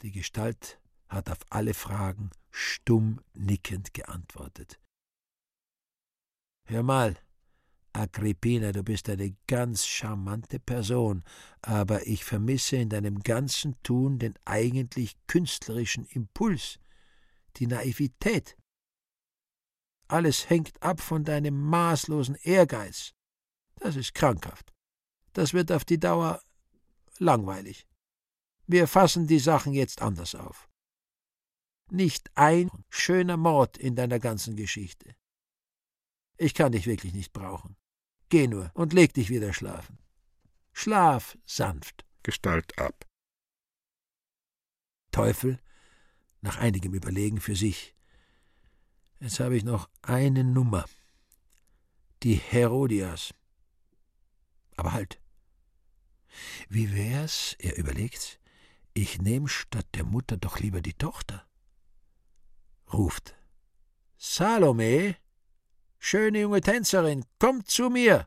Die 0.00 0.10
Gestalt 0.10 0.80
hat 1.10 1.28
auf 1.28 1.40
alle 1.50 1.74
Fragen 1.74 2.30
stumm 2.50 3.20
nickend 3.34 3.92
geantwortet. 3.92 4.80
Hör 6.64 6.82
mal, 6.82 7.18
Agrippina, 7.92 8.72
du 8.72 8.82
bist 8.82 9.10
eine 9.10 9.36
ganz 9.46 9.84
charmante 9.84 10.58
Person, 10.58 11.22
aber 11.60 12.06
ich 12.06 12.24
vermisse 12.24 12.76
in 12.76 12.88
deinem 12.88 13.18
ganzen 13.18 13.76
Tun 13.82 14.18
den 14.18 14.38
eigentlich 14.46 15.18
künstlerischen 15.26 16.06
Impuls, 16.06 16.78
die 17.58 17.66
Naivität. 17.66 18.56
Alles 20.12 20.50
hängt 20.50 20.82
ab 20.82 21.00
von 21.00 21.24
deinem 21.24 21.58
maßlosen 21.58 22.34
Ehrgeiz. 22.42 23.14
Das 23.76 23.96
ist 23.96 24.12
krankhaft. 24.12 24.70
Das 25.32 25.54
wird 25.54 25.72
auf 25.72 25.86
die 25.86 25.98
Dauer 25.98 26.42
langweilig. 27.16 27.86
Wir 28.66 28.86
fassen 28.88 29.26
die 29.26 29.38
Sachen 29.38 29.72
jetzt 29.72 30.02
anders 30.02 30.34
auf. 30.34 30.68
Nicht 31.90 32.30
ein 32.34 32.70
schöner 32.90 33.38
Mord 33.38 33.78
in 33.78 33.96
deiner 33.96 34.18
ganzen 34.18 34.54
Geschichte. 34.54 35.16
Ich 36.36 36.52
kann 36.52 36.72
dich 36.72 36.86
wirklich 36.86 37.14
nicht 37.14 37.32
brauchen. 37.32 37.78
Geh 38.28 38.48
nur 38.48 38.70
und 38.74 38.92
leg 38.92 39.14
dich 39.14 39.30
wieder 39.30 39.54
schlafen. 39.54 39.98
Schlaf 40.74 41.38
sanft. 41.46 42.04
Gestalt 42.22 42.78
ab. 42.78 43.06
Teufel, 45.10 45.58
nach 46.42 46.58
einigem 46.58 46.92
Überlegen 46.92 47.40
für 47.40 47.56
sich, 47.56 47.96
Jetzt 49.22 49.38
habe 49.38 49.56
ich 49.56 49.62
noch 49.62 49.88
eine 50.02 50.42
Nummer. 50.42 50.84
Die 52.24 52.34
Herodias. 52.34 53.32
Aber 54.76 54.92
halt. 54.92 55.20
Wie 56.68 56.92
wär's, 56.92 57.54
er 57.60 57.76
überlegt, 57.76 58.40
ich 58.94 59.22
nehme 59.22 59.46
statt 59.46 59.86
der 59.94 60.02
Mutter 60.04 60.36
doch 60.36 60.58
lieber 60.58 60.80
die 60.82 60.94
Tochter. 60.94 61.46
Ruft. 62.92 63.36
Salome, 64.16 65.14
schöne 66.00 66.40
junge 66.40 66.60
Tänzerin, 66.60 67.24
komm 67.38 67.64
zu 67.64 67.90
mir. 67.90 68.26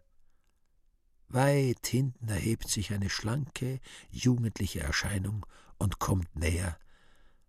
Weit 1.28 1.88
hinten 1.88 2.30
erhebt 2.30 2.70
sich 2.70 2.94
eine 2.94 3.10
schlanke, 3.10 3.82
jugendliche 4.12 4.80
Erscheinung 4.80 5.46
und 5.78 6.00
kommt 6.00 6.34
näher, 6.38 6.80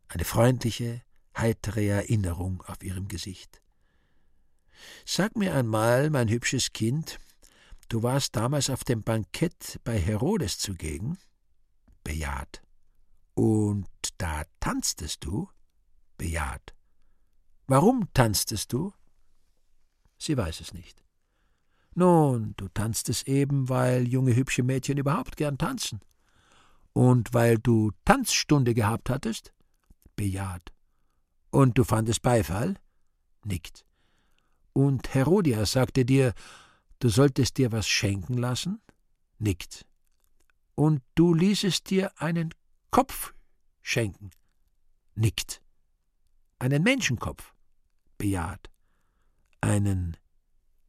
eine 0.09 0.24
freundliche, 0.24 1.06
heitere 1.37 1.87
Erinnerung 1.87 2.62
auf 2.62 2.82
ihrem 2.82 3.09
Gesicht. 3.09 3.61
Sag 5.05 5.37
mir 5.37 5.55
einmal, 5.55 6.11
mein 6.11 6.28
hübsches 6.28 6.72
Kind, 6.72 7.18
du 7.89 8.03
warst 8.03 8.37
damals 8.37 8.70
auf 8.70 8.84
dem 8.84 9.03
Bankett 9.03 9.80
bei 9.84 9.99
Herodes 9.99 10.59
zugegen? 10.59 11.18
Bejaht. 12.05 12.62
Und 13.34 13.89
da 14.18 14.43
tanztest 14.61 15.24
du? 15.24 15.49
Bejaht. 16.16 16.74
Warum 17.66 18.09
tanztest 18.14 18.72
du? 18.72 18.93
Sie 20.18 20.37
weiß 20.37 20.61
es 20.61 20.72
nicht. 20.72 21.03
Nun, 21.95 22.55
du 22.57 22.68
tanztest 22.68 23.26
eben, 23.26 23.68
weil 23.68 24.07
junge 24.07 24.37
hübsche 24.37 24.62
Mädchen 24.62 24.99
überhaupt 24.99 25.37
gern 25.37 25.59
tanzen. 25.59 26.01
Und 26.93 27.34
weil 27.34 27.59
du 27.59 27.91
Tanzstunde 28.05 28.74
gehabt 28.74 29.11
hattest? 29.11 29.53
Bejaht. 30.14 30.72
Und 31.57 31.79
du 31.79 31.85
fandest 31.85 32.21
Beifall? 32.21 32.75
Nickt. 33.43 33.87
Und 34.75 35.15
Herodias 35.15 35.73
sagte 35.73 36.05
dir, 36.05 36.35
du 36.99 37.09
solltest 37.09 37.57
dir 37.57 37.73
was 37.73 37.89
schenken 37.89 38.35
lassen? 38.35 38.83
Nickt. 39.39 39.87
Und 40.75 41.03
du 41.15 41.33
ließest 41.33 41.89
dir 41.89 42.13
einen 42.21 42.53
Kopf 42.91 43.33
schenken? 43.81 44.33
Nickt. 45.15 45.63
Einen 46.59 46.83
Menschenkopf? 46.83 47.55
Bejaht. 48.19 48.71
Einen 49.63 50.19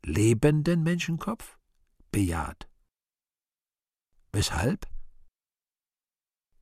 lebenden 0.03 0.83
Menschenkopf? 0.83 1.57
bejaht. 2.11 2.67
Weshalb? 4.33 4.85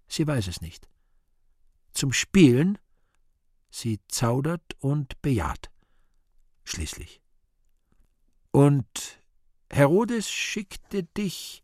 Sie 0.08 0.28
weiß 0.28 0.45
es 0.45 0.62
nicht. 0.62 0.88
Zum 1.91 2.14
Spielen? 2.14 2.78
Sie 3.78 3.99
zaudert 4.07 4.78
und 4.80 5.21
bejaht. 5.21 5.69
Schließlich. 6.63 7.21
Und 8.51 9.21
Herodes 9.69 10.32
schickte 10.32 11.03
dich 11.03 11.61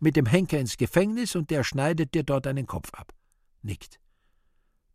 mit 0.00 0.16
dem 0.16 0.26
Henker 0.26 0.58
ins 0.58 0.76
Gefängnis 0.76 1.36
und 1.36 1.50
der 1.50 1.62
schneidet 1.62 2.12
dir 2.12 2.24
dort 2.24 2.48
einen 2.48 2.66
Kopf 2.66 2.92
ab. 2.94 3.14
Nickt. 3.62 4.00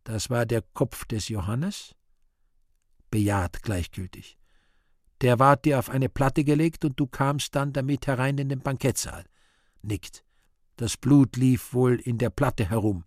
Das 0.03 0.29
war 0.29 0.45
der 0.45 0.61
Kopf 0.73 1.05
des 1.05 1.29
Johannes? 1.29 1.95
Bejaht 3.09 3.63
gleichgültig. 3.63 4.37
Der 5.21 5.39
ward 5.39 5.63
dir 5.63 5.79
auf 5.79 5.89
eine 5.89 6.09
Platte 6.09 6.43
gelegt 6.43 6.83
und 6.83 6.99
du 6.99 7.07
kamst 7.07 7.55
dann 7.55 7.71
damit 7.71 8.05
herein 8.05 8.37
in 8.37 8.49
den 8.49 8.59
Bankettsaal. 8.59 9.23
Nickt. 9.81 10.25
Das 10.75 10.97
Blut 10.97 11.37
lief 11.37 11.73
wohl 11.73 12.01
in 12.01 12.17
der 12.17 12.29
Platte 12.29 12.69
herum 12.69 13.05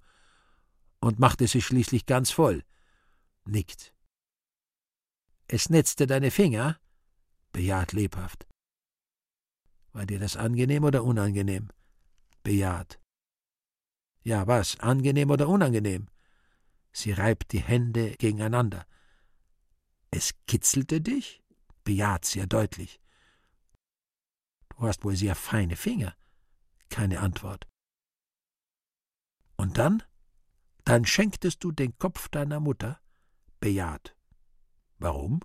und 1.00 1.18
machte 1.18 1.46
sie 1.46 1.60
schließlich 1.60 2.06
ganz 2.06 2.30
voll. 2.30 2.64
Nickt. 3.44 3.94
Es 5.48 5.68
netzte 5.68 6.06
deine 6.06 6.30
Finger? 6.30 6.80
Bejaht 7.52 7.92
lebhaft. 7.92 8.46
War 9.92 10.06
dir 10.06 10.18
das 10.18 10.36
angenehm 10.36 10.84
oder 10.84 11.04
unangenehm? 11.04 11.68
Bejaht. 12.42 13.00
Ja, 14.22 14.46
was? 14.46 14.78
Angenehm 14.80 15.30
oder 15.30 15.48
unangenehm? 15.48 16.08
Sie 16.92 17.12
reibt 17.12 17.52
die 17.52 17.60
Hände 17.60 18.12
gegeneinander. 18.16 18.86
Es 20.10 20.34
kitzelte 20.46 21.00
dich? 21.00 21.42
Bejaht 21.84 22.24
sehr 22.24 22.46
deutlich. 22.46 23.00
Du 24.68 24.86
hast 24.86 25.04
wohl 25.04 25.16
sehr 25.16 25.34
feine 25.34 25.76
Finger. 25.76 26.16
Keine 26.88 27.20
Antwort. 27.20 27.66
Und 29.56 29.78
dann? 29.78 30.02
Dann 30.84 31.04
schenktest 31.04 31.64
du 31.64 31.72
den 31.72 31.98
Kopf 31.98 32.28
deiner 32.28 32.60
Mutter? 32.60 33.01
Bejaht. 33.62 34.16
Warum? 34.98 35.38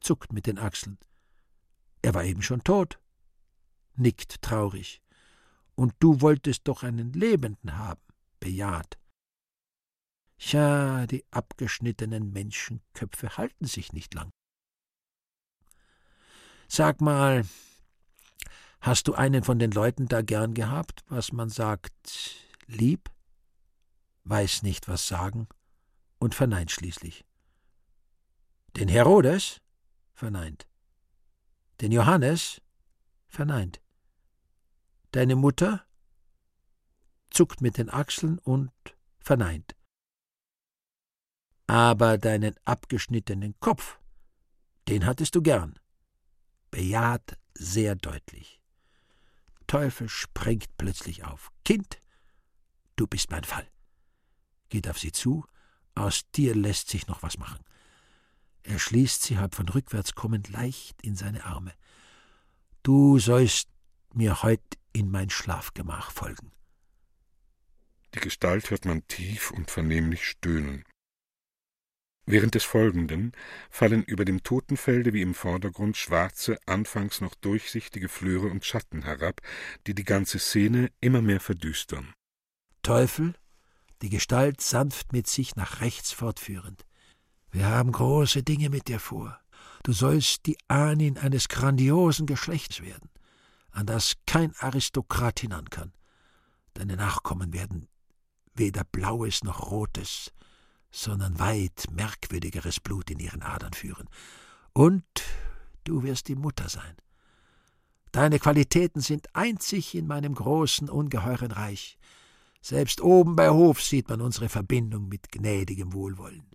Zuckt 0.00 0.32
mit 0.32 0.48
den 0.48 0.58
Achseln. 0.58 0.98
Er 2.02 2.12
war 2.12 2.24
eben 2.24 2.42
schon 2.42 2.64
tot. 2.64 2.98
Nickt 3.94 4.42
traurig. 4.42 5.00
Und 5.76 5.94
du 6.00 6.22
wolltest 6.22 6.66
doch 6.66 6.82
einen 6.82 7.12
Lebenden 7.12 7.78
haben. 7.78 8.02
Bejaht. 8.40 8.98
Tja, 10.38 11.06
die 11.06 11.24
abgeschnittenen 11.30 12.32
Menschenköpfe 12.32 13.36
halten 13.36 13.66
sich 13.66 13.92
nicht 13.92 14.12
lang. 14.12 14.30
Sag 16.66 17.00
mal, 17.00 17.46
hast 18.80 19.06
du 19.06 19.14
einen 19.14 19.44
von 19.44 19.60
den 19.60 19.70
Leuten 19.70 20.08
da 20.08 20.22
gern 20.22 20.52
gehabt, 20.52 21.04
was 21.06 21.30
man 21.30 21.48
sagt, 21.48 22.48
lieb? 22.66 23.08
Weiß 24.24 24.64
nicht, 24.64 24.88
was 24.88 25.06
sagen 25.06 25.46
und 26.20 26.36
verneint 26.36 26.70
schließlich. 26.70 27.24
Den 28.76 28.86
Herodes? 28.88 29.60
Verneint. 30.12 30.68
Den 31.80 31.90
Johannes? 31.90 32.62
Verneint. 33.26 33.80
Deine 35.10 35.34
Mutter? 35.34 35.84
Zuckt 37.30 37.60
mit 37.60 37.78
den 37.78 37.90
Achseln 37.90 38.38
und 38.38 38.70
verneint 39.18 39.74
aber 41.70 42.18
deinen 42.18 42.56
abgeschnittenen 42.64 43.54
Kopf, 43.60 44.00
den 44.88 45.06
hattest 45.06 45.36
du 45.36 45.40
gern. 45.40 45.78
Bejaht 46.72 47.38
sehr 47.54 47.94
deutlich. 47.94 48.60
Teufel 49.68 50.08
springt 50.08 50.76
plötzlich 50.78 51.22
auf. 51.22 51.52
Kind, 51.64 52.02
du 52.96 53.06
bist 53.06 53.30
mein 53.30 53.44
Fall. 53.44 53.68
Geht 54.68 54.88
auf 54.88 54.98
sie 54.98 55.12
zu, 55.12 55.44
aus 55.94 56.30
dir 56.32 56.54
lässt 56.54 56.88
sich 56.88 57.06
noch 57.06 57.22
was 57.22 57.38
machen. 57.38 57.60
Er 58.62 58.78
schließt 58.78 59.22
sie 59.22 59.38
halb 59.38 59.54
von 59.54 59.68
rückwärts 59.68 60.14
kommend 60.14 60.48
leicht 60.50 61.00
in 61.02 61.16
seine 61.16 61.44
Arme. 61.44 61.72
Du 62.82 63.18
sollst 63.18 63.68
mir 64.14 64.42
heut 64.42 64.60
in 64.92 65.10
mein 65.10 65.30
Schlafgemach 65.30 66.10
folgen. 66.10 66.52
Die 68.14 68.20
Gestalt 68.20 68.70
hört 68.70 68.84
man 68.84 69.06
tief 69.06 69.50
und 69.50 69.70
vernehmlich 69.70 70.26
stöhnen. 70.26 70.84
Während 72.26 72.54
des 72.54 72.64
Folgenden 72.64 73.32
fallen 73.70 74.04
über 74.04 74.24
dem 74.24 74.42
Totenfelde 74.42 75.12
wie 75.12 75.22
im 75.22 75.34
Vordergrund 75.34 75.96
schwarze, 75.96 76.58
anfangs 76.66 77.20
noch 77.20 77.34
durchsichtige 77.34 78.08
Flöre 78.08 78.48
und 78.48 78.64
Schatten 78.64 79.02
herab, 79.02 79.40
die 79.86 79.94
die 79.94 80.04
ganze 80.04 80.38
Szene 80.38 80.92
immer 81.00 81.22
mehr 81.22 81.40
verdüstern. 81.40 82.12
Teufel, 82.82 83.34
die 84.02 84.08
Gestalt 84.08 84.60
sanft 84.60 85.12
mit 85.12 85.26
sich 85.26 85.56
nach 85.56 85.80
rechts 85.80 86.12
fortführend. 86.12 86.86
Wir 87.50 87.66
haben 87.68 87.92
große 87.92 88.42
Dinge 88.42 88.70
mit 88.70 88.88
dir 88.88 89.00
vor. 89.00 89.38
Du 89.82 89.92
sollst 89.92 90.46
die 90.46 90.58
Ahnin 90.68 91.18
eines 91.18 91.48
grandiosen 91.48 92.26
Geschlechts 92.26 92.80
werden, 92.80 93.10
an 93.72 93.86
das 93.86 94.14
kein 94.26 94.54
Aristokrat 94.56 95.40
hinan 95.40 95.68
kann. 95.70 95.92
Deine 96.74 96.96
Nachkommen 96.96 97.52
werden 97.52 97.88
weder 98.54 98.84
blaues 98.84 99.42
noch 99.42 99.70
rotes, 99.70 100.32
sondern 100.90 101.38
weit 101.38 101.86
merkwürdigeres 101.90 102.80
Blut 102.80 103.10
in 103.10 103.18
ihren 103.18 103.42
Adern 103.42 103.72
führen. 103.72 104.08
Und 104.72 105.04
du 105.84 106.02
wirst 106.02 106.28
die 106.28 106.34
Mutter 106.34 106.68
sein. 106.68 106.96
Deine 108.12 108.38
Qualitäten 108.38 109.00
sind 109.00 109.34
einzig 109.36 109.94
in 109.94 110.06
meinem 110.06 110.34
großen, 110.34 110.88
ungeheuren 110.88 111.52
Reich. 111.52 111.96
Selbst 112.60 113.00
oben 113.00 113.36
bei 113.36 113.50
Hof 113.50 113.82
sieht 113.82 114.08
man 114.08 114.20
unsere 114.20 114.48
Verbindung 114.48 115.08
mit 115.08 115.32
gnädigem 115.32 115.92
Wohlwollen. 115.92 116.46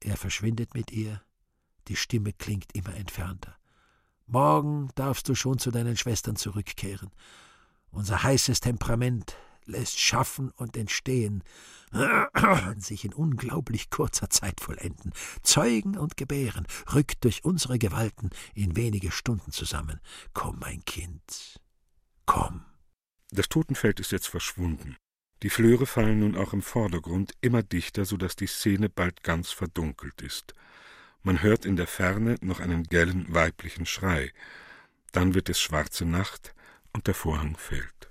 Er 0.00 0.16
verschwindet 0.16 0.74
mit 0.74 0.92
ihr, 0.92 1.22
die 1.88 1.96
Stimme 1.96 2.32
klingt 2.32 2.74
immer 2.74 2.94
entfernter. 2.94 3.56
Morgen 4.26 4.90
darfst 4.94 5.28
du 5.28 5.34
schon 5.34 5.58
zu 5.58 5.70
deinen 5.70 5.96
Schwestern 5.96 6.36
zurückkehren. 6.36 7.10
Unser 7.90 8.22
heißes 8.22 8.60
Temperament 8.60 9.34
lässt 9.64 9.98
schaffen 9.98 10.50
und 10.50 10.76
entstehen, 10.76 11.42
sich 12.76 13.04
in 13.04 13.14
unglaublich 13.14 13.88
kurzer 13.88 14.28
Zeit 14.28 14.60
vollenden. 14.60 15.12
Zeugen 15.42 15.96
und 15.96 16.16
Gebären 16.16 16.66
rückt 16.94 17.24
durch 17.24 17.44
unsere 17.44 17.78
Gewalten 17.78 18.30
in 18.54 18.76
wenige 18.76 19.10
Stunden 19.10 19.52
zusammen. 19.52 20.00
Komm, 20.34 20.58
mein 20.58 20.84
Kind, 20.84 21.60
komm. 22.26 22.64
Das 23.30 23.48
Totenfeld 23.48 24.00
ist 24.00 24.12
jetzt 24.12 24.28
verschwunden. 24.28 24.96
Die 25.42 25.50
Flöre 25.50 25.86
fallen 25.86 26.20
nun 26.20 26.36
auch 26.36 26.52
im 26.52 26.62
Vordergrund 26.62 27.32
immer 27.40 27.62
dichter, 27.62 28.04
so 28.04 28.16
dass 28.16 28.36
die 28.36 28.46
Szene 28.46 28.88
bald 28.88 29.22
ganz 29.22 29.50
verdunkelt 29.50 30.20
ist. 30.22 30.54
Man 31.22 31.42
hört 31.42 31.64
in 31.64 31.76
der 31.76 31.86
Ferne 31.86 32.36
noch 32.40 32.60
einen 32.60 32.84
gellen 32.84 33.32
weiblichen 33.32 33.86
Schrei. 33.86 34.32
Dann 35.12 35.34
wird 35.34 35.48
es 35.48 35.60
schwarze 35.60 36.04
Nacht 36.04 36.54
und 36.92 37.06
der 37.06 37.14
Vorhang 37.14 37.56
fällt. 37.56 38.07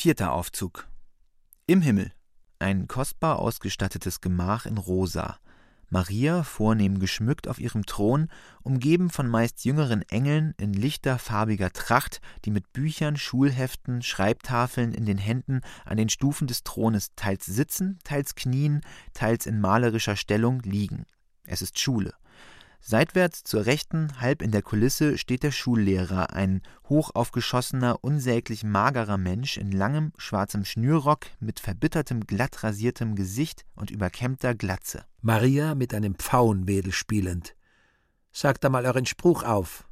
Vierter 0.00 0.30
Aufzug. 0.30 0.86
Im 1.66 1.82
Himmel. 1.82 2.12
Ein 2.60 2.86
kostbar 2.86 3.40
ausgestattetes 3.40 4.20
Gemach 4.20 4.64
in 4.64 4.78
Rosa. 4.78 5.38
Maria, 5.90 6.44
vornehm 6.44 7.00
geschmückt 7.00 7.48
auf 7.48 7.58
ihrem 7.58 7.84
Thron, 7.84 8.28
umgeben 8.62 9.10
von 9.10 9.26
meist 9.26 9.64
jüngeren 9.64 10.02
Engeln 10.02 10.54
in 10.56 10.72
lichter 10.72 11.18
farbiger 11.18 11.72
Tracht, 11.72 12.20
die 12.44 12.52
mit 12.52 12.72
Büchern, 12.72 13.16
Schulheften, 13.16 14.00
Schreibtafeln 14.00 14.92
in 14.92 15.04
den 15.04 15.18
Händen 15.18 15.62
an 15.84 15.96
den 15.96 16.10
Stufen 16.10 16.46
des 16.46 16.62
Thrones 16.62 17.16
teils 17.16 17.46
sitzen, 17.46 17.98
teils 18.04 18.36
knien, 18.36 18.82
teils 19.14 19.46
in 19.46 19.60
malerischer 19.60 20.14
Stellung 20.14 20.60
liegen. 20.60 21.06
Es 21.42 21.60
ist 21.60 21.76
Schule. 21.76 22.14
Seitwärts 22.80 23.42
zur 23.44 23.66
Rechten, 23.66 24.20
halb 24.20 24.40
in 24.40 24.50
der 24.50 24.62
Kulisse, 24.62 25.18
steht 25.18 25.42
der 25.42 25.50
Schullehrer, 25.50 26.32
ein 26.32 26.62
hochaufgeschossener, 26.88 28.02
unsäglich 28.02 28.64
magerer 28.64 29.18
Mensch 29.18 29.56
in 29.56 29.72
langem, 29.72 30.12
schwarzem 30.16 30.64
Schnürrock 30.64 31.26
mit 31.40 31.60
verbittertem, 31.60 32.26
glatt 32.26 32.62
rasiertem 32.62 33.14
Gesicht 33.14 33.64
und 33.74 33.90
überkämmter 33.90 34.54
Glatze. 34.54 35.04
Maria 35.20 35.74
mit 35.74 35.92
einem 35.92 36.14
Pfauenwedel 36.14 36.92
spielend. 36.92 37.54
Sagt 38.32 38.64
einmal 38.64 38.86
euren 38.86 39.06
Spruch 39.06 39.42
auf. 39.42 39.86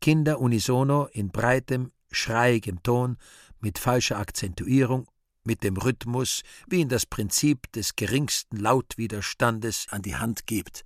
Kinder 0.00 0.40
unisono 0.40 1.06
in 1.06 1.30
breitem, 1.30 1.92
schreiigem 2.10 2.82
Ton, 2.82 3.16
mit 3.60 3.78
falscher 3.78 4.18
Akzentuierung, 4.18 5.08
mit 5.44 5.64
dem 5.64 5.76
Rhythmus, 5.76 6.42
wie 6.68 6.80
ihn 6.80 6.88
das 6.88 7.06
Prinzip 7.06 7.72
des 7.72 7.96
geringsten 7.96 8.56
Lautwiderstandes 8.56 9.86
an 9.90 10.02
die 10.02 10.16
Hand 10.16 10.46
gibt. 10.46 10.84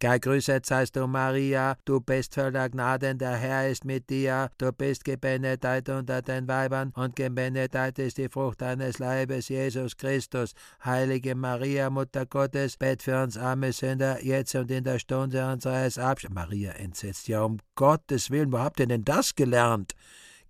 Gegrüßet 0.00 0.66
seist 0.66 0.96
du, 0.96 1.06
Maria, 1.06 1.76
du 1.84 2.00
bist 2.00 2.34
voller 2.34 2.68
Gnaden, 2.68 3.16
der 3.16 3.36
Herr 3.36 3.70
ist 3.70 3.84
mit 3.84 4.10
dir. 4.10 4.50
Du 4.58 4.72
bist 4.72 5.04
gebenedeit 5.04 5.88
unter 5.88 6.20
den 6.20 6.48
Weibern 6.48 6.92
und 6.96 7.14
gebenedeit 7.16 7.98
ist 7.98 8.18
die 8.18 8.28
Frucht 8.28 8.60
deines 8.60 8.98
Leibes, 8.98 9.48
Jesus 9.48 9.96
Christus. 9.96 10.52
Heilige 10.84 11.34
Maria, 11.34 11.90
Mutter 11.90 12.26
Gottes, 12.26 12.76
bett 12.76 13.02
für 13.02 13.22
uns 13.22 13.38
arme 13.38 13.72
Sünder, 13.72 14.22
jetzt 14.22 14.54
und 14.56 14.70
in 14.70 14.84
der 14.84 14.98
Stunde 14.98 15.46
unseres 15.50 15.96
Abschieds. 15.96 16.34
Maria 16.34 16.72
entsetzt, 16.72 17.28
ja, 17.28 17.42
um 17.42 17.58
Gottes 17.76 18.30
Willen, 18.30 18.52
wo 18.52 18.58
habt 18.58 18.80
ihr 18.80 18.86
denn 18.86 19.04
das 19.04 19.34
gelernt? 19.34 19.92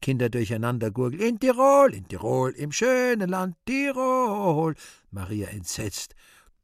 Kinder 0.01 0.31
durcheinander 0.31 0.91
gurgeln. 0.91 1.23
In 1.23 1.39
Tirol, 1.39 1.95
in 1.95 2.09
Tirol, 2.09 2.51
im 2.53 2.73
schönen 2.73 3.29
Land 3.29 3.57
Tirol. 3.67 4.75
Maria 5.11 5.49
entsetzt. 5.49 6.15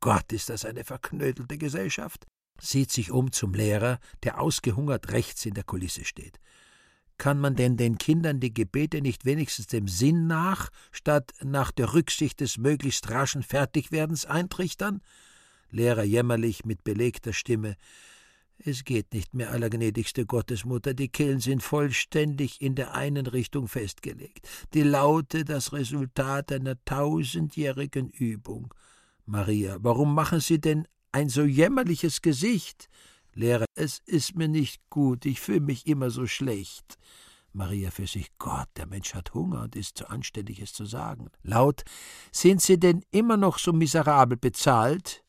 Gott, 0.01 0.33
ist 0.33 0.49
das 0.49 0.65
eine 0.65 0.83
verknödelte 0.85 1.59
Gesellschaft 1.59 2.27
sieht 2.61 2.91
sich 2.91 3.11
um 3.11 3.33
zum 3.33 3.55
Lehrer, 3.55 3.99
der 4.23 4.41
ausgehungert 4.41 5.13
rechts 5.13 5.45
in 5.47 5.55
der 5.55 5.65
Kulisse 5.65 6.05
steht. 6.05 6.39
Kann 7.19 7.39
man 7.39 7.55
denn 7.55 7.77
den 7.77 7.99
Kindern 7.99 8.41
die 8.41 8.55
Gebete 8.55 9.03
nicht 9.03 9.27
wenigstens 9.27 9.67
dem 9.67 9.89
Sinn 9.89 10.27
nach, 10.27 10.71
statt 10.91 11.33
nach 11.43 11.71
der 11.71 11.93
Rücksicht 11.93 12.41
des 12.41 12.57
möglichst 12.57 13.11
raschen 13.11 13.43
Fertigwerdens 13.43 14.25
eintrichtern? 14.25 15.03
Lehrer 15.71 16.03
jämmerlich 16.03 16.65
mit 16.65 16.83
belegter 16.83 17.35
Stimme. 17.35 17.77
Es 18.63 18.85
geht 18.85 19.13
nicht 19.15 19.35
mehr, 19.35 19.51
allergnädigste 19.51 20.27
Gottesmutter, 20.27 20.95
die 20.95 21.09
Killen 21.09 21.41
sind 21.41 21.63
vollständig 21.63 22.61
in 22.61 22.75
der 22.75 22.95
einen 22.95 23.27
Richtung 23.27 23.69
festgelegt. 23.69 24.49
Die 24.75 24.83
Laute 24.83 25.45
das 25.45 25.73
Resultat 25.73 26.53
einer 26.53 26.83
tausendjährigen 26.85 28.09
Übung. 28.09 28.73
Maria, 29.25 29.77
warum 29.81 30.15
machen 30.15 30.41
Sie 30.41 30.61
denn 30.61 30.87
ein 31.13 31.29
so 31.29 31.43
jämmerliches 31.43 32.23
Gesicht. 32.23 32.89
Lehrer, 33.35 33.67
es 33.75 34.01
ist 34.07 34.37
mir 34.37 34.49
nicht 34.49 34.81
gut, 34.91 35.25
ich 35.25 35.41
fühle 35.41 35.61
mich 35.61 35.87
immer 35.87 36.11
so 36.11 36.27
schlecht. 36.27 36.97
Maria 37.53 37.91
für 37.91 38.07
sich, 38.07 38.31
Gott, 38.39 38.69
der 38.77 38.87
Mensch 38.87 39.15
hat 39.15 39.35
Hunger 39.35 39.63
und 39.63 39.77
ist 39.77 39.99
zu 39.99 40.09
anständig, 40.09 40.61
es 40.61 40.73
zu 40.73 40.85
sagen. 40.85 41.31
Laut, 41.43 41.83
sind 42.33 42.63
Sie 42.63 42.79
denn 42.79 43.03
immer 43.11 43.37
noch 43.37 43.59
so 43.59 43.73
miserabel 43.73 44.37
bezahlt? 44.37 45.25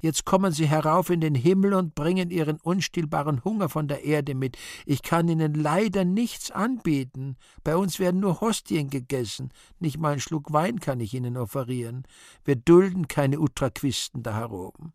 Jetzt 0.00 0.24
kommen 0.24 0.50
Sie 0.50 0.66
herauf 0.66 1.10
in 1.10 1.20
den 1.20 1.36
Himmel 1.36 1.74
und 1.74 1.94
bringen 1.94 2.30
Ihren 2.30 2.58
unstillbaren 2.58 3.44
Hunger 3.44 3.68
von 3.68 3.86
der 3.86 4.02
Erde 4.02 4.34
mit. 4.34 4.58
Ich 4.84 5.02
kann 5.02 5.28
Ihnen 5.28 5.54
leider 5.54 6.04
nichts 6.04 6.50
anbieten. 6.50 7.36
Bei 7.62 7.76
uns 7.76 8.00
werden 8.00 8.18
nur 8.20 8.40
Hostien 8.40 8.90
gegessen. 8.90 9.52
Nicht 9.78 9.98
mal 9.98 10.10
einen 10.10 10.20
Schluck 10.20 10.52
Wein 10.52 10.80
kann 10.80 10.98
ich 10.98 11.14
Ihnen 11.14 11.36
offerieren. 11.36 12.02
Wir 12.44 12.56
dulden 12.56 13.06
keine 13.06 13.38
Utraquisten 13.38 14.24
da 14.24 14.34
heroben. 14.34 14.92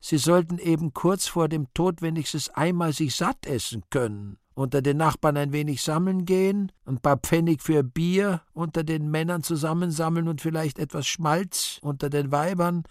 Sie 0.00 0.18
sollten 0.18 0.58
eben 0.58 0.94
kurz 0.94 1.26
vor 1.26 1.48
dem 1.48 1.72
Tod 1.74 2.00
wenigstens 2.00 2.48
einmal 2.48 2.92
sich 2.92 3.14
satt 3.14 3.46
essen 3.46 3.82
können, 3.90 4.38
unter 4.54 4.80
den 4.80 4.96
Nachbarn 4.96 5.36
ein 5.36 5.52
wenig 5.52 5.82
sammeln 5.82 6.24
gehen, 6.24 6.72
ein 6.86 7.00
paar 7.00 7.18
Pfennig 7.18 7.62
für 7.62 7.82
Bier 7.82 8.42
unter 8.54 8.82
den 8.82 9.10
Männern 9.10 9.42
zusammensammeln 9.42 10.26
und 10.26 10.40
vielleicht 10.40 10.78
etwas 10.78 11.06
Schmalz 11.06 11.78
unter 11.82 12.08
den 12.08 12.32
Weibern. 12.32 12.84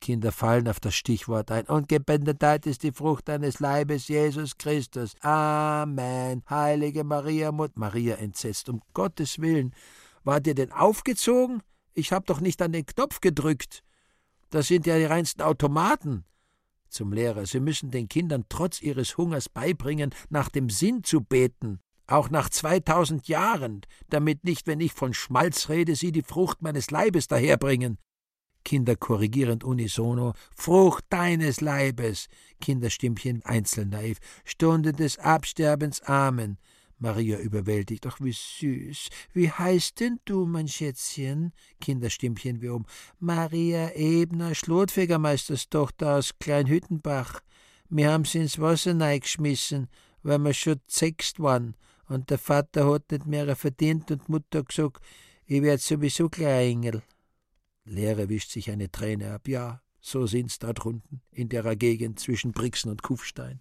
Kinder 0.00 0.32
fallen 0.32 0.66
auf 0.68 0.80
das 0.80 0.94
Stichwort 0.94 1.50
ein. 1.50 1.66
Und 1.66 1.88
gebenedeit 1.88 2.66
ist 2.66 2.82
die 2.82 2.92
Frucht 2.92 3.28
deines 3.28 3.60
Leibes, 3.60 4.08
Jesus 4.08 4.56
Christus. 4.56 5.14
Amen. 5.20 6.42
Heilige 6.48 7.04
Maria, 7.04 7.52
Mutter. 7.52 7.74
Maria 7.76 8.14
entsetzt. 8.16 8.68
Um 8.68 8.80
Gottes 8.94 9.40
Willen. 9.40 9.74
Wart 10.24 10.46
ihr 10.46 10.54
denn 10.54 10.72
aufgezogen? 10.72 11.62
Ich 11.92 12.12
hab 12.12 12.26
doch 12.26 12.40
nicht 12.40 12.62
an 12.62 12.72
den 12.72 12.86
Knopf 12.86 13.20
gedrückt. 13.20 13.82
Das 14.50 14.66
sind 14.66 14.86
ja 14.86 14.98
die 14.98 15.04
reinsten 15.04 15.42
Automaten. 15.42 16.24
Zum 16.88 17.12
Lehrer, 17.12 17.46
Sie 17.46 17.60
müssen 17.60 17.92
den 17.92 18.08
Kindern 18.08 18.44
trotz 18.48 18.82
ihres 18.82 19.16
Hungers 19.16 19.48
beibringen, 19.48 20.12
nach 20.28 20.48
dem 20.48 20.68
Sinn 20.68 21.04
zu 21.04 21.20
beten, 21.20 21.78
auch 22.08 22.30
nach 22.30 22.50
zweitausend 22.50 23.28
Jahren, 23.28 23.82
damit 24.08 24.42
nicht, 24.44 24.66
wenn 24.66 24.80
ich 24.80 24.92
von 24.92 25.14
Schmalz 25.14 25.68
rede, 25.68 25.94
Sie 25.94 26.10
die 26.10 26.22
Frucht 26.22 26.62
meines 26.62 26.90
Leibes 26.90 27.28
daherbringen. 27.28 27.98
Kinder 28.64 28.96
korrigierend 28.96 29.62
unisono, 29.62 30.34
Frucht 30.54 31.04
deines 31.10 31.60
Leibes, 31.60 32.26
Kinderstimmchen 32.60 33.42
einzeln 33.44 33.90
naiv, 33.90 34.18
Stunde 34.44 34.92
des 34.92 35.18
Absterbens, 35.18 36.02
Amen. 36.02 36.58
Maria 37.00 37.38
überwältigt. 37.38 38.06
Ach, 38.06 38.20
wie 38.20 38.32
süß. 38.32 39.08
Wie 39.32 39.50
heißt 39.50 40.00
denn 40.00 40.20
du, 40.26 40.46
mein 40.46 40.68
Schätzchen? 40.68 41.52
Kinderstimmchen 41.80 42.60
wie 42.60 42.68
oben. 42.68 42.84
Maria 43.18 43.90
Ebner, 43.94 44.54
Schlotfegermeisterstochter 44.54 46.16
aus 46.16 46.38
Kleinhüttenbach. 46.38 47.40
Wir 47.88 48.12
haben 48.12 48.24
sie 48.24 48.38
ins 48.38 48.58
Wasser 48.58 48.94
neigeschmissen, 48.94 49.88
weil 50.22 50.38
wir 50.38 50.52
schon 50.54 50.80
sechst 50.86 51.40
waren. 51.40 51.74
Und 52.06 52.28
der 52.30 52.38
Vater 52.38 52.92
hat 52.92 53.10
nicht 53.10 53.26
mehr 53.26 53.56
verdient 53.56 54.10
und 54.10 54.28
Mutter 54.28 54.62
gesagt, 54.62 55.02
ich 55.46 55.62
werd 55.62 55.80
sowieso 55.80 56.28
Kleinengel. 56.28 57.02
Lehrer 57.84 58.28
wischt 58.28 58.50
sich 58.50 58.70
eine 58.70 58.90
Träne 58.90 59.32
ab. 59.32 59.48
Ja, 59.48 59.80
so 60.00 60.26
sind's 60.26 60.58
da 60.58 60.72
drunten, 60.72 61.22
in 61.32 61.48
der 61.48 61.74
Gegend 61.76 62.20
zwischen 62.20 62.52
Brixen 62.52 62.90
und 62.90 63.02
Kufstein. 63.02 63.60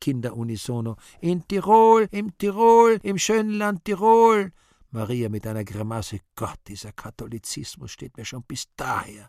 Kinder 0.00 0.36
unisono. 0.36 0.96
In 1.20 1.46
Tirol, 1.46 2.08
im 2.10 2.36
Tirol, 2.38 2.98
im 3.02 3.18
schönen 3.18 3.52
Land 3.52 3.84
Tirol. 3.84 4.52
Maria 4.90 5.28
mit 5.28 5.46
einer 5.46 5.64
Grimasse. 5.64 6.20
Gott, 6.34 6.58
dieser 6.66 6.92
Katholizismus 6.92 7.90
steht 7.90 8.16
mir 8.16 8.24
schon 8.24 8.42
bis 8.42 8.64
daher. 8.76 9.28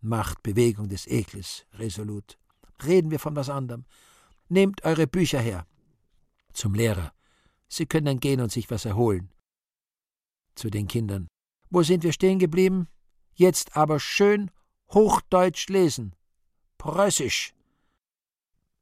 Macht 0.00 0.42
Bewegung 0.42 0.88
des 0.88 1.06
Ekels 1.06 1.66
resolut. 1.74 2.38
Reden 2.84 3.10
wir 3.10 3.18
von 3.18 3.36
was 3.36 3.48
anderem. 3.48 3.84
Nehmt 4.48 4.84
eure 4.84 5.06
Bücher 5.06 5.40
her. 5.40 5.66
Zum 6.52 6.74
Lehrer. 6.74 7.12
Sie 7.68 7.86
können 7.86 8.06
dann 8.06 8.20
gehen 8.20 8.40
und 8.40 8.50
sich 8.50 8.70
was 8.70 8.84
erholen. 8.84 9.30
Zu 10.56 10.70
den 10.70 10.88
Kindern. 10.88 11.28
Wo 11.68 11.82
sind 11.82 12.02
wir 12.02 12.12
stehen 12.12 12.38
geblieben? 12.38 12.88
Jetzt 13.34 13.76
aber 13.76 14.00
schön 14.00 14.50
Hochdeutsch 14.92 15.68
lesen. 15.68 16.16
Preußisch. 16.78 17.54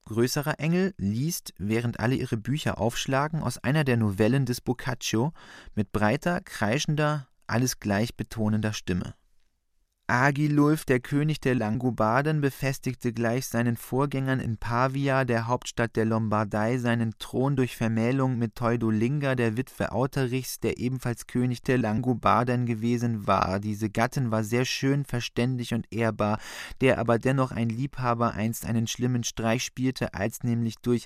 Größerer 0.09 0.59
Engel 0.59 0.94
liest, 0.96 1.52
während 1.59 2.00
alle 2.00 2.14
ihre 2.14 2.38
Bücher 2.38 2.80
aufschlagen, 2.80 3.42
aus 3.42 3.59
einer 3.59 3.84
der 3.84 3.98
Novellen 3.98 4.46
des 4.46 4.62
Boccaccio 4.62 5.34
mit 5.74 5.92
breiter, 5.92 6.40
kreischender, 6.40 7.28
alles 7.46 7.78
gleich 7.78 8.16
betonender 8.16 8.72
Stimme. 8.72 9.14
Agilulf, 10.11 10.86
der 10.86 11.00
König 11.00 11.38
der 11.38 11.54
Langobarden, 11.54 12.40
befestigte 12.40 13.12
gleich 13.12 13.46
seinen 13.46 13.76
Vorgängern 13.76 14.40
in 14.40 14.56
Pavia, 14.56 15.26
der 15.26 15.48
Hauptstadt 15.48 15.96
der 15.96 16.06
Lombardei, 16.06 16.78
seinen 16.78 17.12
Thron 17.18 17.56
durch 17.56 17.76
Vermählung 17.76 18.38
mit 18.38 18.54
Theudolinga, 18.54 19.34
der 19.34 19.59
Witwe 19.59 19.92
Auterichs, 19.92 20.61
der 20.61 20.78
ebenfalls 20.78 21.26
König 21.26 21.62
der 21.62 21.76
Langobarden 21.76 22.64
gewesen 22.64 23.26
war. 23.26 23.61
Diese 23.61 23.90
Gattin 23.90 24.30
war 24.30 24.44
sehr 24.44 24.64
schön, 24.64 25.04
verständig 25.04 25.74
und 25.74 25.86
ehrbar, 25.92 26.38
der 26.80 26.96
aber 26.96 27.18
dennoch 27.18 27.50
ein 27.50 27.68
Liebhaber 27.68 28.32
einst 28.32 28.64
einen 28.64 28.86
schlimmen 28.86 29.24
Streich 29.24 29.62
spielte, 29.62 30.14
als 30.14 30.42
nämlich 30.42 30.76
durch 30.80 31.04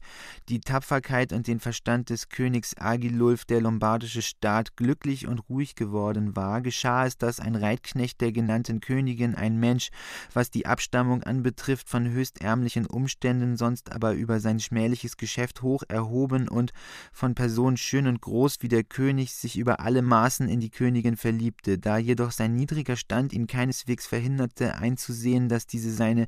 die 0.48 0.60
Tapferkeit 0.60 1.32
und 1.32 1.48
den 1.48 1.58
Verstand 1.58 2.08
des 2.08 2.28
Königs 2.28 2.76
Agilulf 2.78 3.46
der 3.46 3.62
lombardische 3.62 4.22
Staat 4.22 4.76
glücklich 4.76 5.26
und 5.26 5.40
ruhig 5.48 5.74
geworden 5.74 6.36
war, 6.36 6.60
geschah 6.60 7.04
es, 7.04 7.18
dass 7.18 7.40
ein 7.40 7.56
Reitknecht 7.56 8.20
der 8.20 8.30
genannten 8.30 8.80
Königin 8.92 9.34
ein 9.34 9.58
Mensch, 9.58 9.88
was 10.34 10.50
die 10.50 10.66
Abstammung 10.66 11.22
anbetrifft, 11.22 11.88
von 11.88 12.10
höchst 12.10 12.42
ärmlichen 12.42 12.84
Umständen, 12.84 13.56
sonst 13.56 13.90
aber 13.90 14.12
über 14.12 14.38
sein 14.38 14.60
schmähliches 14.60 15.16
Geschäft 15.16 15.62
hoch 15.62 15.82
erhoben 15.88 16.46
und 16.46 16.72
von 17.10 17.34
Person 17.34 17.78
schön 17.78 18.06
und 18.06 18.20
groß 18.20 18.58
wie 18.60 18.68
der 18.68 18.84
König 18.84 19.32
sich 19.32 19.56
über 19.56 19.80
alle 19.80 20.02
Maßen 20.02 20.46
in 20.46 20.60
die 20.60 20.68
Königin 20.68 21.16
verliebte, 21.16 21.78
da 21.78 21.96
jedoch 21.96 22.32
sein 22.32 22.54
niedriger 22.54 22.96
Stand 22.96 23.32
ihn 23.32 23.46
keineswegs 23.46 24.06
verhinderte, 24.06 24.74
einzusehen, 24.74 25.48
dass 25.48 25.66
diese 25.66 25.90
seine 25.90 26.26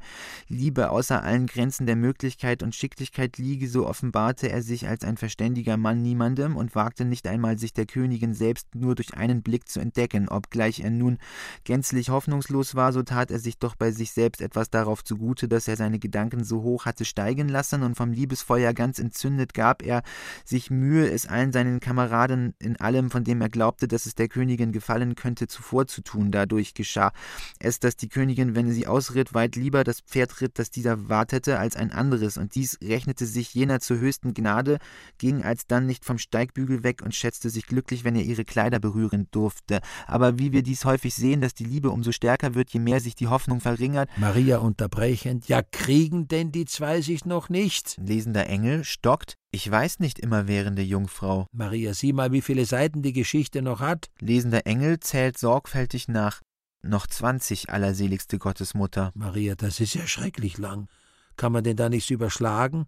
Liebe 0.48 0.88
außer 0.88 1.22
allen 1.22 1.46
Grenzen 1.46 1.84
der 1.84 1.96
Möglichkeit 1.96 2.62
und 2.62 2.74
Schicklichkeit 2.74 3.36
liege, 3.36 3.68
so 3.68 3.86
offenbarte 3.86 4.50
er 4.50 4.62
sich 4.62 4.88
als 4.88 5.04
ein 5.04 5.18
verständiger 5.18 5.76
Mann 5.76 6.00
niemandem 6.00 6.56
und 6.56 6.74
wagte 6.74 7.04
nicht 7.04 7.26
einmal 7.26 7.58
sich 7.58 7.74
der 7.74 7.84
Königin 7.84 8.32
selbst 8.32 8.74
nur 8.74 8.94
durch 8.94 9.12
einen 9.12 9.42
Blick 9.42 9.68
zu 9.68 9.80
entdecken, 9.80 10.30
obgleich 10.30 10.80
er 10.80 10.90
nun 10.90 11.18
gänzlich 11.64 12.08
hoffnungslos 12.08 12.53
ratlos 12.54 12.74
war, 12.74 12.92
so 12.92 13.02
tat 13.02 13.30
er 13.30 13.38
sich 13.38 13.58
doch 13.58 13.74
bei 13.74 13.90
sich 13.90 14.12
selbst 14.12 14.40
etwas 14.40 14.70
darauf 14.70 15.02
zugute, 15.02 15.48
dass 15.48 15.68
er 15.68 15.76
seine 15.76 15.98
Gedanken 15.98 16.44
so 16.44 16.62
hoch 16.62 16.86
hatte 16.86 17.04
steigen 17.04 17.48
lassen, 17.48 17.82
und 17.82 17.96
vom 17.96 18.12
Liebesfeuer 18.12 18.72
ganz 18.72 18.98
entzündet 18.98 19.54
gab 19.54 19.82
er 19.82 20.02
sich 20.44 20.70
Mühe, 20.70 21.10
es 21.10 21.26
allen 21.26 21.52
seinen 21.52 21.80
Kameraden 21.80 22.54
in 22.60 22.76
allem, 22.76 23.10
von 23.10 23.24
dem 23.24 23.40
er 23.40 23.48
glaubte, 23.48 23.88
dass 23.88 24.06
es 24.06 24.14
der 24.14 24.28
Königin 24.28 24.72
gefallen 24.72 25.14
könnte, 25.16 25.48
zuvorzutun. 25.48 26.30
Dadurch 26.30 26.74
geschah 26.74 27.12
es, 27.58 27.80
dass 27.80 27.96
die 27.96 28.08
Königin, 28.08 28.54
wenn 28.54 28.70
sie 28.70 28.86
ausritt, 28.86 29.34
weit 29.34 29.56
lieber 29.56 29.84
das 29.84 30.00
Pferd 30.00 30.40
ritt, 30.40 30.58
das 30.58 30.70
dieser 30.70 31.08
wartete, 31.08 31.58
als 31.58 31.76
ein 31.76 31.90
anderes, 31.90 32.36
und 32.36 32.54
dies 32.54 32.78
rechnete 32.82 33.26
sich 33.26 33.52
jener 33.54 33.80
zur 33.80 33.98
höchsten 33.98 34.34
Gnade, 34.34 34.78
ging 35.18 35.42
alsdann 35.42 35.86
nicht 35.86 36.04
vom 36.04 36.18
Steigbügel 36.18 36.84
weg 36.84 37.02
und 37.02 37.14
schätzte 37.14 37.50
sich 37.50 37.66
glücklich, 37.66 38.04
wenn 38.04 38.16
er 38.16 38.22
ihre 38.22 38.44
Kleider 38.44 38.78
berühren 38.78 39.26
durfte. 39.30 39.80
Aber 40.06 40.38
wie 40.38 40.52
wir 40.52 40.62
dies 40.62 40.84
häufig 40.84 41.14
sehen, 41.14 41.40
dass 41.40 41.54
die 41.54 41.64
Liebe 41.64 41.90
umso 41.90 42.12
stärker 42.12 42.43
stärker 42.44 42.54
wird, 42.54 42.70
je 42.70 42.80
mehr 42.80 43.00
sich 43.00 43.14
die 43.14 43.28
Hoffnung 43.28 43.60
verringert. 43.60 44.10
Maria 44.16 44.58
unterbrechend, 44.58 45.48
ja 45.48 45.62
kriegen 45.62 46.28
denn 46.28 46.52
die 46.52 46.64
zwei 46.64 47.00
sich 47.00 47.24
noch 47.24 47.48
nicht? 47.48 47.96
Lesender 47.98 48.46
Engel 48.46 48.84
stockt, 48.84 49.34
ich 49.50 49.70
weiß 49.70 50.00
nicht, 50.00 50.18
immerwährende 50.18 50.82
Jungfrau. 50.82 51.46
Maria, 51.52 51.94
sieh 51.94 52.12
mal, 52.12 52.32
wie 52.32 52.42
viele 52.42 52.66
Seiten 52.66 53.02
die 53.02 53.12
Geschichte 53.12 53.62
noch 53.62 53.80
hat. 53.80 54.10
Lesender 54.20 54.66
Engel 54.66 55.00
zählt 55.00 55.38
sorgfältig 55.38 56.08
nach. 56.08 56.40
Noch 56.82 57.06
zwanzig, 57.06 57.70
allerseligste 57.70 58.38
Gottesmutter. 58.38 59.10
Maria, 59.14 59.54
das 59.54 59.80
ist 59.80 59.94
ja 59.94 60.06
schrecklich 60.06 60.58
lang. 60.58 60.88
Kann 61.36 61.52
man 61.52 61.64
denn 61.64 61.76
da 61.76 61.88
nichts 61.88 62.10
überschlagen? 62.10 62.86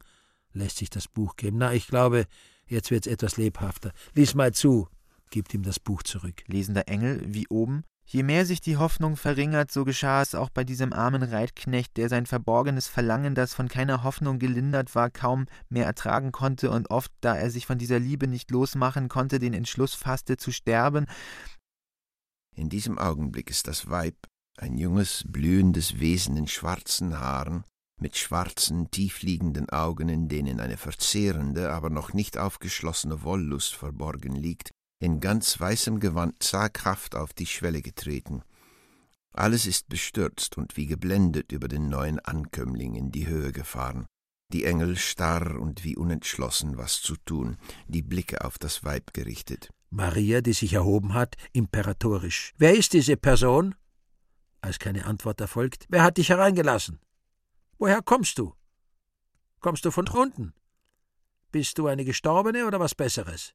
Lässt 0.52 0.76
sich 0.76 0.90
das 0.90 1.08
Buch 1.08 1.36
geben. 1.36 1.58
Na, 1.58 1.72
ich 1.72 1.86
glaube, 1.86 2.26
jetzt 2.66 2.90
wird's 2.90 3.06
etwas 3.06 3.36
lebhafter. 3.38 3.92
Lies 4.14 4.34
mal 4.34 4.52
zu. 4.52 4.88
Gibt 5.30 5.54
ihm 5.54 5.62
das 5.62 5.80
Buch 5.80 6.02
zurück. 6.02 6.42
Lesender 6.46 6.88
Engel, 6.88 7.22
wie 7.26 7.48
oben, 7.48 7.84
Je 8.08 8.22
mehr 8.22 8.46
sich 8.46 8.60
die 8.60 8.76
Hoffnung 8.76 9.16
verringert, 9.16 9.72
so 9.72 9.84
geschah 9.84 10.22
es 10.22 10.36
auch 10.36 10.48
bei 10.48 10.62
diesem 10.62 10.92
armen 10.92 11.24
Reitknecht, 11.24 11.96
der 11.96 12.08
sein 12.08 12.24
verborgenes 12.24 12.86
Verlangen, 12.86 13.34
das 13.34 13.52
von 13.52 13.66
keiner 13.66 14.04
Hoffnung 14.04 14.38
gelindert 14.38 14.94
war, 14.94 15.10
kaum 15.10 15.46
mehr 15.70 15.86
ertragen 15.86 16.30
konnte 16.30 16.70
und 16.70 16.88
oft, 16.88 17.10
da 17.20 17.34
er 17.34 17.50
sich 17.50 17.66
von 17.66 17.78
dieser 17.78 17.98
Liebe 17.98 18.28
nicht 18.28 18.52
losmachen 18.52 19.08
konnte, 19.08 19.40
den 19.40 19.54
Entschluss 19.54 19.94
fasste 19.94 20.36
zu 20.36 20.52
sterben. 20.52 21.06
In 22.54 22.68
diesem 22.68 22.96
Augenblick 22.96 23.50
ist 23.50 23.66
das 23.66 23.90
Weib, 23.90 24.16
ein 24.56 24.78
junges, 24.78 25.24
blühendes 25.26 25.98
Wesen 25.98 26.36
in 26.36 26.46
schwarzen 26.46 27.18
Haaren, 27.18 27.64
mit 28.00 28.16
schwarzen, 28.16 28.88
tiefliegenden 28.90 29.68
Augen, 29.70 30.08
in 30.08 30.28
denen 30.28 30.60
eine 30.60 30.76
verzehrende, 30.76 31.72
aber 31.72 31.90
noch 31.90 32.12
nicht 32.12 32.38
aufgeschlossene 32.38 33.24
Wollust 33.24 33.74
verborgen 33.74 34.36
liegt, 34.36 34.70
in 34.98 35.20
ganz 35.20 35.58
weißem 35.60 36.00
Gewand 36.00 36.42
zaghaft 36.42 37.14
auf 37.14 37.32
die 37.32 37.46
Schwelle 37.46 37.82
getreten. 37.82 38.42
Alles 39.32 39.66
ist 39.66 39.88
bestürzt 39.88 40.56
und 40.56 40.76
wie 40.76 40.86
geblendet 40.86 41.52
über 41.52 41.68
den 41.68 41.88
neuen 41.88 42.18
Ankömmling 42.18 42.94
in 42.94 43.10
die 43.10 43.26
Höhe 43.26 43.52
gefahren. 43.52 44.06
Die 44.52 44.64
Engel 44.64 44.96
starr 44.96 45.60
und 45.60 45.84
wie 45.84 45.96
unentschlossen, 45.96 46.78
was 46.78 47.02
zu 47.02 47.16
tun, 47.16 47.58
die 47.88 48.02
Blicke 48.02 48.44
auf 48.44 48.58
das 48.58 48.84
Weib 48.84 49.12
gerichtet. 49.12 49.70
Maria, 49.90 50.40
die 50.40 50.52
sich 50.52 50.72
erhoben 50.72 51.14
hat, 51.14 51.36
imperatorisch. 51.52 52.54
Wer 52.56 52.74
ist 52.76 52.92
diese 52.92 53.16
Person? 53.16 53.74
Als 54.60 54.78
keine 54.78 55.04
Antwort 55.04 55.40
erfolgt, 55.40 55.86
wer 55.88 56.02
hat 56.02 56.16
dich 56.16 56.30
hereingelassen? 56.30 57.00
Woher 57.78 58.00
kommst 58.02 58.38
du? 58.38 58.54
Kommst 59.60 59.84
du 59.84 59.90
von 59.90 60.08
unten? 60.08 60.54
Bist 61.52 61.78
du 61.78 61.86
eine 61.86 62.04
Gestorbene 62.04 62.66
oder 62.66 62.80
was 62.80 62.94
Besseres? 62.94 63.54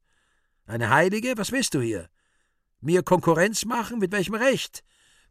Eine 0.65 0.89
Heilige? 0.89 1.33
Was 1.37 1.51
willst 1.51 1.73
du 1.73 1.81
hier? 1.81 2.09
Mir 2.79 3.03
Konkurrenz 3.03 3.65
machen? 3.65 3.99
Mit 3.99 4.11
welchem 4.11 4.35
Recht? 4.35 4.83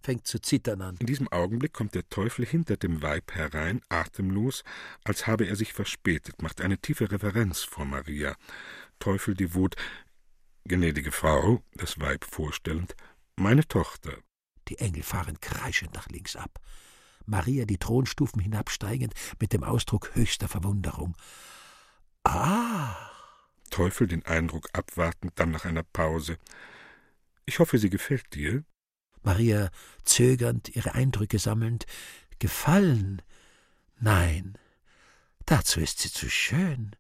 fängt 0.03 0.27
zu 0.27 0.41
zittern 0.41 0.81
an. 0.81 0.97
In 0.99 1.07
diesem 1.07 1.29
Augenblick 1.29 1.73
kommt 1.73 1.95
der 1.95 2.09
Teufel 2.09 2.47
hinter 2.47 2.77
dem 2.77 3.03
Weib 3.03 3.33
herein, 3.35 3.83
atemlos, 3.89 4.65
als 5.05 5.27
habe 5.27 5.47
er 5.47 5.57
sich 5.57 5.73
verspätet, 5.73 6.43
macht 6.43 6.61
eine 6.61 6.79
tiefe 6.79 7.11
Reverenz 7.11 7.61
vor 7.61 7.85
Maria. 7.85 8.35
Teufel 8.99 9.35
devot, 9.35 9.77
gnädige 10.65 11.13
Frau, 11.13 11.63
das 11.75 12.01
Weib 12.01 12.25
vorstellend, 12.25 12.95
meine 13.37 13.67
Tochter. 13.67 14.17
Die 14.69 14.79
Engel 14.79 15.03
fahren 15.03 15.41
kreischend 15.41 15.95
nach 15.95 16.09
links 16.09 16.37
ab. 16.37 16.59
Maria 17.27 17.65
die 17.65 17.79
Thronstufen 17.79 18.41
hinabsteigend 18.41 19.15
mit 19.39 19.53
dem 19.53 19.65
Ausdruck 19.65 20.15
höchster 20.15 20.49
Verwunderung. 20.49 21.17
Ah! 22.25 23.10
Teufel 23.71 24.07
den 24.07 24.27
Eindruck 24.27 24.69
abwartend, 24.73 25.33
dann 25.37 25.51
nach 25.51 25.65
einer 25.65 25.83
Pause. 25.83 26.37
Ich 27.47 27.59
hoffe, 27.59 27.79
sie 27.79 27.91
gefällt 27.91 28.35
dir. 28.35 28.65
Maria 29.23 29.71
zögernd, 30.05 30.75
ihre 30.75 30.95
Eindrücke 30.95 31.39
sammelnd. 31.39 31.87
Gefallen? 32.39 33.23
Nein, 33.99 34.55
dazu 35.45 35.81
ist 35.81 36.01
sie 36.01 36.11
zu 36.11 36.31
schön. 36.31 36.97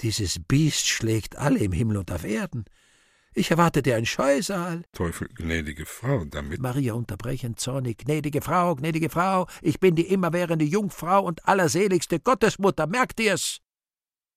Dieses 0.00 0.38
Biest 0.38 0.86
schlägt 0.86 1.36
alle 1.36 1.58
im 1.58 1.72
Himmel 1.72 1.98
und 1.98 2.10
auf 2.10 2.24
Erden. 2.24 2.64
Ich 3.34 3.50
erwartete 3.50 3.94
ein 3.94 4.04
Scheusal. 4.04 4.82
Teufel, 4.92 5.28
gnädige 5.28 5.86
Frau, 5.86 6.24
damit. 6.24 6.60
Maria 6.60 6.92
unterbrechend 6.92 7.60
zornig. 7.60 7.98
Gnädige 7.98 8.42
Frau, 8.42 8.76
gnädige 8.76 9.08
Frau, 9.08 9.46
ich 9.62 9.80
bin 9.80 9.94
die 9.94 10.08
immerwährende 10.08 10.66
Jungfrau 10.66 11.24
und 11.24 11.46
allerseligste 11.48 12.20
Gottesmutter, 12.20 12.86
merkt 12.86 13.20
ihr's? 13.20 13.60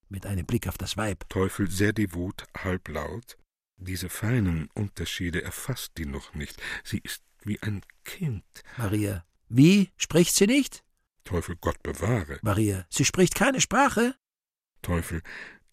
Mit 0.10 0.26
einem 0.26 0.46
Blick 0.46 0.68
auf 0.68 0.78
das 0.78 0.98
Weib. 0.98 1.28
Teufel 1.30 1.70
sehr 1.70 1.94
devot, 1.94 2.44
halblaut. 2.58 3.38
Diese 3.78 4.10
feinen 4.10 4.70
Unterschiede 4.74 5.44
erfasst 5.44 5.94
die 5.98 6.06
noch 6.06 6.34
nicht. 6.34 6.62
Sie 6.84 7.00
ist 7.00 7.24
wie 7.44 7.62
ein 7.62 7.82
Kind. 8.04 8.44
Maria. 8.78 9.26
Wie? 9.50 9.92
Spricht 9.98 10.36
sie 10.36 10.48
nicht? 10.48 10.84
Teufel, 11.24 11.56
Gott 11.60 11.82
bewahre. 11.84 12.40
Maria. 12.42 12.86
Sie 12.90 13.06
spricht 13.06 13.36
keine 13.36 13.62
Sprache? 13.62 14.16
Teufel. 14.82 15.22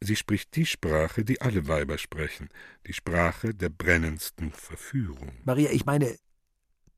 Sie 0.00 0.16
spricht 0.16 0.56
die 0.56 0.66
Sprache, 0.66 1.24
die 1.24 1.40
alle 1.40 1.68
Weiber 1.68 1.96
sprechen, 1.96 2.48
die 2.86 2.92
Sprache 2.92 3.54
der 3.54 3.68
brennendsten 3.68 4.50
Verführung. 4.50 5.32
Maria, 5.44 5.70
ich 5.70 5.86
meine, 5.86 6.18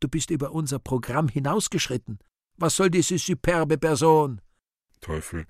du 0.01 0.09
bist 0.09 0.31
über 0.31 0.53
unser 0.53 0.79
Programm 0.79 1.29
hinausgeschritten. 1.29 2.19
Was 2.57 2.77
soll 2.77 2.89
diese 2.91 3.19
superbe 3.19 3.77
Person? 3.77 4.41
Teufel, 5.01 5.47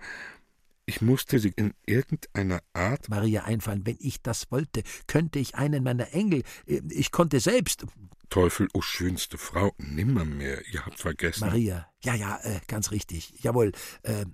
ich 0.87 1.01
musste 1.01 1.39
sie 1.39 1.53
in 1.57 1.75
irgendeiner 1.87 2.61
Art. 2.73 3.09
Maria 3.09 3.45
einfallen, 3.45 3.87
wenn 3.87 3.97
ich 4.01 4.23
das 4.23 4.51
wollte, 4.51 4.83
könnte 5.07 5.39
ich 5.39 5.55
einen 5.55 5.83
meiner 5.83 6.13
Engel. 6.13 6.43
Äh, 6.67 6.83
ich 6.91 7.11
konnte 7.11 7.41
selbst. 7.41 7.87
Teufel, 8.31 8.67
o 8.69 8.79
oh 8.79 8.83
schönste 8.83 9.39
Frau, 9.39 9.73
nimmermehr, 9.79 10.67
ihr 10.73 10.85
habt 10.85 10.99
vergessen. 10.99 11.47
Maria, 11.47 11.87
ja, 12.03 12.15
ja, 12.15 12.39
äh, 12.43 12.61
ganz 12.67 12.91
richtig, 12.91 13.35
jawohl. 13.43 13.73
Äh, 14.03 14.27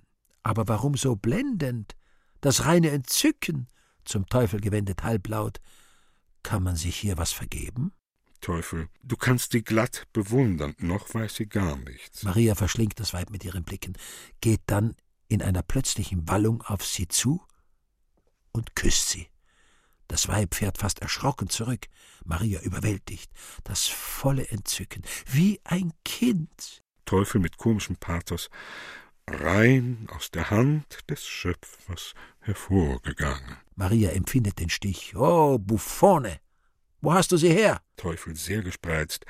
aber 0.43 0.67
warum 0.67 0.97
so 0.97 1.15
blendend? 1.15 1.95
Das 2.41 2.65
reine 2.65 2.89
Entzücken, 2.89 3.67
zum 4.03 4.25
Teufel 4.25 4.59
gewendet 4.59 5.03
halblaut. 5.03 5.59
Kann 6.43 6.63
man 6.63 6.75
sich 6.75 6.95
hier 6.95 7.17
was 7.17 7.31
vergeben? 7.31 7.91
Teufel, 8.39 8.87
du 9.03 9.15
kannst 9.15 9.51
sie 9.51 9.61
glatt 9.61 10.07
bewundern, 10.13 10.73
noch 10.79 11.13
weiß 11.13 11.35
sie 11.35 11.45
gar 11.45 11.77
nichts. 11.77 12.23
Maria 12.23 12.55
verschlingt 12.55 12.99
das 12.99 13.13
Weib 13.13 13.29
mit 13.29 13.45
ihren 13.45 13.63
Blicken, 13.63 13.93
geht 14.41 14.61
dann 14.65 14.95
in 15.31 15.41
einer 15.41 15.63
plötzlichen 15.63 16.27
Wallung 16.27 16.61
auf 16.63 16.85
sie 16.85 17.07
zu 17.07 17.41
und 18.51 18.75
küsst 18.75 19.09
sie. 19.09 19.27
Das 20.09 20.27
Weib 20.27 20.55
fährt 20.55 20.77
fast 20.77 21.01
erschrocken 21.01 21.49
zurück, 21.49 21.87
Maria 22.25 22.59
überwältigt, 22.59 23.31
das 23.63 23.87
volle 23.87 24.45
Entzücken, 24.49 25.03
wie 25.25 25.61
ein 25.63 25.93
Kind. 26.03 26.83
Teufel 27.05 27.39
mit 27.39 27.55
komischem 27.55 27.95
Pathos, 27.95 28.49
rein 29.25 30.07
aus 30.13 30.31
der 30.31 30.49
Hand 30.49 30.99
des 31.09 31.25
Schöpfers 31.25 32.13
hervorgegangen. 32.41 33.55
Maria 33.75 34.09
empfindet 34.11 34.59
den 34.59 34.69
Stich. 34.69 35.15
Oh, 35.15 35.57
Buffone! 35.57 36.41
Wo 36.99 37.13
hast 37.13 37.31
du 37.31 37.37
sie 37.37 37.49
her? 37.49 37.81
Teufel 37.95 38.35
sehr 38.35 38.63
gespreizt. 38.63 39.25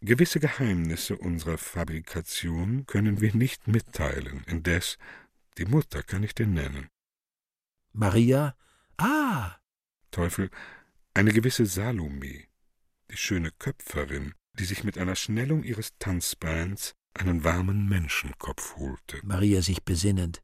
Gewisse 0.00 0.40
Geheimnisse 0.40 1.16
unserer 1.16 1.58
Fabrikation 1.58 2.86
können 2.86 3.20
wir 3.20 3.34
nicht 3.34 3.68
mitteilen, 3.68 4.42
indes 4.46 4.98
die 5.58 5.66
Mutter 5.66 6.02
kann 6.02 6.22
ich 6.22 6.34
dir 6.34 6.46
nennen. 6.46 6.88
Maria? 7.92 8.56
Ah! 8.96 9.56
Teufel, 10.10 10.50
eine 11.14 11.32
gewisse 11.32 11.66
Salome, 11.66 12.44
die 13.10 13.16
schöne 13.16 13.50
Köpferin, 13.52 14.34
die 14.54 14.64
sich 14.64 14.84
mit 14.84 14.98
einer 14.98 15.16
Schnellung 15.16 15.62
ihres 15.62 15.96
Tanzbeins 15.98 16.94
einen 17.14 17.44
warmen 17.44 17.88
Menschenkopf 17.88 18.76
holte. 18.76 19.20
Maria 19.22 19.62
sich 19.62 19.84
besinnend. 19.84 20.42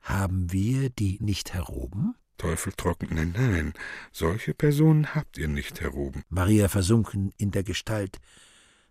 Haben 0.00 0.52
wir 0.52 0.90
die 0.90 1.18
nicht 1.20 1.54
heroben? 1.54 2.14
Teufel 2.38 2.72
trocken, 2.72 3.14
nein, 3.14 3.32
nein, 3.36 3.72
solche 4.10 4.54
Personen 4.54 5.14
habt 5.14 5.38
ihr 5.38 5.48
nicht 5.48 5.80
heroben. 5.80 6.24
Maria 6.28 6.68
versunken 6.68 7.32
in 7.36 7.50
der 7.50 7.62
Gestalt. 7.62 8.18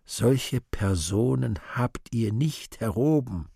Solche 0.04 0.60
Personen 0.60 1.58
habt 1.74 2.14
ihr 2.14 2.32
nicht 2.32 2.80
heroben 2.80 3.51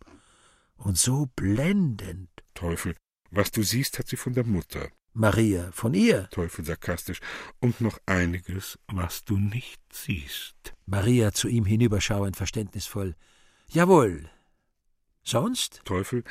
und 0.77 0.99
so 0.99 1.27
blendend. 1.37 2.31
Teufel, 2.55 2.97
was 3.31 3.51
du 3.51 3.62
siehst, 3.62 3.99
hat 3.99 4.09
sie 4.09 4.16
von 4.16 4.35
der 4.35 4.45
Mutter. 4.45 4.91
Maria, 5.12 5.72
von 5.72 5.95
ihr. 5.95 6.29
Teufel 6.31 6.64
sarkastisch. 6.64 7.20
Und 7.59 7.81
noch 7.81 7.99
einiges, 8.05 8.79
was 8.87 9.24
du 9.24 9.39
nicht 9.39 9.81
siehst. 9.91 10.74
Maria 10.85 11.33
zu 11.33 11.49
ihm 11.49 11.64
hinüberschauend 11.64 12.37
verständnisvoll. 12.37 13.16
Jawohl. 13.68 14.29
Sonst? 15.22 15.81
Teufel, 15.85 16.22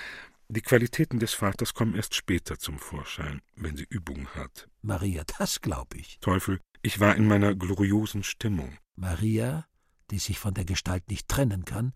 die 0.48 0.62
Qualitäten 0.62 1.20
des 1.20 1.34
Vaters 1.34 1.74
kommen 1.74 1.96
erst 1.96 2.14
später 2.14 2.60
zum 2.60 2.78
Vorschein, 2.78 3.42
wenn 3.56 3.76
sie 3.76 3.88
Übung 3.90 4.28
hat. 4.36 4.70
Maria, 4.84 5.24
das 5.40 5.62
glaub 5.62 5.96
ich. 5.96 6.20
Teufel, 6.20 6.62
ich 6.84 7.00
war 7.00 7.16
in 7.16 7.28
meiner 7.28 7.56
gloriosen 7.56 8.24
Stimmung. 8.24 8.78
Maria, 8.96 9.66
die 10.12 10.20
sich 10.20 10.38
von 10.38 10.54
der 10.54 10.66
Gestalt 10.66 11.10
nicht 11.10 11.28
trennen 11.28 11.66
kann, 11.66 11.94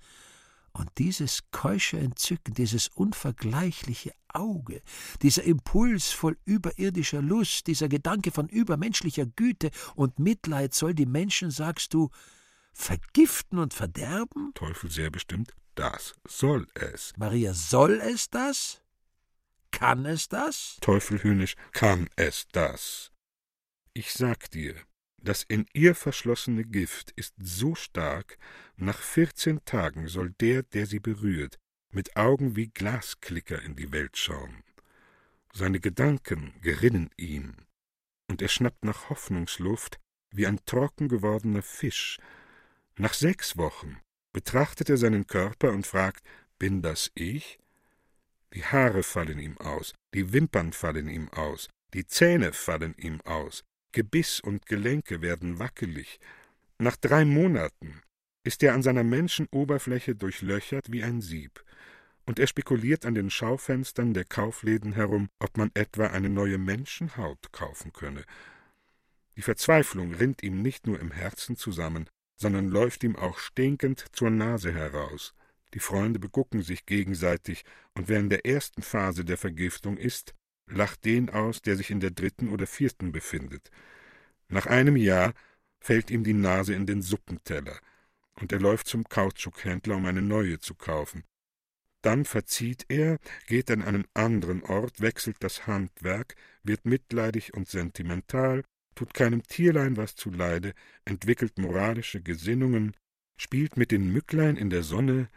und 0.74 0.90
dieses 0.98 1.42
keusche 1.52 1.98
Entzücken, 1.98 2.54
dieses 2.54 2.88
unvergleichliche 2.90 4.14
Auge, 4.28 4.82
dieser 5.22 5.44
Impuls 5.44 6.12
voll 6.12 6.38
überirdischer 6.46 7.22
Lust, 7.22 7.68
dieser 7.68 7.90
Gedanke 7.90 8.32
von 8.32 8.48
übermenschlicher 8.48 9.26
Güte 9.26 9.72
und 9.96 10.20
Mitleid 10.20 10.74
soll 10.74 10.94
die 10.94 11.06
Menschen, 11.06 11.52
sagst 11.52 11.94
du, 11.94 12.10
vergiften 12.74 13.60
und 13.60 13.74
verderben? 13.74 14.52
Teufel 14.54 14.90
sehr 14.90 15.10
bestimmt, 15.10 15.54
das 15.76 16.14
soll 16.28 16.68
es. 16.74 17.14
Maria, 17.18 17.54
soll 17.54 18.00
es 18.02 18.30
das? 18.30 18.82
Kann 19.72 20.06
es 20.06 20.28
das? 20.28 20.78
Teufel 20.82 21.24
höhnisch, 21.24 21.56
kann 21.74 22.10
es 22.16 22.48
das? 22.52 23.12
Ich 23.94 24.14
sag 24.14 24.50
dir, 24.52 24.76
das 25.24 25.44
in 25.44 25.66
ihr 25.74 25.96
verschlossene 25.96 26.64
Gift 26.66 27.12
ist 27.12 27.34
so 27.38 27.76
stark, 27.76 28.38
nach 28.76 29.00
vierzehn 29.00 29.64
Tagen 29.66 30.08
soll 30.08 30.32
der, 30.40 30.64
der 30.64 30.86
sie 30.86 31.00
berührt, 31.00 31.58
mit 31.92 32.16
Augen 32.16 32.56
wie 32.56 32.68
Glasklicker 32.68 33.62
in 33.62 33.76
die 33.76 33.92
Welt 33.92 34.18
schauen. 34.18 34.64
Seine 35.54 35.80
Gedanken 35.80 36.54
gerinnen 36.62 37.10
ihm, 37.18 37.56
und 38.28 38.42
er 38.42 38.48
schnappt 38.48 38.86
nach 38.86 39.10
Hoffnungsluft 39.10 40.00
wie 40.32 40.46
ein 40.46 40.64
trocken 40.66 41.08
gewordener 41.08 41.64
Fisch. 41.64 42.20
Nach 42.98 43.14
sechs 43.14 43.58
Wochen 43.58 43.98
betrachtet 44.32 44.90
er 44.90 44.98
seinen 44.98 45.26
Körper 45.26 45.72
und 45.72 45.88
fragt, 45.88 46.24
bin 46.60 46.82
das 46.82 47.12
ich? 47.16 47.60
Die 48.54 48.64
Haare 48.64 49.04
fallen 49.04 49.40
ihm 49.40 49.58
aus, 49.58 49.94
die 50.14 50.34
Wimpern 50.34 50.74
fallen 50.74 51.08
ihm 51.08 51.30
aus, 51.30 51.70
die 51.94 52.06
Zähne 52.06 52.54
fallen 52.54 52.96
ihm 52.98 53.22
aus, 53.22 53.64
Gebiss 53.92 54.40
und 54.40 54.68
Gelenke 54.68 55.22
werden 55.22 55.58
wackelig. 55.58 56.20
Nach 56.78 56.96
drei 56.96 57.26
Monaten 57.26 58.02
ist 58.44 58.62
er 58.62 58.74
an 58.74 58.84
seiner 58.84 59.04
Menschenoberfläche 59.04 60.16
durchlöchert 60.16 60.92
wie 60.92 61.04
ein 61.04 61.22
Sieb, 61.22 61.64
und 62.26 62.38
er 62.38 62.46
spekuliert 62.46 63.06
an 63.06 63.16
den 63.16 63.32
Schaufenstern 63.32 64.14
der 64.14 64.26
Kaufläden 64.26 64.94
herum, 64.94 65.30
ob 65.40 65.58
man 65.58 65.72
etwa 65.74 66.08
eine 66.08 66.30
neue 66.30 66.60
Menschenhaut 66.60 67.52
kaufen 67.52 67.92
könne. 67.92 68.24
Die 69.36 69.42
Verzweiflung 69.42 70.14
rinnt 70.14 70.44
ihm 70.44 70.62
nicht 70.62 70.86
nur 70.86 71.00
im 71.00 71.12
Herzen 71.12 71.56
zusammen, 71.56 72.08
sondern 72.36 72.70
läuft 72.70 73.04
ihm 73.04 73.16
auch 73.16 73.40
stinkend 73.40 74.06
zur 74.12 74.30
Nase 74.30 74.72
heraus. 74.72 75.34
Die 75.74 75.80
Freunde 75.80 76.20
begucken 76.20 76.62
sich 76.62 76.86
gegenseitig, 76.86 77.66
und 77.96 78.10
in 78.10 78.30
der 78.30 78.46
ersten 78.46 78.84
Phase 78.84 79.26
der 79.26 79.38
Vergiftung 79.38 79.98
ist, 79.98 80.36
lacht 80.70 81.06
den 81.06 81.30
aus, 81.30 81.62
der 81.62 81.76
sich 81.76 81.92
in 81.92 82.00
der 82.00 82.12
dritten 82.12 82.50
oder 82.50 82.68
vierten 82.68 83.12
befindet. 83.12 83.72
Nach 84.48 84.66
einem 84.66 84.96
Jahr 84.96 85.34
fällt 85.80 86.12
ihm 86.12 86.24
die 86.24 86.34
Nase 86.34 86.74
in 86.74 86.86
den 86.86 87.02
Suppenteller, 87.02 87.80
und 88.36 88.52
er 88.52 88.60
läuft 88.60 88.88
zum 88.88 89.04
Kautschukhändler, 89.04 89.96
um 89.96 90.06
eine 90.06 90.22
neue 90.22 90.60
zu 90.60 90.76
kaufen. 90.76 91.24
Dann 92.02 92.24
verzieht 92.24 92.86
er, 92.88 93.20
geht 93.48 93.70
an 93.72 93.82
einen 93.82 94.06
anderen 94.14 94.64
Ort, 94.64 95.02
wechselt 95.02 95.38
das 95.42 95.68
Handwerk, 95.68 96.36
wird 96.64 96.86
mitleidig 96.86 97.54
und 97.54 97.68
sentimental, 97.68 98.64
tut 98.96 99.14
keinem 99.14 99.44
Tierlein 99.44 99.98
was 99.98 100.16
zuleide, 100.16 100.74
entwickelt 101.06 101.58
moralische 101.58 102.22
Gesinnungen, 102.22 102.96
spielt 103.38 103.78
mit 103.78 103.92
den 103.92 104.12
Mücklein 104.12 104.56
in 104.56 104.70
der 104.70 104.84
Sonne 104.84 105.30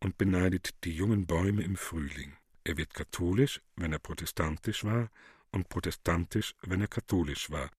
und 0.00 0.18
beneidet 0.18 0.84
die 0.84 0.92
jungen 0.94 1.26
Bäume 1.26 1.62
im 1.62 1.76
Frühling. 1.76 2.36
Er 2.64 2.76
wird 2.76 2.94
katholisch, 2.94 3.60
wenn 3.76 3.92
er 3.92 3.98
protestantisch 3.98 4.84
war, 4.84 5.10
und 5.52 5.68
protestantisch, 5.68 6.54
wenn 6.62 6.80
er 6.80 6.88
katholisch 6.88 7.50
war. 7.50 7.70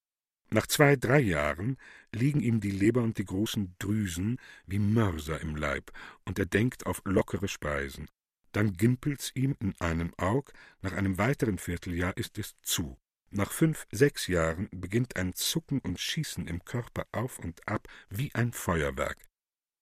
Nach 0.50 0.68
zwei, 0.68 0.98
drei 0.98 1.20
Jahren 1.20 1.78
liegen 2.12 2.42
ihm 2.42 2.60
die 2.60 2.72
Leber 2.72 3.02
und 3.02 3.18
die 3.18 3.26
großen 3.26 3.76
Drüsen 3.80 4.38
wie 4.66 4.80
Mörser 4.80 5.40
im 5.40 5.56
Leib, 5.56 5.92
und 6.26 6.40
er 6.40 6.46
denkt 6.46 6.86
auf 6.86 7.02
lockere 7.06 7.48
Speisen. 7.48 8.10
Dann 8.52 8.74
gimpelt's 8.74 9.32
ihm 9.34 9.56
in 9.60 9.80
einem 9.80 10.14
Aug, 10.18 10.52
nach 10.82 10.92
einem 10.92 11.18
weiteren 11.18 11.58
Vierteljahr 11.58 12.18
ist 12.18 12.38
es 12.38 12.56
zu. 12.64 12.98
Nach 13.30 13.50
fünf, 13.50 13.88
sechs 13.92 14.28
Jahren 14.28 14.68
beginnt 14.74 15.16
ein 15.16 15.34
Zucken 15.34 15.80
und 15.80 16.02
Schießen 16.02 16.48
im 16.48 16.66
Körper 16.66 17.08
auf 17.14 17.40
und 17.40 17.66
ab 17.66 17.88
wie 18.10 18.36
ein 18.36 18.52
Feuerwerk. 18.52 19.18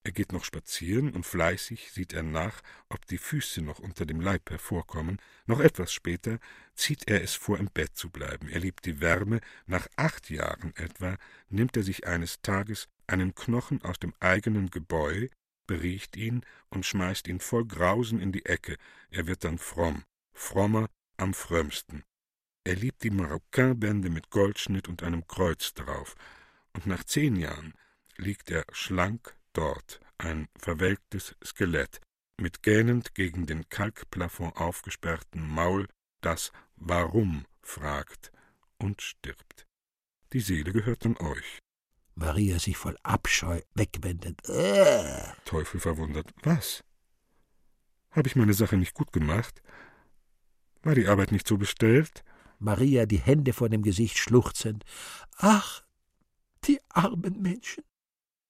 Er 0.04 0.14
geht 0.14 0.32
noch 0.32 0.46
spazieren 0.46 1.12
und 1.12 1.26
fleißig 1.26 1.92
sieht 1.92 2.14
er 2.14 2.24
nach, 2.24 2.62
ob 2.88 3.06
die 3.08 3.18
Füße 3.18 3.62
noch 3.62 3.80
unter 3.80 4.06
dem 4.06 4.22
Leib 4.22 4.50
hervorkommen. 4.50 5.22
Noch 5.46 5.60
etwas 5.60 5.92
später 5.92 6.40
zieht 6.74 7.10
er 7.10 7.22
es 7.22 7.36
vor, 7.36 7.58
im 7.58 7.70
Bett 7.70 7.98
zu 7.98 8.10
bleiben. 8.10 8.48
Er 8.48 8.60
liebt 8.60 8.86
die 8.86 9.02
Wärme. 9.02 9.42
Nach 9.66 9.88
acht 9.98 10.30
Jahren 10.30 10.74
etwa 10.78 11.18
nimmt 11.50 11.76
er 11.76 11.84
sich 11.84 12.08
eines 12.08 12.42
Tages 12.42 12.88
einen 13.08 13.36
Knochen 13.36 13.84
aus 13.84 14.00
dem 14.00 14.14
eigenen 14.22 14.70
Gebäu, 14.70 15.28
beriecht 15.68 16.16
ihn 16.16 16.46
und 16.70 16.86
schmeißt 16.86 17.28
ihn 17.28 17.42
voll 17.42 17.66
Grausen 17.66 18.22
in 18.22 18.32
die 18.32 18.46
Ecke. 18.46 18.78
Er 19.10 19.28
wird 19.28 19.44
dann 19.44 19.58
fromm, 19.58 20.06
frommer 20.32 20.90
am 21.18 21.34
frömmsten. 21.34 22.04
Er 22.64 22.76
liebt 22.76 23.04
die 23.04 23.10
Maroquin-Bände 23.10 24.10
mit 24.10 24.30
Goldschnitt 24.30 24.88
und 24.88 25.04
einem 25.04 25.28
Kreuz 25.28 25.74
drauf. 25.74 26.16
Und 26.74 26.88
nach 26.88 27.04
zehn 27.04 27.36
Jahren 27.36 27.74
liegt 28.16 28.50
er 28.50 28.66
schlank, 28.72 29.36
dort 29.54 30.00
ein 30.18 30.48
verwelktes 30.58 31.36
Skelett 31.44 32.00
mit 32.38 32.64
gähnend 32.64 33.16
gegen 33.16 33.46
den 33.46 33.68
Kalkplafond 33.70 34.56
aufgesperrten 34.58 35.48
Maul, 35.48 35.88
das 36.22 36.52
Warum 36.76 37.46
fragt 37.62 38.32
und 38.78 39.02
stirbt. 39.02 39.66
Die 40.34 40.40
Seele 40.40 40.72
gehört 40.72 41.06
dann 41.06 41.18
euch. 41.18 41.60
Maria 42.16 42.60
sich 42.60 42.78
voll 42.78 42.98
Abscheu 43.04 43.62
wegwendet. 43.76 44.48
Äh. 44.48 45.22
Teufel 45.46 45.80
verwundert. 45.80 46.34
Was? 46.44 46.84
Habe 48.12 48.28
ich 48.28 48.36
meine 48.36 48.54
Sache 48.54 48.78
nicht 48.78 48.94
gut 48.94 49.12
gemacht? 49.12 49.62
War 50.82 50.96
die 50.96 51.08
Arbeit 51.08 51.32
nicht 51.32 51.48
so 51.48 51.58
bestellt? 51.58 52.24
Maria 52.58 53.06
die 53.06 53.20
Hände 53.20 53.54
vor 53.54 53.70
dem 53.70 53.84
Gesicht 53.84 54.18
schluchzend. 54.18 54.84
Ach, 55.38 55.84
die 56.66 56.80
armen 56.90 57.42
Menschen. 57.42 57.84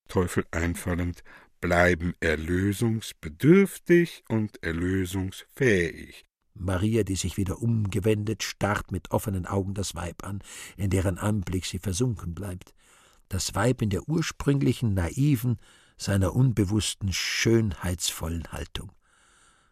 Teufel 0.09 0.45
einfallend, 0.51 1.23
bleiben 1.61 2.13
erlösungsbedürftig 2.19 4.25
und 4.27 4.61
erlösungsfähig. 4.63 6.25
Maria, 6.53 7.03
die 7.03 7.15
sich 7.15 7.37
wieder 7.37 7.61
umgewendet, 7.61 8.43
starrt 8.43 8.91
mit 8.91 9.11
offenen 9.11 9.45
Augen 9.45 9.73
das 9.73 9.95
Weib 9.95 10.25
an, 10.25 10.41
in 10.75 10.89
deren 10.89 11.17
Anblick 11.17 11.65
sie 11.65 11.79
versunken 11.79 12.35
bleibt. 12.35 12.73
Das 13.29 13.55
Weib 13.55 13.81
in 13.81 13.89
der 13.89 14.09
ursprünglichen, 14.09 14.93
naiven, 14.93 15.57
seiner 15.97 16.35
unbewussten, 16.35 17.13
schönheitsvollen 17.13 18.51
Haltung. 18.51 18.91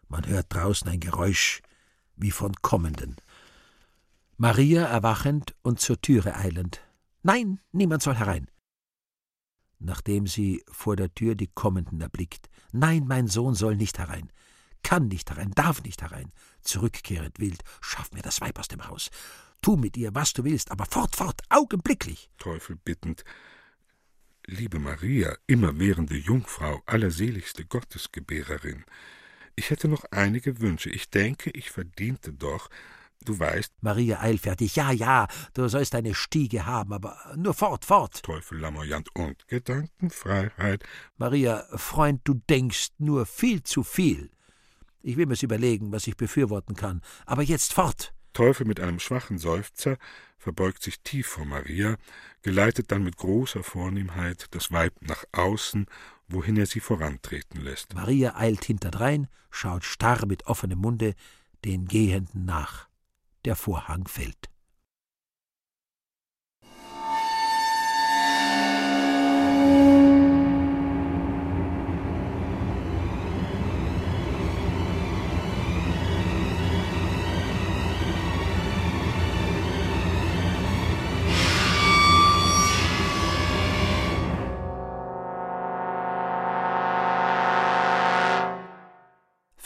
Man 0.08 0.26
hört 0.26 0.46
draußen 0.50 0.88
ein 0.88 1.00
Geräusch 1.00 1.60
wie 2.16 2.30
von 2.30 2.54
Kommenden. 2.62 3.16
Maria 4.36 4.84
erwachend 4.84 5.54
und 5.62 5.80
zur 5.80 6.00
Türe 6.00 6.36
eilend. 6.36 6.80
Nein, 7.22 7.60
niemand 7.72 8.02
soll 8.02 8.14
herein 8.14 8.48
nachdem 9.78 10.26
sie 10.26 10.62
vor 10.70 10.96
der 10.96 11.14
Tür 11.14 11.34
die 11.34 11.48
Kommenden 11.48 12.00
erblickt. 12.00 12.48
Nein, 12.72 13.04
mein 13.06 13.28
Sohn 13.28 13.54
soll 13.54 13.76
nicht 13.76 13.98
herein, 13.98 14.30
kann 14.82 15.08
nicht 15.08 15.30
herein, 15.30 15.52
darf 15.52 15.82
nicht 15.82 16.02
herein. 16.02 16.32
Zurückkehrend 16.62 17.38
wild, 17.38 17.62
schaff 17.80 18.12
mir 18.12 18.22
das 18.22 18.40
Weib 18.40 18.58
aus 18.58 18.68
dem 18.68 18.86
Haus. 18.86 19.10
Tu 19.60 19.76
mit 19.76 19.96
ihr, 19.96 20.14
was 20.14 20.32
du 20.32 20.44
willst, 20.44 20.70
aber 20.70 20.86
fort, 20.86 21.16
fort, 21.16 21.42
augenblicklich. 21.48 22.30
Teufel 22.38 22.76
bittend. 22.76 23.24
Liebe 24.46 24.78
Maria, 24.78 25.36
immerwährende 25.46 26.16
Jungfrau, 26.16 26.80
allerseligste 26.86 27.66
Gottesgebärerin, 27.66 28.84
ich 29.58 29.70
hätte 29.70 29.88
noch 29.88 30.04
einige 30.12 30.60
Wünsche. 30.60 30.88
Ich 30.88 31.10
denke, 31.10 31.50
ich 31.50 31.72
verdiente 31.72 32.32
doch, 32.32 32.70
Du 33.24 33.38
weißt. 33.38 33.72
Maria 33.80 34.20
eilfertig. 34.20 34.76
Ja, 34.76 34.90
ja, 34.90 35.26
du 35.54 35.68
sollst 35.68 35.94
eine 35.94 36.14
Stiege 36.14 36.66
haben, 36.66 36.92
aber 36.92 37.16
nur 37.36 37.54
fort, 37.54 37.84
fort. 37.84 38.22
Teufel 38.22 38.58
lamoyant 38.58 39.14
und 39.14 39.46
Gedankenfreiheit. 39.48 40.84
Maria, 41.16 41.66
Freund, 41.76 42.20
du 42.24 42.34
denkst 42.48 42.88
nur 42.98 43.26
viel 43.26 43.62
zu 43.62 43.82
viel. 43.82 44.30
Ich 45.02 45.16
will 45.16 45.26
mir's 45.26 45.42
überlegen, 45.42 45.92
was 45.92 46.06
ich 46.06 46.16
befürworten 46.16 46.74
kann. 46.74 47.02
Aber 47.26 47.42
jetzt 47.42 47.72
fort. 47.72 48.14
Teufel 48.32 48.66
mit 48.66 48.80
einem 48.80 48.98
schwachen 49.00 49.38
Seufzer 49.38 49.96
verbeugt 50.38 50.82
sich 50.82 51.00
tief 51.00 51.26
vor 51.26 51.44
Maria, 51.44 51.96
geleitet 52.42 52.92
dann 52.92 53.02
mit 53.02 53.16
großer 53.16 53.62
Vornehmheit 53.62 54.46
das 54.52 54.70
Weib 54.70 54.94
nach 55.00 55.24
außen, 55.32 55.86
wohin 56.28 56.56
er 56.56 56.66
sie 56.66 56.80
vorantreten 56.80 57.60
lässt. 57.60 57.94
Maria 57.94 58.36
eilt 58.36 58.64
hinterdrein, 58.64 59.28
schaut 59.50 59.84
starr 59.84 60.26
mit 60.26 60.46
offenem 60.46 60.78
Munde 60.78 61.14
den 61.64 61.88
Gehenden 61.88 62.44
nach 62.44 62.87
der 63.44 63.56
Vorhang 63.56 64.06
fällt. 64.06 64.48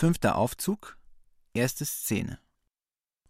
Fünfter 0.02 0.34
Aufzug, 0.34 0.98
erste 1.54 1.84
Szene. 1.84 2.40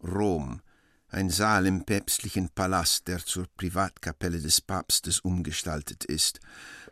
Rom, 0.03 0.61
ein 1.07 1.29
Saal 1.29 1.67
im 1.67 1.85
päpstlichen 1.85 2.49
Palast, 2.49 3.07
der 3.07 3.19
zur 3.19 3.45
Privatkapelle 3.55 4.39
des 4.39 4.61
Papstes 4.61 5.19
umgestaltet 5.19 6.03
ist. 6.03 6.39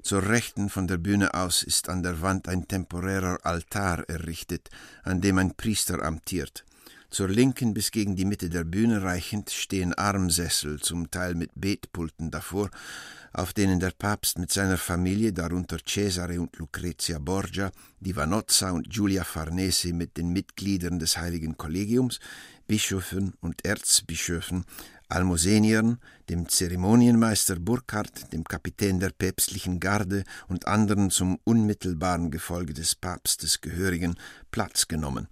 Zur 0.01 0.27
Rechten 0.29 0.69
von 0.69 0.87
der 0.87 0.97
Bühne 0.97 1.33
aus 1.33 1.63
ist 1.63 1.89
an 1.89 2.03
der 2.03 2.21
Wand 2.21 2.47
ein 2.47 2.67
temporärer 2.67 3.39
Altar 3.43 4.07
errichtet, 4.07 4.69
an 5.03 5.21
dem 5.21 5.39
ein 5.39 5.55
Priester 5.55 6.03
amtiert. 6.03 6.65
Zur 7.11 7.27
Linken 7.27 7.73
bis 7.73 7.91
gegen 7.91 8.15
die 8.15 8.23
Mitte 8.23 8.49
der 8.49 8.63
Bühne 8.63 9.03
reichend 9.03 9.49
stehen 9.49 9.93
Armsessel, 9.93 10.79
zum 10.79 11.11
Teil 11.11 11.35
mit 11.35 11.51
Betpulten 11.55 12.31
davor, 12.31 12.69
auf 13.33 13.51
denen 13.51 13.81
der 13.81 13.91
Papst 13.91 14.39
mit 14.39 14.49
seiner 14.49 14.77
Familie, 14.77 15.33
darunter 15.33 15.79
Cesare 15.85 16.39
und 16.39 16.55
Lucrezia 16.55 17.19
Borgia, 17.19 17.69
die 17.99 18.15
Vanozza 18.15 18.71
und 18.71 18.89
Giulia 18.89 19.25
Farnese 19.25 19.91
mit 19.91 20.15
den 20.15 20.31
Mitgliedern 20.31 20.99
des 20.99 21.17
Heiligen 21.17 21.57
Kollegiums, 21.57 22.21
Bischöfen 22.65 23.33
und 23.41 23.65
Erzbischöfen, 23.65 24.63
Almoseniern, 25.09 25.99
dem 26.29 26.47
Zeremonienmeister 26.47 27.57
Burkhard, 27.57 28.31
dem 28.31 28.45
Kapitän 28.45 29.01
der 29.01 29.09
päpstlichen 29.09 29.81
Garde 29.81 30.23
und 30.47 30.65
anderen 30.65 31.11
zum 31.11 31.39
unmittelbaren 31.43 32.31
Gefolge 32.31 32.73
des 32.73 32.95
Papstes 32.95 33.59
gehörigen 33.59 34.15
Platz 34.49 34.87
genommen. 34.87 35.27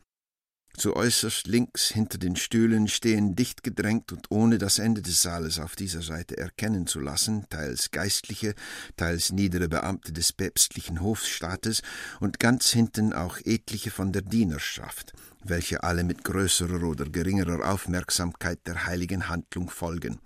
Zu 0.80 0.96
äußerst 0.96 1.48
links 1.48 1.90
hinter 1.90 2.18
den 2.18 2.38
Stühlen 2.38 2.88
stehen 2.88 3.36
dicht 3.36 3.66
gedrängt 3.66 4.14
und 4.14 4.32
ohne 4.32 4.58
das 4.58 4.80
Ende 4.80 5.02
des 5.02 5.22
Saales 5.22 5.60
auf 5.60 5.76
dieser 5.76 6.02
Seite 6.02 6.38
erkennen 6.38 6.88
zu 6.88 7.02
lassen, 7.02 7.46
teils 7.50 7.92
Geistliche, 7.92 8.56
teils 8.96 9.34
niedere 9.34 9.68
Beamte 9.68 10.14
des 10.14 10.32
päpstlichen 10.32 11.02
Hofstaates 11.02 11.82
und 12.22 12.40
ganz 12.40 12.70
hinten 12.70 13.12
auch 13.12 13.40
etliche 13.44 13.92
von 13.92 14.14
der 14.14 14.22
Dienerschaft, 14.22 15.12
welche 15.44 15.84
alle 15.84 16.06
mit 16.06 16.24
größerer 16.24 16.82
oder 16.84 17.04
geringerer 17.04 17.70
Aufmerksamkeit 17.70 18.66
der 18.66 18.86
heiligen 18.86 19.28
Handlung 19.28 19.70
folgen. 19.70 20.22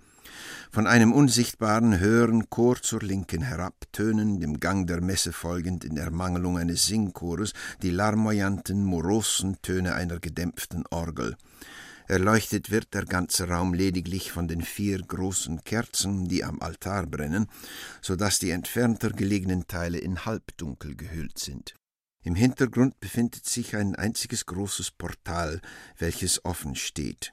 Von 0.70 0.86
einem 0.86 1.12
unsichtbaren, 1.12 1.98
höheren 1.98 2.50
Chor 2.50 2.82
zur 2.82 3.00
Linken 3.00 3.42
herab 3.42 3.74
tönen, 3.92 4.40
dem 4.40 4.60
Gang 4.60 4.86
der 4.86 5.00
Messe 5.00 5.32
folgend 5.32 5.84
in 5.84 5.96
Ermangelung 5.96 6.58
eines 6.58 6.86
Singchores, 6.86 7.52
die 7.82 7.90
larmoyanten, 7.90 8.84
morosen 8.84 9.56
Töne 9.62 9.94
einer 9.94 10.18
gedämpften 10.18 10.84
Orgel. 10.90 11.36
Erleuchtet 12.06 12.70
wird 12.70 12.92
der 12.92 13.06
ganze 13.06 13.48
Raum 13.48 13.72
lediglich 13.72 14.30
von 14.30 14.46
den 14.46 14.60
vier 14.60 14.98
großen 14.98 15.64
Kerzen, 15.64 16.28
die 16.28 16.44
am 16.44 16.60
Altar 16.60 17.06
brennen, 17.06 17.46
so 18.02 18.14
dass 18.14 18.38
die 18.38 18.50
entfernter 18.50 19.10
gelegenen 19.10 19.66
Teile 19.66 19.98
in 19.98 20.26
Halbdunkel 20.26 20.96
gehüllt 20.96 21.38
sind. 21.38 21.74
Im 22.22 22.34
Hintergrund 22.34 23.00
befindet 23.00 23.46
sich 23.46 23.76
ein 23.76 23.94
einziges 23.94 24.44
großes 24.46 24.90
Portal, 24.92 25.60
welches 25.98 26.44
offen 26.44 26.74
steht. 26.74 27.32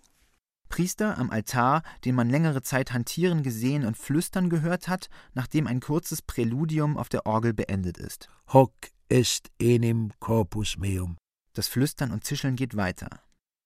Priester 0.72 1.18
am 1.18 1.30
Altar, 1.30 1.84
den 2.06 2.16
man 2.16 2.30
längere 2.30 2.62
Zeit 2.62 2.94
hantieren 2.94 3.44
gesehen 3.44 3.86
und 3.86 3.98
flüstern 3.98 4.50
gehört 4.50 4.88
hat, 4.88 5.10
nachdem 5.34 5.68
ein 5.68 5.82
kurzes 5.82 6.22
Präludium 6.22 6.98
auf 6.98 7.10
der 7.10 7.26
Orgel 7.26 7.54
beendet 7.54 7.98
ist. 7.98 8.30
Hoc 8.54 8.72
est 9.10 9.52
enim 9.60 10.14
corpus 10.22 10.78
meum. 10.78 11.18
Das 11.54 11.68
Flüstern 11.68 12.12
und 12.12 12.24
Zischeln 12.24 12.56
geht 12.56 12.78
weiter. 12.78 13.10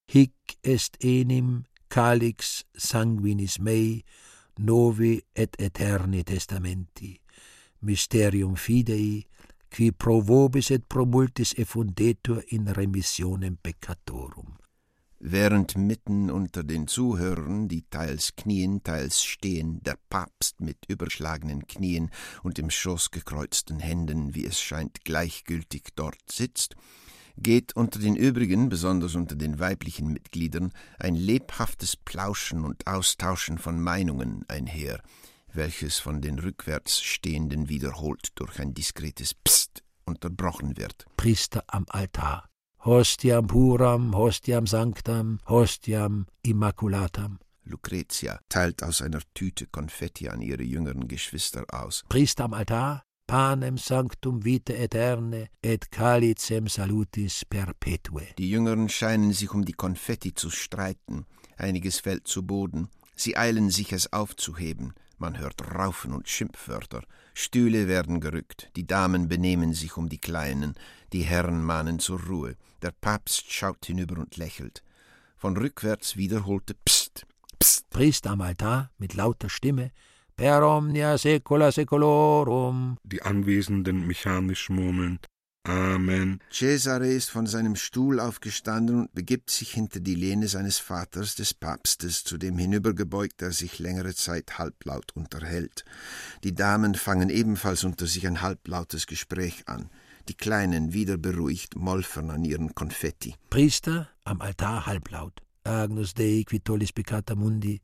Hic 0.10 0.34
est 0.64 0.98
enim 1.04 1.66
calix 1.90 2.66
sanguinis 2.74 3.60
mei, 3.60 4.04
novi 4.58 5.24
et 5.36 5.62
eterni 5.62 6.24
testamenti, 6.24 7.22
mysterium 7.82 8.56
fidei, 8.56 9.28
qui 9.70 9.92
pro 9.92 10.28
vobis 10.28 10.72
et 10.72 10.90
pro 10.90 11.06
multis 11.06 11.54
effundetur 11.54 12.42
in 12.48 12.68
remissionem 12.68 13.58
peccatorum 13.62 14.58
während 15.28 15.76
mitten 15.76 16.30
unter 16.30 16.64
den 16.64 16.88
Zuhörern, 16.88 17.68
die 17.68 17.82
teils 17.90 18.36
knien, 18.36 18.84
teils 18.84 19.24
stehen, 19.24 19.82
der 19.82 19.98
Papst 20.10 20.62
mit 20.62 20.78
überschlagenen 20.88 21.66
Knien 21.66 22.12
und 22.44 22.60
im 22.60 22.70
Schoß 22.70 23.10
gekreuzten 23.10 23.80
Händen, 23.80 24.36
wie 24.36 24.46
es 24.46 24.60
scheint, 24.62 25.04
gleichgültig 25.04 25.90
dort 25.96 26.20
sitzt, 26.32 26.76
geht 27.38 27.76
unter 27.76 28.00
den 28.00 28.16
übrigen, 28.16 28.70
besonders 28.70 29.16
unter 29.16 29.36
den 29.36 29.58
weiblichen 29.60 30.14
Mitgliedern, 30.14 30.72
ein 31.00 31.16
lebhaftes 31.16 31.98
Plauschen 31.98 32.64
und 32.64 32.86
Austauschen 32.86 33.58
von 33.58 33.82
Meinungen 33.82 34.46
einher, 34.48 35.02
welches 35.52 35.98
von 35.98 36.22
den 36.22 36.38
rückwärts 36.38 37.02
Stehenden 37.02 37.68
wiederholt 37.68 38.30
durch 38.36 38.60
ein 38.60 38.76
diskretes 38.76 39.34
Psst 39.34 39.84
unterbrochen 40.06 40.78
wird. 40.78 41.08
Priester 41.18 41.64
am 41.68 41.86
Altar 41.90 42.48
hostiam 42.86 43.48
puram, 43.48 44.14
hostiam 44.14 44.68
sanctam, 44.68 45.40
hostiam 45.50 46.26
immaculatam. 46.44 47.40
Lucretia 47.66 48.40
teilt 48.48 48.84
aus 48.84 49.02
einer 49.02 49.22
Tüte 49.34 49.66
Konfetti 49.66 50.30
an 50.30 50.42
ihre 50.42 50.64
jüngeren 50.64 51.08
Geschwister 51.08 51.66
aus. 51.70 52.04
Priester 52.08 52.44
am 52.44 52.54
Altar, 52.54 53.02
panem 53.26 53.78
sanctum 53.78 54.46
vitae 54.46 54.76
eterne 54.76 55.48
et 55.64 55.90
calicem 55.92 56.68
salutis 56.68 57.44
perpetue. 57.46 58.28
Die 58.38 58.52
Jüngeren 58.52 58.88
scheinen 58.88 59.34
sich 59.34 59.52
um 59.52 59.66
die 59.66 59.74
Konfetti 59.74 60.36
zu 60.36 60.52
streiten. 60.52 61.26
Einiges 61.58 62.00
fällt 62.00 62.28
zu 62.28 62.44
Boden. 62.46 62.90
Sie 63.16 63.36
eilen 63.36 63.72
sich, 63.72 63.94
es 63.94 64.14
aufzuheben. 64.14 64.94
Man 65.18 65.40
hört 65.40 65.74
Raufen 65.74 66.12
und 66.12 66.28
Schimpfwörter. 66.28 67.02
Stühle 67.34 67.88
werden 67.88 68.20
gerückt. 68.20 68.70
Die 68.76 68.86
Damen 68.86 69.28
benehmen 69.28 69.74
sich 69.74 69.98
um 69.98 70.10
die 70.10 70.18
Kleinen. 70.18 70.76
Die 71.14 71.24
Herren 71.24 71.64
mahnen 71.64 72.00
zur 72.00 72.22
Ruhe. 72.22 72.58
Der 72.86 72.92
Papst 72.92 73.52
schaut 73.52 73.84
hinüber 73.88 74.20
und 74.20 74.38
lächelt. 74.38 74.84
Von 75.38 75.58
rückwärts 75.58 76.18
wiederholte 76.18 76.76
Psst, 76.86 77.26
Psst. 77.58 77.90
Priester 77.90 78.30
am 78.30 78.42
Altar 78.42 78.92
mit 79.00 79.16
lauter 79.16 79.50
Stimme 79.50 79.90
Per 80.36 80.62
omnia 80.62 81.18
secula 81.18 81.72
secolorum. 81.72 83.00
Die 83.04 83.24
Anwesenden 83.24 84.06
mechanisch 84.06 84.70
murmelnd 84.70 85.26
Amen. 85.64 86.40
Cesare 86.52 87.08
ist 87.08 87.32
von 87.32 87.48
seinem 87.48 87.76
Stuhl 87.76 88.20
aufgestanden 88.20 89.00
und 89.00 89.16
begibt 89.16 89.50
sich 89.50 89.72
hinter 89.72 90.00
die 90.00 90.14
Lehne 90.14 90.48
seines 90.48 90.78
Vaters, 90.78 91.34
des 91.34 91.56
Papstes, 91.56 92.24
zu 92.24 92.38
dem 92.38 92.60
hinübergebeugt 92.60 93.42
er 93.42 93.52
sich 93.52 93.80
längere 93.80 94.14
Zeit 94.14 94.60
halblaut 94.60 95.16
unterhält. 95.16 95.86
Die 96.44 96.54
Damen 96.54 96.94
fangen 96.94 97.32
ebenfalls 97.32 97.84
unter 97.84 98.06
sich 98.06 98.28
ein 98.28 98.44
halblautes 98.44 99.08
Gespräch 99.08 99.64
an 99.68 99.90
die 100.28 100.36
Kleinen 100.36 100.94
wieder 100.94 101.18
beruhigt 101.18 101.76
molfern 101.76 102.32
an 102.32 102.44
ihren 102.44 102.74
Konfetti. 102.76 103.36
Priester 103.50 104.10
am 104.24 104.42
Altar 104.42 104.86
halblaut. 104.86 105.42
Agnus 105.64 106.14
Dei 106.14 106.44
qui 106.46 106.60
tollis 106.60 106.92
peccata 106.92 107.36
mundi. 107.36 107.82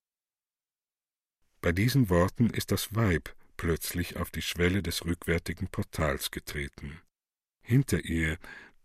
Bei 1.61 1.71
diesen 1.71 2.09
Worten 2.09 2.49
ist 2.49 2.71
das 2.71 2.95
Weib 2.95 3.35
plötzlich 3.57 4.17
auf 4.17 4.31
die 4.31 4.41
Schwelle 4.41 4.81
des 4.81 5.05
rückwärtigen 5.05 5.67
Portals 5.67 6.31
getreten. 6.31 6.99
Hinter 7.61 8.03
ihr 8.03 8.37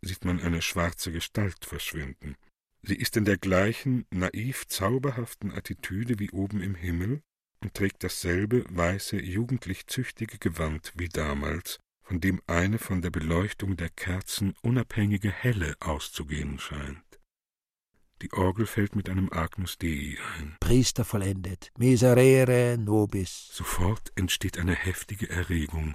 sieht 0.02 0.24
man 0.24 0.40
eine 0.40 0.60
schwarze 0.60 1.12
Gestalt 1.12 1.64
verschwinden. 1.64 2.36
Sie 2.82 2.96
ist 2.96 3.16
in 3.16 3.24
der 3.24 3.38
gleichen 3.38 4.06
naiv 4.10 4.66
zauberhaften 4.68 5.50
Attitüde 5.50 6.18
wie 6.18 6.30
oben 6.30 6.60
im 6.60 6.74
Himmel 6.74 7.22
und 7.60 7.74
trägt 7.74 8.04
dasselbe 8.04 8.64
weiße, 8.68 9.20
jugendlich 9.20 9.86
züchtige 9.86 10.38
Gewand 10.38 10.92
wie 10.96 11.08
damals, 11.08 11.80
von 12.06 12.20
dem 12.20 12.40
eine 12.46 12.78
von 12.78 13.02
der 13.02 13.10
Beleuchtung 13.10 13.76
der 13.76 13.90
Kerzen 13.90 14.54
unabhängige 14.62 15.30
Helle 15.30 15.74
auszugehen 15.80 16.58
scheint. 16.60 17.02
Die 18.22 18.32
Orgel 18.32 18.66
fällt 18.66 18.94
mit 18.94 19.10
einem 19.10 19.30
Agnus 19.30 19.76
Dei 19.76 20.16
ein. 20.38 20.56
Priester 20.60 21.04
vollendet, 21.04 21.70
miserere 21.76 22.78
nobis. 22.78 23.48
Sofort 23.52 24.12
entsteht 24.14 24.56
eine 24.56 24.74
heftige 24.74 25.28
Erregung, 25.28 25.94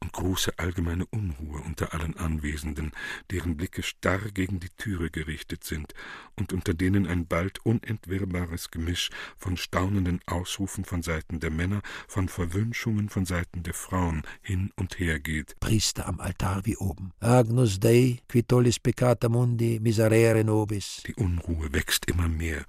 und 0.00 0.12
große 0.12 0.58
allgemeine 0.58 1.06
Unruhe 1.06 1.60
unter 1.60 1.94
allen 1.94 2.16
Anwesenden, 2.16 2.92
deren 3.30 3.56
Blicke 3.56 3.82
starr 3.82 4.30
gegen 4.32 4.60
die 4.60 4.70
Türe 4.76 5.10
gerichtet 5.10 5.64
sind 5.64 5.94
und 6.36 6.52
unter 6.52 6.74
denen 6.74 7.06
ein 7.06 7.26
bald 7.26 7.64
unentwirrbares 7.64 8.70
Gemisch 8.70 9.10
von 9.36 9.56
staunenden 9.56 10.20
Ausrufen 10.26 10.84
von 10.84 11.02
Seiten 11.02 11.40
der 11.40 11.50
Männer, 11.50 11.82
von 12.08 12.28
Verwünschungen 12.28 13.08
von 13.08 13.24
Seiten 13.24 13.62
der 13.62 13.74
Frauen 13.74 14.22
hin 14.42 14.70
und 14.76 14.98
her 14.98 15.18
geht. 15.18 15.58
Priester 15.60 16.06
am 16.06 16.20
Altar 16.20 16.64
wie 16.64 16.76
oben. 16.76 17.12
Agnus 17.20 17.80
Dei, 17.80 18.20
qui 18.28 18.42
tollis 18.42 18.78
peccata 18.78 19.28
mundi, 19.28 19.80
miserere 19.80 20.44
nobis. 20.44 21.02
Die 21.06 21.14
Unruhe 21.14 21.72
wächst 21.72 22.10
immer 22.10 22.28
mehr. 22.28 22.64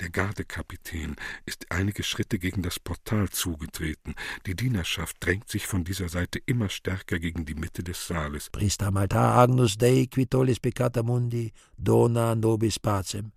Der 0.00 0.10
Gardekapitän 0.10 1.16
ist 1.46 1.70
einige 1.70 2.02
Schritte 2.02 2.38
gegen 2.38 2.62
das 2.62 2.78
Portal 2.78 3.28
zugetreten. 3.30 4.14
Die 4.46 4.54
Dienerschaft 4.54 5.16
drängt 5.20 5.48
sich 5.48 5.66
von 5.66 5.84
dieser 5.84 6.08
Seite 6.08 6.40
immer 6.46 6.63
immer 6.64 6.70
stärker 6.70 7.18
gegen 7.18 7.44
die 7.44 7.54
Mitte 7.54 7.82
des 7.82 8.06
Saales. 8.06 8.48
Priester 8.50 8.90
Malta 8.90 9.34
Agnus 9.42 9.76
Dei 9.76 10.06
qui 10.06 10.26
tollis 10.26 10.60
peccata 10.60 11.02
mundi, 11.02 11.52
dona 11.76 12.34
nobis 12.34 12.78
pacem. 12.78 13.32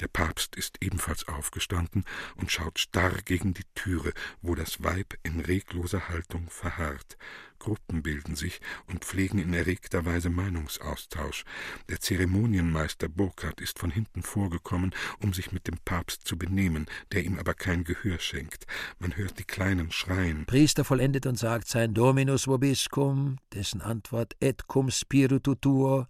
Der 0.00 0.08
Papst 0.08 0.54
ist 0.56 0.78
ebenfalls 0.80 1.26
aufgestanden 1.26 2.04
und 2.36 2.52
schaut 2.52 2.78
starr 2.78 3.16
gegen 3.24 3.54
die 3.54 3.64
Türe, 3.74 4.12
wo 4.42 4.54
das 4.54 4.82
Weib 4.82 5.18
in 5.22 5.40
regloser 5.40 6.08
Haltung 6.08 6.48
verharrt. 6.50 7.16
Gruppen 7.58 8.02
bilden 8.02 8.36
sich 8.36 8.60
und 8.86 9.04
pflegen 9.04 9.38
in 9.38 9.52
erregter 9.52 10.04
Weise 10.04 10.30
Meinungsaustausch. 10.30 11.44
Der 11.88 11.98
Zeremonienmeister 12.00 13.08
Burkhardt 13.08 13.60
ist 13.60 13.80
von 13.80 13.90
hinten 13.90 14.22
vorgekommen, 14.22 14.94
um 15.20 15.34
sich 15.34 15.50
mit 15.50 15.66
dem 15.66 15.78
Papst 15.84 16.26
zu 16.26 16.38
benehmen, 16.38 16.86
der 17.12 17.24
ihm 17.24 17.38
aber 17.38 17.54
kein 17.54 17.82
Gehör 17.82 18.20
schenkt. 18.20 18.66
Man 19.00 19.16
hört 19.16 19.38
die 19.40 19.44
Kleinen 19.44 19.90
schreien. 19.90 20.46
Priester 20.46 20.84
vollendet 20.84 21.26
und 21.26 21.36
sagt 21.36 21.66
sein 21.66 21.94
Dominus 21.94 22.46
vobiscum, 22.46 23.38
dessen 23.52 23.80
Antwort 23.80 24.36
et 24.40 24.68
cum 24.68 24.90
spiritu 24.90 25.56
tuo 25.56 26.06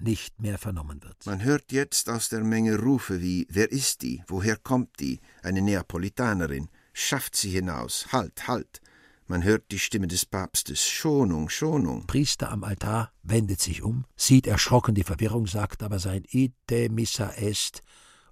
nicht 0.00 0.40
mehr 0.40 0.58
vernommen 0.58 1.02
wird. 1.02 1.26
Man 1.26 1.42
hört 1.42 1.72
jetzt 1.72 2.08
aus 2.08 2.28
der 2.28 2.44
Menge 2.44 2.78
Rufe 2.78 3.20
wie 3.20 3.46
Wer 3.50 3.70
ist 3.70 4.02
die? 4.02 4.22
Woher 4.26 4.56
kommt 4.56 5.00
die? 5.00 5.20
Eine 5.42 5.62
Neapolitanerin. 5.62 6.68
Schafft 6.92 7.36
sie 7.36 7.50
hinaus. 7.50 8.08
Halt, 8.12 8.48
halt. 8.48 8.80
Man 9.26 9.44
hört 9.44 9.70
die 9.72 9.78
Stimme 9.78 10.06
des 10.06 10.24
Papstes. 10.24 10.86
Schonung, 10.88 11.50
Schonung. 11.50 12.06
Priester 12.06 12.50
am 12.50 12.64
Altar 12.64 13.12
wendet 13.22 13.60
sich 13.60 13.82
um, 13.82 14.06
sieht 14.16 14.46
erschrocken 14.46 14.94
die 14.94 15.04
Verwirrung, 15.04 15.46
sagt 15.46 15.82
aber 15.82 15.98
sein 15.98 16.24
Ite 16.30 16.88
missa 16.88 17.30
est 17.36 17.82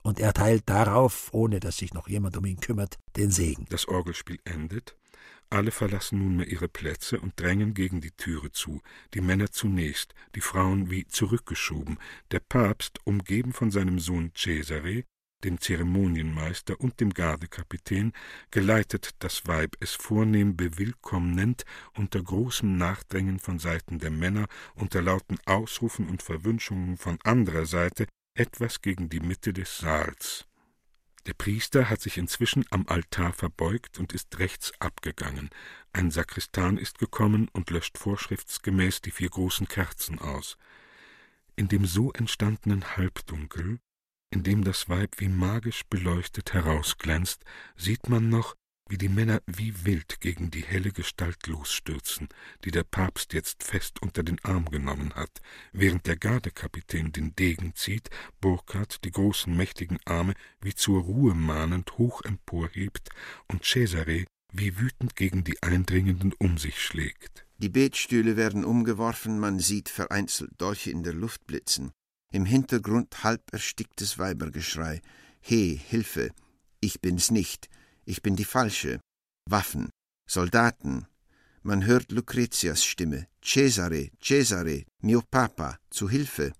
und 0.01 0.21
erteilt 0.21 0.63
darauf, 0.67 1.29
ohne 1.33 1.61
dass 1.61 1.77
sich 1.77 1.93
noch 1.93 2.09
jemand 2.09 2.37
um 2.37 2.47
ihn 2.47 2.61
kümmert, 2.61 2.97
den 3.17 3.31
Segen. 3.31 3.67
Das 3.69 3.89
Orgelspiel 3.89 4.39
endet. 4.45 4.97
Alle 5.57 5.71
verlassen 5.71 6.19
nunmehr 6.19 6.49
ihre 6.49 6.69
Plätze 6.69 7.19
und 7.19 7.41
drängen 7.41 7.73
gegen 7.73 8.03
die 8.03 8.11
Türe 8.11 8.53
zu, 8.53 8.83
die 9.15 9.23
Männer 9.23 9.51
zunächst, 9.51 10.13
die 10.35 10.43
Frauen 10.43 10.91
wie 10.91 11.07
zurückgeschoben, 11.07 11.97
der 12.31 12.41
Papst, 12.41 12.99
umgeben 13.05 13.55
von 13.55 13.71
seinem 13.71 13.99
Sohn 13.99 14.33
Cesare, 14.37 15.05
dem 15.45 15.59
Zeremonienmeister 15.59 16.79
und 16.79 17.01
dem 17.01 17.09
Gardekapitän, 17.09 18.13
geleitet 18.51 19.15
das 19.21 19.47
Weib 19.47 19.77
es 19.81 19.95
vornehm 19.95 20.59
bewillkommnend 20.59 21.65
unter 21.97 22.23
großem 22.23 22.77
Nachdrängen 22.77 23.39
von 23.39 23.59
Seiten 23.59 23.99
der 23.99 24.11
Männer, 24.11 24.49
unter 24.75 25.01
lauten 25.01 25.39
Ausrufen 25.47 26.07
und 26.11 26.23
Verwünschungen 26.23 26.99
von 26.99 27.19
anderer 27.25 27.65
Seite 27.65 28.07
etwas 28.35 28.83
gegen 28.83 29.09
die 29.09 29.21
Mitte 29.21 29.55
des 29.55 29.79
Saals. 29.79 30.47
Der 31.27 31.35
Priester 31.35 31.91
hat 31.91 32.01
sich 32.01 32.19
inzwischen 32.19 32.65
am 32.71 32.87
Altar 32.87 33.33
verbeugt 33.33 33.99
und 33.99 34.13
ist 34.13 34.39
rechts 34.39 34.73
abgegangen. 34.79 35.51
Ein 35.93 36.13
Sakristan 36.13 36.79
ist 36.79 36.99
gekommen 36.99 37.49
und 37.53 37.71
löscht 37.71 37.99
vorschriftsgemäß 37.99 39.01
die 39.01 39.11
vier 39.11 39.31
großen 39.31 39.67
Kerzen 39.67 40.21
aus. 40.21 40.57
In 41.57 41.67
dem 41.67 41.85
so 41.85 42.13
entstandenen 42.13 42.97
Halbdunkel, 42.97 43.81
in 44.31 44.45
dem 44.45 44.63
das 44.63 44.89
Weib 44.89 45.19
wie 45.19 45.29
magisch 45.29 45.83
beleuchtet 45.91 46.53
herausglänzt, 46.53 47.45
sieht 47.77 48.09
man 48.09 48.29
noch, 48.29 48.55
wie 48.89 48.99
die 48.99 49.09
Männer 49.09 49.41
wie 49.47 49.85
wild 49.85 50.21
gegen 50.21 50.51
die 50.51 50.63
helle 50.63 50.93
Gestalt 50.93 51.47
losstürzen, 51.47 52.29
die 52.65 52.71
der 52.71 52.85
Papst 52.85 53.33
jetzt 53.33 53.63
fest 53.63 54.01
unter 54.01 54.23
den 54.23 54.43
Arm 54.45 54.67
genommen 54.67 55.15
hat, 55.15 55.41
während 55.73 56.07
der 56.07 56.17
Gardekapitän 56.17 57.13
den 57.13 57.35
Degen 57.35 57.75
zieht, 57.75 58.11
Burkhard 58.41 59.05
die 59.05 59.11
großen 59.11 59.57
mächtigen 59.57 59.99
Arme 60.05 60.35
wie 60.61 60.75
zur 60.75 61.03
Ruhe 61.03 61.35
mahnend 61.35 61.99
hoch 61.99 62.23
emporhebt 62.23 63.11
und 63.49 63.65
Cesare 63.65 64.25
wie 64.53 64.79
wütend 64.79 65.17
gegen 65.17 65.45
die 65.45 65.63
Eindringenden 65.63 66.33
um 66.39 66.59
sich 66.59 66.81
schlägt. 66.81 67.47
Die 67.59 67.69
Betstühle 67.69 68.37
werden 68.37 68.65
umgeworfen, 68.65 69.39
man 69.39 69.59
sieht 69.59 69.89
vereinzelt 69.89 70.53
Dolche 70.59 70.91
in 70.91 71.03
der 71.03 71.15
Luft 71.15 71.47
blitzen. 71.47 71.91
Im 72.33 72.45
Hintergrund 72.45 73.25
halb 73.25 73.43
ersticktes 73.53 74.19
Weibergeschrei. 74.19 75.01
He, 75.41 75.75
Hilfe! 75.75 76.33
Ich 76.81 77.01
bin's 77.01 77.31
nicht! 77.31 77.69
Ich 78.09 78.23
bin 78.23 78.37
die 78.37 78.45
Falsche. 78.45 79.01
Waffen, 79.51 79.91
Soldaten. 80.29 81.07
Man 81.63 81.85
hört 81.85 82.13
Lucretias 82.13 82.85
Stimme. 82.85 83.27
Cesare, 83.43 84.11
Cesare, 84.23 84.85
mio 85.03 85.23
Papa, 85.23 85.79
zu 85.91 86.09
Hilfe. 86.09 86.53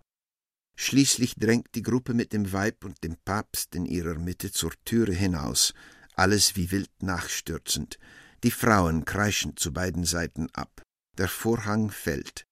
Schließlich 0.77 1.37
drängt 1.37 1.69
die 1.77 1.83
Gruppe 1.83 2.15
mit 2.15 2.33
dem 2.33 2.53
Weib 2.53 2.85
und 2.85 3.03
dem 3.05 3.17
Papst 3.25 3.77
in 3.77 3.87
ihrer 3.87 4.19
Mitte 4.19 4.51
zur 4.51 4.73
Türe 4.85 5.13
hinaus, 5.13 5.73
alles 6.15 6.57
wie 6.57 6.73
wild 6.73 6.91
nachstürzend. 7.03 7.99
Die 8.43 8.51
Frauen 8.51 9.05
kreischen 9.05 9.57
zu 9.57 9.73
beiden 9.73 10.05
Seiten 10.05 10.49
ab. 10.53 10.83
Der 11.17 11.29
Vorhang 11.29 11.91
fällt. 11.91 12.45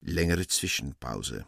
Längere 0.00 0.46
Zwischenpause. 0.48 1.46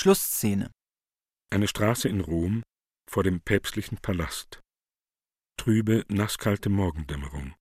Schlussszene. 0.00 0.70
Eine 1.50 1.68
Straße 1.68 2.08
in 2.08 2.22
Rom 2.22 2.62
vor 3.06 3.22
dem 3.22 3.42
päpstlichen 3.42 3.98
Palast. 3.98 4.58
Trübe, 5.58 6.06
nasskalte 6.08 6.70
Morgendämmerung. 6.70 7.54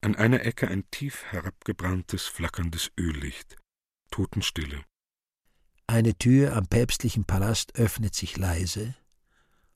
An 0.00 0.16
einer 0.16 0.46
Ecke 0.46 0.68
ein 0.68 0.90
tief 0.90 1.24
herabgebranntes, 1.24 2.26
flackerndes 2.26 2.90
Öllicht. 2.98 3.56
Totenstille. 4.10 4.82
Eine 5.86 6.14
Tür 6.14 6.56
am 6.56 6.66
päpstlichen 6.66 7.26
Palast 7.26 7.74
öffnet 7.78 8.14
sich 8.14 8.38
leise, 8.38 8.94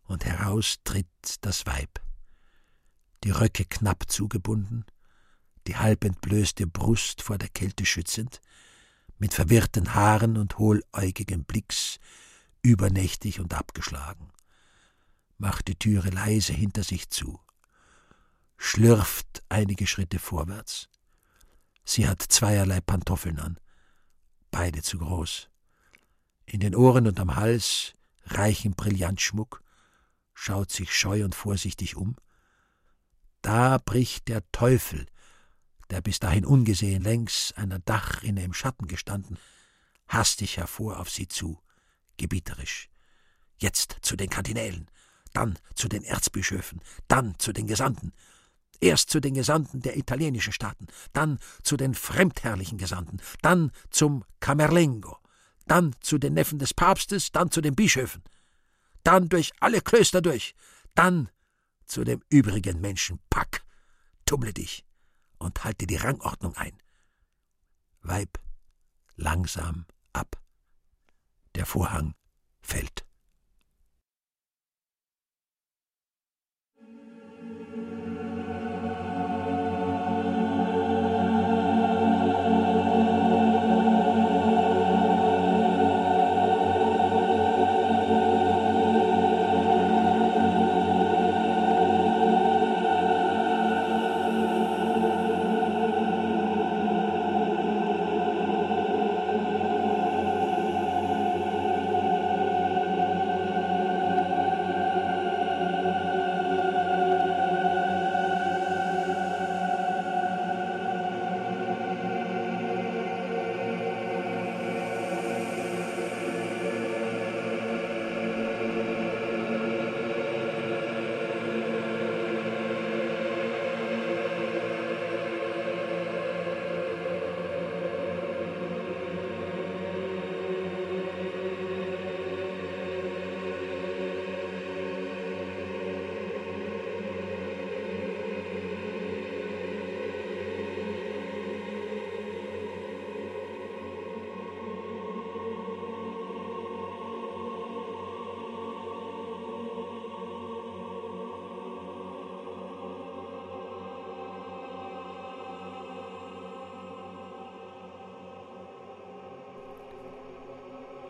und 0.05 0.25
heraus 0.25 0.79
tritt 0.85 1.45
das 1.45 1.67
Weib. 1.67 2.01
Die 3.23 3.33
Röcke 3.33 3.67
knapp 3.67 4.11
zugebunden, 4.11 4.87
die 5.67 5.77
halb 5.77 6.05
entblößte 6.05 6.67
Brust 6.67 7.21
vor 7.21 7.37
der 7.37 7.51
Kälte 7.51 7.85
schützend, 7.85 8.41
mit 9.23 9.35
verwirrten 9.35 9.95
Haaren 9.95 10.37
und 10.37 10.59
hohläugigem 10.59 11.45
Blicks, 11.45 12.01
übernächtig 12.61 13.39
und 13.39 13.55
abgeschlagen, 13.55 14.33
macht 15.39 15.69
die 15.69 15.77
Türe 15.77 16.11
leise 16.11 16.53
hinter 16.53 16.83
sich 16.83 17.09
zu, 17.09 17.39
schlürft 18.57 19.45
einige 19.49 19.87
Schritte 19.87 20.19
vorwärts. 20.19 20.89
Sie 21.85 22.09
hat 22.09 22.21
zweierlei 22.21 22.81
Pantoffeln 22.81 23.39
an, 23.39 23.61
beide 24.51 24.83
zu 24.83 24.99
groß. 24.99 25.49
In 26.45 26.59
den 26.59 26.75
Ohren 26.75 27.07
und 27.07 27.21
am 27.21 27.37
Hals 27.37 27.93
reichen 28.25 28.73
Brillantschmuck, 28.75 29.63
schaut 30.35 30.73
sich 30.73 30.93
scheu 30.93 31.25
und 31.25 31.37
vorsichtig 31.37 31.95
um. 31.95 32.17
Da 33.41 33.79
bricht 33.79 34.27
der 34.27 34.43
Teufel 34.51 35.07
der 35.93 36.01
bis 36.01 36.19
dahin 36.19 36.45
ungesehen 36.45 37.03
längs 37.03 37.53
einer 37.53 37.79
Dachrinne 37.79 38.43
im 38.43 38.55
Schatten 38.55 38.87
gestanden, 38.89 39.39
hastig 40.09 40.57
hervor 40.57 40.99
auf 40.99 41.11
sie 41.11 41.29
zu, 41.29 41.61
gebieterisch. 42.17 42.89
Jetzt 43.59 43.99
zu 44.03 44.17
den 44.17 44.31
Kardinälen, 44.31 44.91
dann 45.33 45.59
zu 45.75 45.89
den 45.89 46.03
Erzbischöfen, 46.03 46.81
dann 47.09 47.39
zu 47.39 47.53
den 47.53 47.67
Gesandten, 47.67 48.13
erst 48.81 49.11
zu 49.11 49.21
den 49.21 49.35
Gesandten 49.35 49.81
der 49.81 49.97
italienischen 49.97 50.53
Staaten, 50.53 50.87
dann 51.13 51.39
zu 51.63 51.77
den 51.77 51.95
fremdherrlichen 51.95 52.79
Gesandten, 52.79 53.21
dann 53.43 53.71
zum 53.91 54.25
Camerlengo, 54.41 55.19
dann 55.67 55.95
zu 56.01 56.19
den 56.19 56.35
Neffen 56.35 56.59
des 56.59 56.75
Papstes, 56.75 57.33
dann 57.33 57.51
zu 57.51 57.61
den 57.61 57.75
Bischöfen, 57.75 58.23
dann 59.05 59.29
durch 59.29 59.53
alle 59.61 59.81
Klöster 59.81 60.23
durch, 60.23 60.55
dann 60.95 61.29
zu 61.85 62.05
dem 62.05 62.23
übrigen 62.31 62.81
Menschenpack. 62.81 63.63
Tummle 64.25 64.53
dich, 64.53 64.85
und 65.43 65.65
halte 65.65 65.87
die 65.87 65.97
Rangordnung 65.97 66.57
ein. 66.57 66.77
Weib 68.01 68.39
langsam 69.17 69.87
ab. 70.13 70.41
Der 71.55 71.67
Vorhang 71.67 72.15
fällt. 72.61 73.05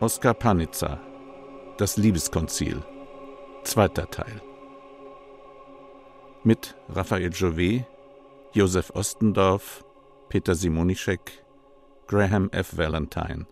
Oskar 0.03 0.33
Panitzer. 0.33 0.99
Das 1.77 1.95
Liebeskonzil. 1.95 2.83
Zweiter 3.63 4.11
Teil. 4.11 4.41
Mit 6.43 6.75
Raphael 6.89 7.31
Jouvet, 7.31 7.85
Josef 8.51 8.89
Ostendorf, 8.89 9.85
Peter 10.27 10.55
Simonischek, 10.55 11.45
Graham 12.07 12.49
F. 12.51 12.75
Valentine. 12.75 13.45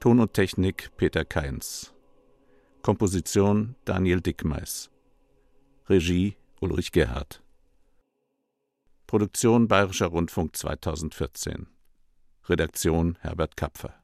Ton 0.00 0.18
und 0.18 0.32
Technik 0.32 0.90
Peter 0.96 1.24
Keins 1.24 1.94
Komposition 2.82 3.76
Daniel 3.84 4.20
Dickmeis. 4.20 4.90
Regie 5.88 6.36
Ulrich 6.58 6.90
Gerhardt 6.90 7.44
Produktion 9.06 9.68
Bayerischer 9.68 10.08
Rundfunk 10.08 10.56
2014 10.56 11.68
Redaktion 12.48 13.16
Herbert 13.20 13.56
Kapfer 13.56 14.01